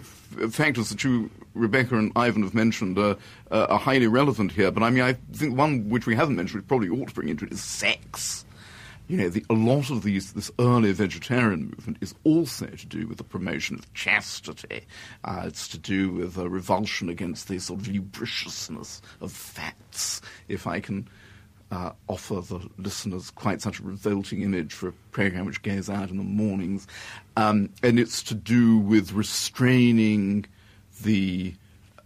factors 0.51 0.91
that 0.91 1.03
you 1.03 1.31
Rebecca 1.55 1.97
and 1.97 2.13
Ivan 2.15 2.43
have 2.43 2.55
mentioned 2.55 2.99
are, 2.99 3.17
uh, 3.51 3.67
are 3.69 3.79
highly 3.79 4.07
relevant 4.07 4.53
here. 4.53 4.71
But 4.71 4.85
I 4.85 4.91
mean, 4.91 5.03
I 5.03 5.15
think 5.33 5.59
one 5.59 5.89
which 5.89 6.07
we 6.07 6.15
haven't 6.15 6.37
mentioned, 6.37 6.63
which 6.63 6.69
probably 6.69 6.89
ought 6.89 7.09
to 7.09 7.15
bring 7.15 7.29
into 7.29 7.45
it, 7.45 7.53
is 7.53 7.63
sex 7.63 8.45
you 9.11 9.17
know, 9.17 9.29
the, 9.29 9.45
a 9.51 9.55
lot 9.55 9.91
of 9.91 10.05
these, 10.05 10.35
this 10.35 10.53
early 10.61 10.93
vegetarian 10.93 11.63
movement 11.63 11.99
is 12.01 12.15
also 12.23 12.67
to 12.67 12.87
do 12.87 13.09
with 13.09 13.19
the 13.19 13.25
promotion 13.25 13.75
of 13.75 13.93
chastity. 13.93 14.87
Uh, 15.25 15.43
it's 15.47 15.67
to 15.67 15.79
do 15.79 16.13
with 16.13 16.39
a 16.39 16.49
revulsion 16.49 17.09
against 17.09 17.49
the 17.49 17.59
sort 17.59 17.81
of 17.81 17.89
lubriciousness 17.89 19.03
of 19.21 19.33
fats. 19.33 20.21
If 20.47 20.69
I 20.69 20.79
can 20.79 21.09
uh, 21.73 21.91
offer 22.07 22.41
the 22.41 22.61
listeners 22.79 23.33
quite 23.33 23.61
such 23.61 23.81
a 23.81 23.83
revolting 23.83 24.43
image 24.43 24.73
for 24.73 24.91
a 24.91 24.93
program 25.11 25.45
which 25.45 25.63
goes 25.63 25.91
out 25.91 26.11
in 26.11 26.17
the 26.17 26.23
mornings, 26.23 26.87
um, 27.37 27.69
and 27.83 27.99
it's 27.99 28.23
to 28.23 28.35
do 28.37 28.79
with 28.79 29.11
restraining 29.11 30.47
the 31.03 31.53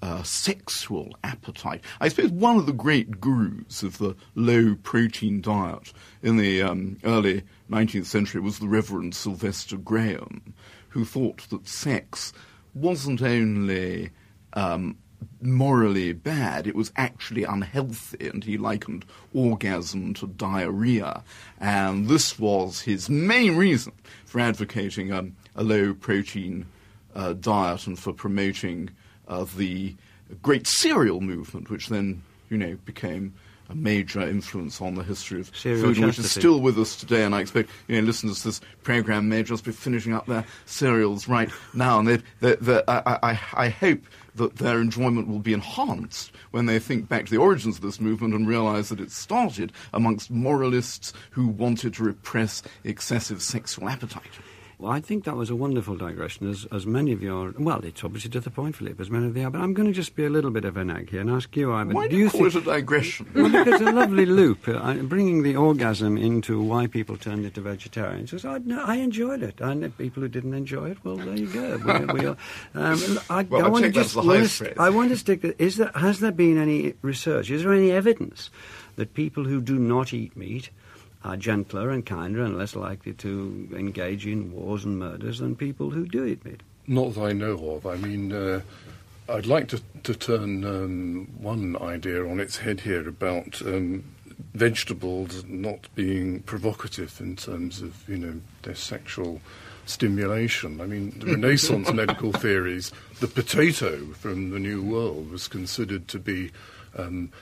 uh, 0.04 0.22
sexual 0.22 1.16
appetite. 1.24 1.82
I 1.98 2.08
suppose 2.08 2.30
one 2.30 2.58
of 2.58 2.66
the 2.66 2.74
great 2.74 3.22
gurus 3.22 3.82
of 3.82 3.96
the 3.96 4.14
low 4.34 4.74
protein 4.82 5.40
diet 5.40 5.94
in 6.22 6.36
the 6.36 6.60
um, 6.60 6.98
early 7.04 7.42
19th 7.70 8.04
century 8.04 8.42
was 8.42 8.58
the 8.58 8.68
Reverend 8.68 9.14
Sylvester 9.14 9.78
Graham, 9.78 10.52
who 10.90 11.06
thought 11.06 11.48
that 11.48 11.66
sex 11.66 12.34
wasn't 12.74 13.22
only 13.22 14.10
um, 14.52 14.98
morally 15.40 16.12
bad, 16.12 16.66
it 16.66 16.74
was 16.74 16.92
actually 16.96 17.44
unhealthy, 17.44 18.28
and 18.28 18.44
he 18.44 18.58
likened 18.58 19.06
orgasm 19.32 20.12
to 20.14 20.26
diarrhea. 20.26 21.24
And 21.58 22.08
this 22.08 22.38
was 22.38 22.82
his 22.82 23.08
main 23.08 23.56
reason 23.56 23.94
for 24.26 24.38
advocating 24.38 25.12
um, 25.12 25.34
a 25.56 25.64
low 25.64 25.94
protein 25.94 26.66
uh, 27.14 27.32
diet 27.32 27.86
and 27.86 27.98
for 27.98 28.12
promoting 28.12 28.90
of 29.26 29.56
the 29.56 29.94
great 30.42 30.66
cereal 30.66 31.20
movement, 31.20 31.70
which 31.70 31.88
then, 31.88 32.22
you 32.50 32.56
know, 32.56 32.76
became 32.84 33.34
a 33.70 33.74
major 33.74 34.20
influence 34.20 34.80
on 34.80 34.94
the 34.94 35.02
history 35.02 35.40
of 35.40 35.50
cereal 35.56 35.94
food, 35.94 36.04
which 36.04 36.18
is 36.18 36.30
still 36.30 36.60
with 36.60 36.78
us 36.78 36.96
today. 36.96 37.24
And 37.24 37.34
I 37.34 37.40
expect 37.40 37.70
you 37.88 37.96
know 37.96 38.06
listeners 38.06 38.40
to 38.42 38.48
this 38.48 38.60
program 38.82 39.28
may 39.28 39.42
just 39.42 39.64
be 39.64 39.72
finishing 39.72 40.12
up 40.12 40.26
their 40.26 40.44
cereals 40.66 41.28
right 41.28 41.48
now, 41.72 41.98
and 41.98 42.08
they, 42.08 42.18
they, 42.40 42.56
they, 42.56 42.82
I, 42.86 43.18
I, 43.22 43.40
I 43.54 43.68
hope 43.68 44.00
that 44.36 44.56
their 44.56 44.80
enjoyment 44.80 45.28
will 45.28 45.38
be 45.38 45.52
enhanced 45.52 46.32
when 46.50 46.66
they 46.66 46.78
think 46.78 47.08
back 47.08 47.24
to 47.26 47.30
the 47.30 47.38
origins 47.38 47.76
of 47.76 47.82
this 47.82 48.00
movement 48.00 48.34
and 48.34 48.48
realize 48.48 48.88
that 48.88 49.00
it 49.00 49.10
started 49.10 49.72
amongst 49.92 50.30
moralists 50.30 51.12
who 51.30 51.46
wanted 51.46 51.94
to 51.94 52.04
repress 52.04 52.62
excessive 52.82 53.40
sexual 53.40 53.88
appetite. 53.88 54.22
Well, 54.84 54.92
I 54.92 55.00
think 55.00 55.24
that 55.24 55.34
was 55.34 55.48
a 55.48 55.56
wonderful 55.56 55.96
digression, 55.96 56.50
as, 56.50 56.66
as 56.70 56.84
many 56.84 57.12
of 57.12 57.22
you 57.22 57.34
are. 57.34 57.54
Well, 57.58 57.82
it's 57.82 58.04
obviously 58.04 58.30
to 58.32 58.40
the 58.40 58.50
point, 58.50 58.76
Philip, 58.76 59.00
as 59.00 59.08
many 59.08 59.28
of 59.28 59.34
you 59.34 59.46
are. 59.46 59.50
But 59.50 59.62
I'm 59.62 59.72
going 59.72 59.88
to 59.88 59.94
just 59.94 60.14
be 60.14 60.26
a 60.26 60.28
little 60.28 60.50
bit 60.50 60.66
of 60.66 60.76
an 60.76 60.90
egg 60.90 61.08
here 61.08 61.22
and 61.22 61.30
ask 61.30 61.56
you, 61.56 61.72
Ivan. 61.72 61.94
Why 61.94 62.06
do 62.06 62.18
you, 62.18 62.24
you 62.24 62.30
call 62.30 62.50
think, 62.50 62.54
it 62.54 62.68
a 62.68 62.74
digression? 62.74 63.30
Well, 63.34 63.48
because 63.48 63.80
a 63.80 63.90
lovely 63.92 64.26
loop, 64.26 64.68
uh, 64.68 64.92
bringing 64.96 65.42
the 65.42 65.56
orgasm 65.56 66.18
into 66.18 66.60
why 66.60 66.86
people 66.86 67.16
turned 67.16 67.46
into 67.46 67.62
vegetarians. 67.62 68.44
I, 68.44 68.58
no, 68.58 68.84
I 68.84 68.96
enjoyed 68.96 69.42
it. 69.42 69.58
And 69.62 69.96
people 69.96 70.22
who 70.22 70.28
didn't 70.28 70.52
enjoy 70.52 70.90
it, 70.90 70.98
well, 71.02 71.16
there 71.16 71.34
you 71.34 71.46
go. 71.46 71.78
We, 71.78 72.20
we 72.20 72.26
are, 72.26 72.36
um, 72.74 73.18
I, 73.30 73.42
well, 73.44 73.62
I, 73.62 73.64
I 73.64 73.68
want 73.70 73.86
to 73.86 73.90
just 73.90 74.14
I 74.18 74.90
want 74.90 75.08
to 75.08 75.16
stick. 75.16 75.40
To, 75.40 75.62
is 75.62 75.78
there, 75.78 75.92
has 75.94 76.20
there 76.20 76.30
been 76.30 76.58
any 76.58 76.92
research? 77.00 77.50
Is 77.50 77.62
there 77.62 77.72
any 77.72 77.90
evidence 77.90 78.50
that 78.96 79.14
people 79.14 79.44
who 79.44 79.62
do 79.62 79.78
not 79.78 80.12
eat 80.12 80.36
meat 80.36 80.68
are 81.24 81.36
gentler 81.36 81.90
and 81.90 82.04
kinder 82.04 82.42
and 82.42 82.56
less 82.56 82.76
likely 82.76 83.14
to 83.14 83.68
engage 83.74 84.26
in 84.26 84.52
wars 84.52 84.84
and 84.84 84.98
murders 84.98 85.38
than 85.38 85.56
people 85.56 85.90
who 85.90 86.06
do 86.06 86.38
meat. 86.44 86.62
Not 86.86 87.14
that 87.14 87.22
I 87.22 87.32
know 87.32 87.54
of. 87.70 87.86
I 87.86 87.96
mean, 87.96 88.32
uh, 88.32 88.60
I'd 89.28 89.46
like 89.46 89.68
to, 89.68 89.80
to 90.02 90.14
turn 90.14 90.64
um, 90.64 91.28
one 91.38 91.76
idea 91.80 92.26
on 92.28 92.40
its 92.40 92.58
head 92.58 92.80
here 92.80 93.08
about 93.08 93.62
um, 93.62 94.04
vegetables 94.52 95.44
not 95.46 95.88
being 95.94 96.40
provocative 96.40 97.18
in 97.20 97.36
terms 97.36 97.80
of, 97.80 98.06
you 98.06 98.18
know, 98.18 98.40
their 98.62 98.74
sexual 98.74 99.40
stimulation. 99.86 100.80
I 100.80 100.86
mean, 100.86 101.18
the 101.18 101.26
Renaissance 101.32 101.90
medical 101.90 102.32
theories, 102.32 102.92
the 103.20 103.28
potato 103.28 104.04
from 104.12 104.50
the 104.50 104.58
New 104.58 104.82
World 104.82 105.30
was 105.30 105.48
considered 105.48 106.06
to 106.08 106.18
be 106.18 106.50
um, 106.96 107.32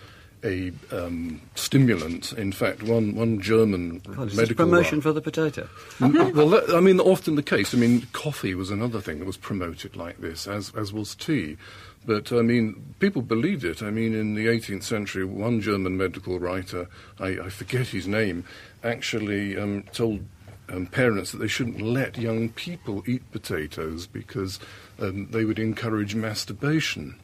a 0.44 0.72
um, 0.90 1.40
stimulant. 1.54 2.32
In 2.32 2.52
fact, 2.52 2.82
one 2.82 3.14
one 3.14 3.40
German 3.40 4.02
medical 4.34 4.54
promotion 4.54 5.00
for 5.00 5.12
the 5.12 5.20
potato. 5.20 5.68
well, 6.00 6.48
that, 6.48 6.74
I 6.74 6.80
mean, 6.80 7.00
often 7.00 7.36
the 7.36 7.42
case. 7.42 7.74
I 7.74 7.78
mean, 7.78 8.06
coffee 8.12 8.54
was 8.54 8.70
another 8.70 9.00
thing 9.00 9.18
that 9.18 9.26
was 9.26 9.36
promoted 9.36 9.96
like 9.96 10.18
this, 10.20 10.46
as 10.46 10.72
as 10.74 10.92
was 10.92 11.14
tea. 11.14 11.56
But 12.04 12.32
I 12.32 12.42
mean, 12.42 12.94
people 12.98 13.22
believed 13.22 13.64
it. 13.64 13.82
I 13.82 13.90
mean, 13.90 14.14
in 14.14 14.34
the 14.34 14.46
18th 14.46 14.82
century, 14.82 15.24
one 15.24 15.60
German 15.60 15.96
medical 15.96 16.38
writer, 16.40 16.88
I, 17.20 17.38
I 17.38 17.48
forget 17.48 17.88
his 17.88 18.08
name, 18.08 18.44
actually 18.82 19.56
um, 19.56 19.84
told 19.92 20.24
um, 20.68 20.86
parents 20.86 21.32
that 21.32 21.38
they 21.38 21.48
shouldn't 21.48 21.80
let 21.80 22.18
young 22.18 22.48
people 22.48 23.04
eat 23.06 23.30
potatoes 23.30 24.06
because 24.06 24.58
um, 24.98 25.28
they 25.30 25.44
would 25.44 25.58
encourage 25.58 26.14
masturbation. 26.14 27.14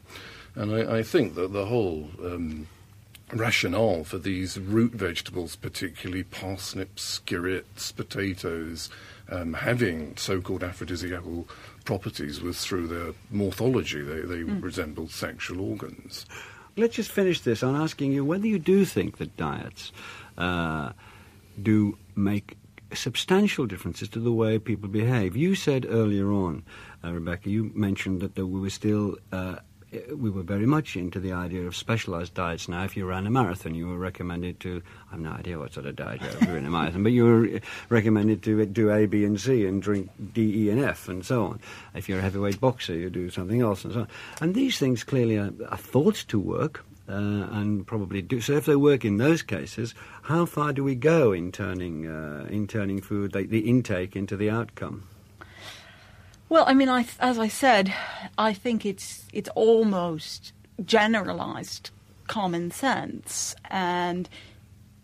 And 0.55 0.73
I, 0.73 0.99
I 0.99 1.03
think 1.03 1.35
that 1.35 1.51
the 1.51 1.65
whole 1.65 2.09
um, 2.23 2.67
rationale 3.33 4.03
for 4.03 4.17
these 4.17 4.59
root 4.59 4.93
vegetables, 4.93 5.55
particularly 5.55 6.23
parsnips, 6.23 7.19
skirrets, 7.19 7.95
potatoes, 7.95 8.89
um, 9.29 9.53
having 9.53 10.17
so-called 10.17 10.63
aphrodisiacal 10.63 11.47
properties 11.85 12.41
was 12.41 12.63
through 12.65 12.87
their 12.87 13.13
morphology. 13.29 14.01
They, 14.01 14.21
they 14.21 14.43
mm. 14.43 14.61
resembled 14.61 15.11
sexual 15.11 15.61
organs. 15.61 16.25
Let's 16.77 16.95
just 16.95 17.11
finish 17.11 17.41
this 17.41 17.61
on 17.63 17.75
asking 17.75 18.11
you 18.13 18.23
whether 18.23 18.47
you 18.47 18.59
do 18.59 18.85
think 18.85 19.17
that 19.17 19.35
diets 19.37 19.91
uh, 20.37 20.91
do 21.61 21.97
make 22.15 22.57
substantial 22.93 23.65
differences 23.65 24.09
to 24.09 24.19
the 24.19 24.31
way 24.31 24.57
people 24.57 24.89
behave. 24.89 25.35
You 25.35 25.55
said 25.55 25.85
earlier 25.87 26.31
on, 26.31 26.63
uh, 27.03 27.11
Rebecca, 27.13 27.49
you 27.49 27.71
mentioned 27.75 28.21
that 28.21 28.35
we 28.35 28.59
were 28.59 28.69
still 28.69 29.17
uh, 29.31 29.57
we 30.15 30.29
were 30.29 30.43
very 30.43 30.65
much 30.65 30.95
into 30.95 31.19
the 31.19 31.33
idea 31.33 31.65
of 31.65 31.75
specialized 31.75 32.33
diets. 32.33 32.67
Now, 32.67 32.83
if 32.83 32.95
you 32.95 33.05
ran 33.05 33.25
a 33.25 33.29
marathon, 33.29 33.73
you 33.73 33.87
were 33.87 33.97
recommended 33.97 34.59
to, 34.61 34.81
I 35.07 35.11
have 35.11 35.19
no 35.19 35.31
idea 35.31 35.57
what 35.57 35.73
sort 35.73 35.85
of 35.87 35.95
diet 35.95 36.21
you 36.21 36.47
were 36.47 36.57
in 36.57 36.65
a 36.65 36.69
marathon, 36.69 37.03
but 37.03 37.11
you 37.11 37.23
were 37.25 37.59
recommended 37.89 38.43
to 38.43 38.65
do 38.65 38.91
A, 38.91 39.05
B, 39.07 39.25
and 39.25 39.39
C 39.39 39.65
and 39.65 39.81
drink 39.81 40.09
D, 40.33 40.65
E, 40.65 40.69
and 40.69 40.79
F 40.79 41.09
and 41.09 41.25
so 41.25 41.45
on. 41.45 41.59
If 41.95 42.07
you're 42.07 42.19
a 42.19 42.21
heavyweight 42.21 42.59
boxer, 42.59 42.93
you 42.93 43.09
do 43.09 43.29
something 43.29 43.61
else 43.61 43.83
and 43.83 43.93
so 43.93 43.99
on. 44.01 44.07
And 44.41 44.53
these 44.53 44.77
things 44.77 45.03
clearly 45.03 45.37
are, 45.37 45.51
are 45.69 45.77
thought 45.77 46.25
to 46.27 46.39
work. 46.39 46.85
Uh, 47.07 47.47
and 47.53 47.87
probably 47.87 48.21
do 48.21 48.39
so. 48.39 48.53
If 48.53 48.67
they 48.67 48.75
work 48.75 49.03
in 49.03 49.17
those 49.17 49.41
cases, 49.41 49.95
how 50.21 50.45
far 50.45 50.73
do 50.73 50.83
we 50.83 50.93
go 50.93 51.31
in 51.31 51.51
turning 51.51 52.05
uh, 52.05 52.45
in 52.51 52.67
turning 52.67 53.01
food, 53.01 53.33
like 53.33 53.49
the 53.49 53.67
intake, 53.67 54.15
into 54.15 54.37
the 54.37 54.51
outcome? 54.51 55.07
Well, 56.49 56.65
I 56.67 56.73
mean, 56.73 56.89
I, 56.89 57.05
as 57.19 57.37
I 57.37 57.47
said, 57.47 57.93
I 58.37 58.53
think 58.53 58.83
it's 58.83 59.27
it's 59.31 59.49
almost 59.53 60.51
generalized 60.83 61.91
common 62.27 62.71
sense, 62.71 63.55
and 63.69 64.27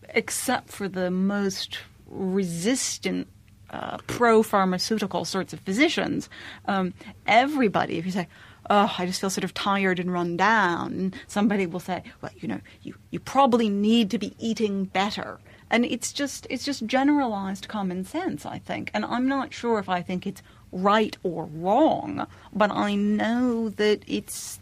except 0.10 0.70
for 0.70 0.88
the 0.88 1.12
most 1.12 1.78
resistant 2.08 3.28
uh, 3.70 3.98
pro 4.08 4.42
pharmaceutical 4.42 5.24
sorts 5.24 5.54
of 5.54 5.60
physicians, 5.60 6.30
um, 6.66 6.96
everybody, 7.28 8.00
if 8.00 8.06
you 8.06 8.12
say, 8.12 8.28
oh, 8.70 8.96
I 8.98 9.06
just 9.06 9.22
feel 9.22 9.30
sort 9.30 9.44
of 9.44 9.54
tired 9.54 10.00
and 10.00 10.12
run 10.12 10.38
down, 10.38 11.14
somebody 11.28 11.68
will 11.68 11.80
say, 11.80 12.02
well, 12.22 12.32
you 12.38 12.48
know, 12.48 12.62
you, 12.82 12.96
you 13.12 13.20
probably 13.20 13.70
need 13.70 14.10
to 14.12 14.18
be 14.18 14.34
eating 14.40 14.86
better. 14.86 15.40
And 15.70 15.86
it's 15.86 16.14
just 16.14 16.48
it's 16.50 16.64
just 16.64 16.86
generalized 16.86 17.68
common 17.68 18.06
sense, 18.06 18.46
I 18.46 18.60
think. 18.60 18.92
And 18.94 19.04
I'm 19.04 19.28
not 19.28 19.54
sure 19.54 19.80
if 19.80 19.90
I 19.90 20.02
think 20.02 20.26
it's 20.26 20.42
right 20.76 21.18
or 21.24 21.46
wrong, 21.46 22.28
but 22.54 22.70
I 22.70 22.96
know 22.96 23.70
that 23.70 24.04
it's 24.06 24.60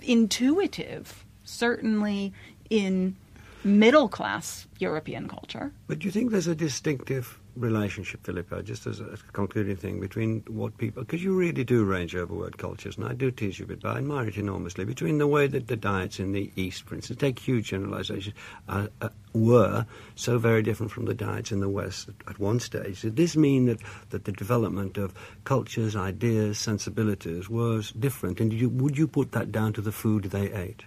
intuitive, 0.00 1.24
certainly 1.44 2.32
in 2.70 3.16
middle 3.64 4.08
class 4.08 4.66
European 4.78 5.28
culture. 5.28 5.72
But 5.88 5.98
do 5.98 6.06
you 6.06 6.12
think 6.12 6.30
there's 6.30 6.46
a 6.46 6.54
distinctive 6.54 7.38
relationship, 7.56 8.24
Felipe, 8.24 8.64
just 8.64 8.86
as 8.86 9.00
a 9.00 9.18
concluding 9.32 9.76
thing, 9.76 10.00
between 10.00 10.42
what 10.48 10.76
people, 10.78 11.02
because 11.02 11.22
you 11.22 11.34
really 11.34 11.64
do 11.64 11.84
range 11.84 12.14
over 12.14 12.34
world 12.34 12.58
cultures, 12.58 12.96
and 12.96 13.06
I 13.06 13.12
do 13.12 13.30
tease 13.30 13.58
you 13.58 13.64
a 13.64 13.68
bit, 13.68 13.80
but 13.80 13.96
I 13.96 13.98
admire 13.98 14.28
it 14.28 14.36
enormously, 14.36 14.84
between 14.84 15.18
the 15.18 15.26
way 15.26 15.46
that 15.46 15.66
the 15.66 15.76
diets 15.76 16.20
in 16.20 16.32
the 16.32 16.50
East, 16.56 16.84
for 16.84 16.94
instance, 16.94 17.20
take 17.20 17.38
huge 17.38 17.68
generalizations, 17.68 18.34
uh, 18.68 18.86
uh, 19.00 19.08
were 19.32 19.86
so 20.14 20.38
very 20.38 20.62
different 20.62 20.92
from 20.92 21.04
the 21.04 21.14
diets 21.14 21.52
in 21.52 21.60
the 21.60 21.68
West 21.68 22.08
at, 22.08 22.14
at 22.28 22.38
one 22.38 22.60
stage. 22.60 23.02
Did 23.02 23.16
this 23.16 23.36
mean 23.36 23.66
that, 23.66 23.78
that 24.10 24.24
the 24.24 24.32
development 24.32 24.98
of 24.98 25.14
cultures, 25.44 25.96
ideas, 25.96 26.58
sensibilities 26.58 27.48
was 27.48 27.92
different? 27.92 28.40
And 28.40 28.52
you, 28.52 28.68
would 28.68 28.98
you 28.98 29.06
put 29.06 29.32
that 29.32 29.52
down 29.52 29.72
to 29.74 29.80
the 29.80 29.92
food 29.92 30.24
they 30.24 30.52
ate? 30.52 30.82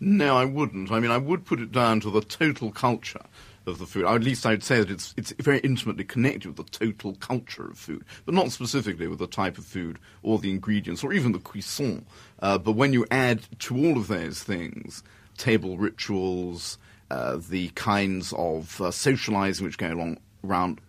No, 0.00 0.36
I 0.36 0.46
wouldn't. 0.46 0.90
I 0.90 0.98
mean, 0.98 1.10
I 1.10 1.18
would 1.18 1.44
put 1.44 1.60
it 1.60 1.72
down 1.72 2.00
to 2.00 2.10
the 2.10 2.22
total 2.22 2.72
culture 2.72 3.20
of 3.66 3.78
the 3.78 3.86
food. 3.86 4.04
Or 4.04 4.14
at 4.14 4.22
least 4.22 4.46
I'd 4.46 4.62
say 4.62 4.78
that 4.78 4.90
it's 4.90 5.14
it's 5.16 5.32
very 5.38 5.58
intimately 5.60 6.04
connected 6.04 6.46
with 6.46 6.56
the 6.56 6.64
total 6.64 7.14
culture 7.16 7.70
of 7.70 7.78
food, 7.78 8.04
but 8.24 8.34
not 8.34 8.52
specifically 8.52 9.06
with 9.06 9.18
the 9.18 9.26
type 9.26 9.58
of 9.58 9.64
food 9.64 9.98
or 10.22 10.38
the 10.38 10.50
ingredients 10.50 11.04
or 11.04 11.12
even 11.12 11.32
the 11.32 11.38
cuisson. 11.38 12.06
Uh, 12.40 12.58
but 12.58 12.72
when 12.72 12.92
you 12.92 13.06
add 13.10 13.40
to 13.60 13.76
all 13.76 13.96
of 13.96 14.08
those 14.08 14.42
things, 14.42 15.02
table 15.36 15.76
rituals, 15.76 16.78
uh, 17.10 17.38
the 17.48 17.68
kinds 17.70 18.32
of 18.36 18.80
uh, 18.80 18.90
socializing 18.90 19.66
which 19.66 19.78
go 19.78 19.92
along 19.92 20.18
around 20.44 20.80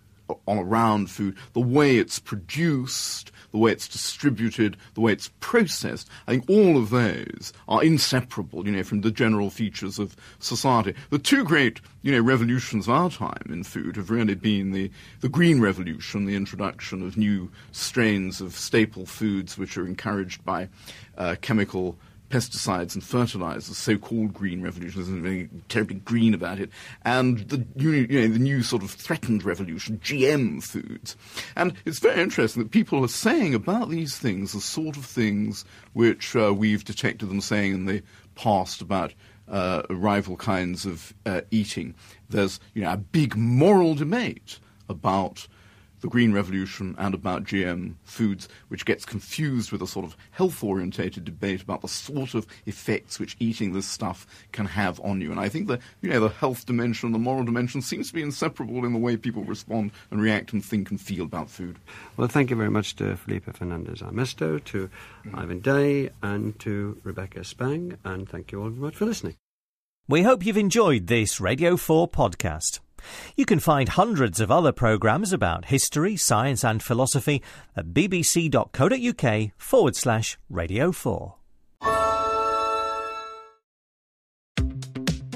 on 0.48 0.58
around 0.58 1.10
food, 1.10 1.36
the 1.54 1.60
way 1.60 1.98
it's 1.98 2.20
produced, 2.20 3.32
the 3.52 3.58
way 3.58 3.72
it's 3.72 3.88
distributed, 3.88 4.78
the 4.94 5.02
way 5.02 5.12
it's 5.14 5.30
processed. 5.40 6.10
I 6.28 6.32
think 6.32 6.50
all 6.50 6.78
of 6.78 6.90
those 6.90 7.54
are 7.68 7.84
inseparable, 7.84 8.66
you 8.66 8.72
know, 8.72 8.84
from 8.84 9.02
the 9.02 9.12
general 9.12 9.50
features 9.50 10.00
of 10.00 10.16
society. 10.40 10.96
The 11.10 11.20
two 11.20 11.44
great, 11.44 11.82
you 12.02 12.12
know, 12.12 12.22
revolutions 12.22 12.88
of 12.88 12.94
our 12.94 13.10
time 13.10 13.50
in 13.50 13.64
food 13.64 13.96
have 13.96 14.10
really 14.10 14.36
been 14.36 14.72
the, 14.72 14.92
the 15.20 15.30
green 15.30 15.62
revolution, 15.62 16.26
the 16.26 16.36
introduction 16.36 17.02
of 17.06 17.18
new 17.18 17.52
strains 17.72 18.42
of 18.42 18.56
staple 18.56 19.06
foods 19.06 19.58
which 19.58 19.78
are 19.78 19.86
encouraged 19.86 20.44
by 20.46 20.70
uh, 21.18 21.36
chemical 21.42 21.98
pesticides 22.32 22.94
and 22.94 23.04
fertilizers, 23.04 23.78
so-called 23.78 24.34
green 24.34 24.62
revolution. 24.62 25.02
There's 25.02 25.10
nothing 25.14 25.64
terribly 25.70 25.98
green 25.98 26.34
about 26.34 26.60
it. 26.60 26.70
And 27.04 27.40
the 27.50 27.66
you 27.76 28.08
know, 28.08 28.28
the 28.28 28.40
new 28.40 28.64
sort 28.64 28.84
of 28.84 28.92
threatened 28.92 29.44
revolution, 29.44 30.00
GM 30.04 30.64
foods. 30.64 31.16
And 31.56 31.74
it's 31.86 32.00
very 32.00 32.22
interesting 32.22 32.64
that 32.64 32.72
people 32.72 33.04
are 33.04 33.10
saying 33.10 33.54
about 33.54 33.90
these 33.90 34.18
things 34.18 34.54
the 34.54 34.62
sort 34.62 34.98
of 34.98 35.06
things 35.06 35.66
which 35.94 36.36
uh, 36.36 36.54
we've 36.54 36.86
detected 36.86 37.30
them 37.30 37.42
saying 37.42 37.74
in 37.74 37.86
the 37.86 38.02
past 38.36 38.82
about 38.82 39.14
uh, 39.48 39.84
rival 39.90 40.38
kinds 40.38 40.86
of 40.86 41.14
uh, 41.26 41.42
eating. 41.52 41.94
There's 42.30 42.60
you 42.74 42.82
know 42.82 42.94
a 42.94 42.98
big 42.98 43.36
moral 43.36 43.96
debate 43.96 44.60
about 44.90 45.48
the 46.02 46.08
Green 46.08 46.34
Revolution 46.34 46.96
and 46.98 47.14
about 47.14 47.44
GM 47.44 47.96
foods, 48.04 48.50
which 48.68 48.86
gets 48.86 49.06
confused 49.06 49.72
with 49.72 49.82
a 49.82 49.88
sort 49.88 50.06
of 50.06 50.18
health 50.32 50.64
orientated 50.64 51.24
debate 51.24 51.62
about 51.62 51.82
the 51.82 51.88
sort 51.88 52.34
of 52.34 52.46
effects 52.66 53.20
which 53.20 53.38
eating 53.40 53.74
this 53.74 53.86
stuff 53.86 54.28
can 54.52 54.66
have 54.66 55.00
on 55.02 55.22
you. 55.22 55.32
And 55.32 55.40
I 55.40 55.50
think 55.50 55.68
that, 55.68 55.82
you 56.02 56.10
know, 56.10 56.20
the 56.20 56.30
health 56.30 56.66
dimension 56.66 57.08
and 57.08 57.16
the 57.16 57.20
moral 57.20 57.44
dimension 57.44 57.82
seems 57.82 58.10
to 58.10 58.14
be 58.14 58.22
inseparable 58.22 58.84
in 58.86 58.94
the 58.94 59.00
way 59.00 59.16
people 59.16 59.44
respond 59.44 59.92
and 60.10 60.22
react 60.22 60.54
and 60.54 60.64
think 60.64 60.90
and 60.90 61.00
feel 61.00 61.26
about 61.26 61.50
food. 61.50 61.78
Well, 62.18 62.28
thank 62.28 62.50
you 62.50 62.56
very 62.56 62.72
much 62.72 62.96
to 62.98 63.16
Felipe 63.16 63.56
Fernandez 63.56 64.02
Armesto, 64.02 64.64
to 64.66 64.90
mm. 65.26 65.38
Ivan 65.38 65.60
Day, 65.60 66.10
and 66.22 66.58
to 66.60 67.00
Rebecca 67.04 67.44
Spang, 67.44 67.98
and 68.04 68.28
thank 68.28 68.52
you 68.52 68.62
all 68.62 68.70
very 68.70 68.82
much 68.82 68.96
for 68.96 69.06
listening. 69.06 69.36
We 70.08 70.24
hope 70.24 70.46
you've 70.46 70.58
enjoyed 70.58 71.08
this 71.08 71.40
Radio 71.40 71.78
4 71.78 72.10
podcast. 72.10 72.80
You 73.36 73.46
can 73.46 73.60
find 73.60 73.90
hundreds 73.90 74.40
of 74.40 74.52
other 74.52 74.72
programmes 74.72 75.34
about 75.34 75.66
history, 75.66 76.16
science, 76.16 76.64
and 76.64 76.82
philosophy 76.82 77.42
at 77.76 77.88
bbc.co.uk 77.88 79.52
forward 79.58 79.96
slash 79.96 80.38
radio 80.50 80.92
4. 80.92 81.41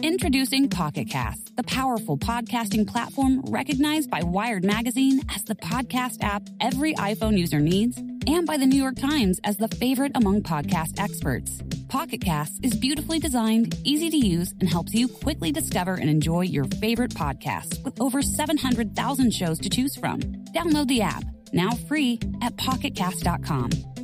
Introducing 0.06 0.70
Pocket 0.70 1.10
Cast, 1.10 1.56
the 1.56 1.64
powerful 1.64 2.16
podcasting 2.16 2.86
platform 2.86 3.42
recognized 3.48 4.08
by 4.12 4.22
Wired 4.22 4.64
Magazine 4.64 5.20
as 5.34 5.42
the 5.42 5.56
podcast 5.56 6.22
app 6.22 6.44
every 6.62 6.94
iPhone 6.94 7.36
user 7.36 7.60
needs 7.60 7.98
and 7.98 8.46
by 8.46 8.56
the 8.58 8.68
New 8.68 8.80
York 8.80 8.98
Times 8.98 9.40
as 9.44 9.58
the 9.58 9.68
favorite 9.68 10.12
among 10.14 10.44
podcast 10.44 11.00
experts. 11.00 11.60
Pocket 11.90 12.22
Casts 12.22 12.60
is 12.62 12.76
beautifully 12.76 13.18
designed, 13.18 13.76
easy 13.84 14.12
to 14.12 14.18
use, 14.18 14.54
and 14.60 14.70
helps 14.70 14.94
you 14.94 15.08
quickly 15.08 15.52
discover 15.52 15.96
and 15.96 16.08
enjoy 16.08 16.42
your 16.42 16.66
favorite 16.66 17.16
podcasts 17.16 17.84
with 17.84 18.00
over 18.00 18.22
700,000 18.22 19.34
shows 19.34 19.58
to 19.58 19.70
choose 19.70 19.96
from. 19.96 20.20
Download 20.54 20.88
the 20.88 21.02
app, 21.02 21.24
now 21.52 21.72
free, 21.72 22.20
at 22.44 22.56
pocketcast.com. 22.58 23.95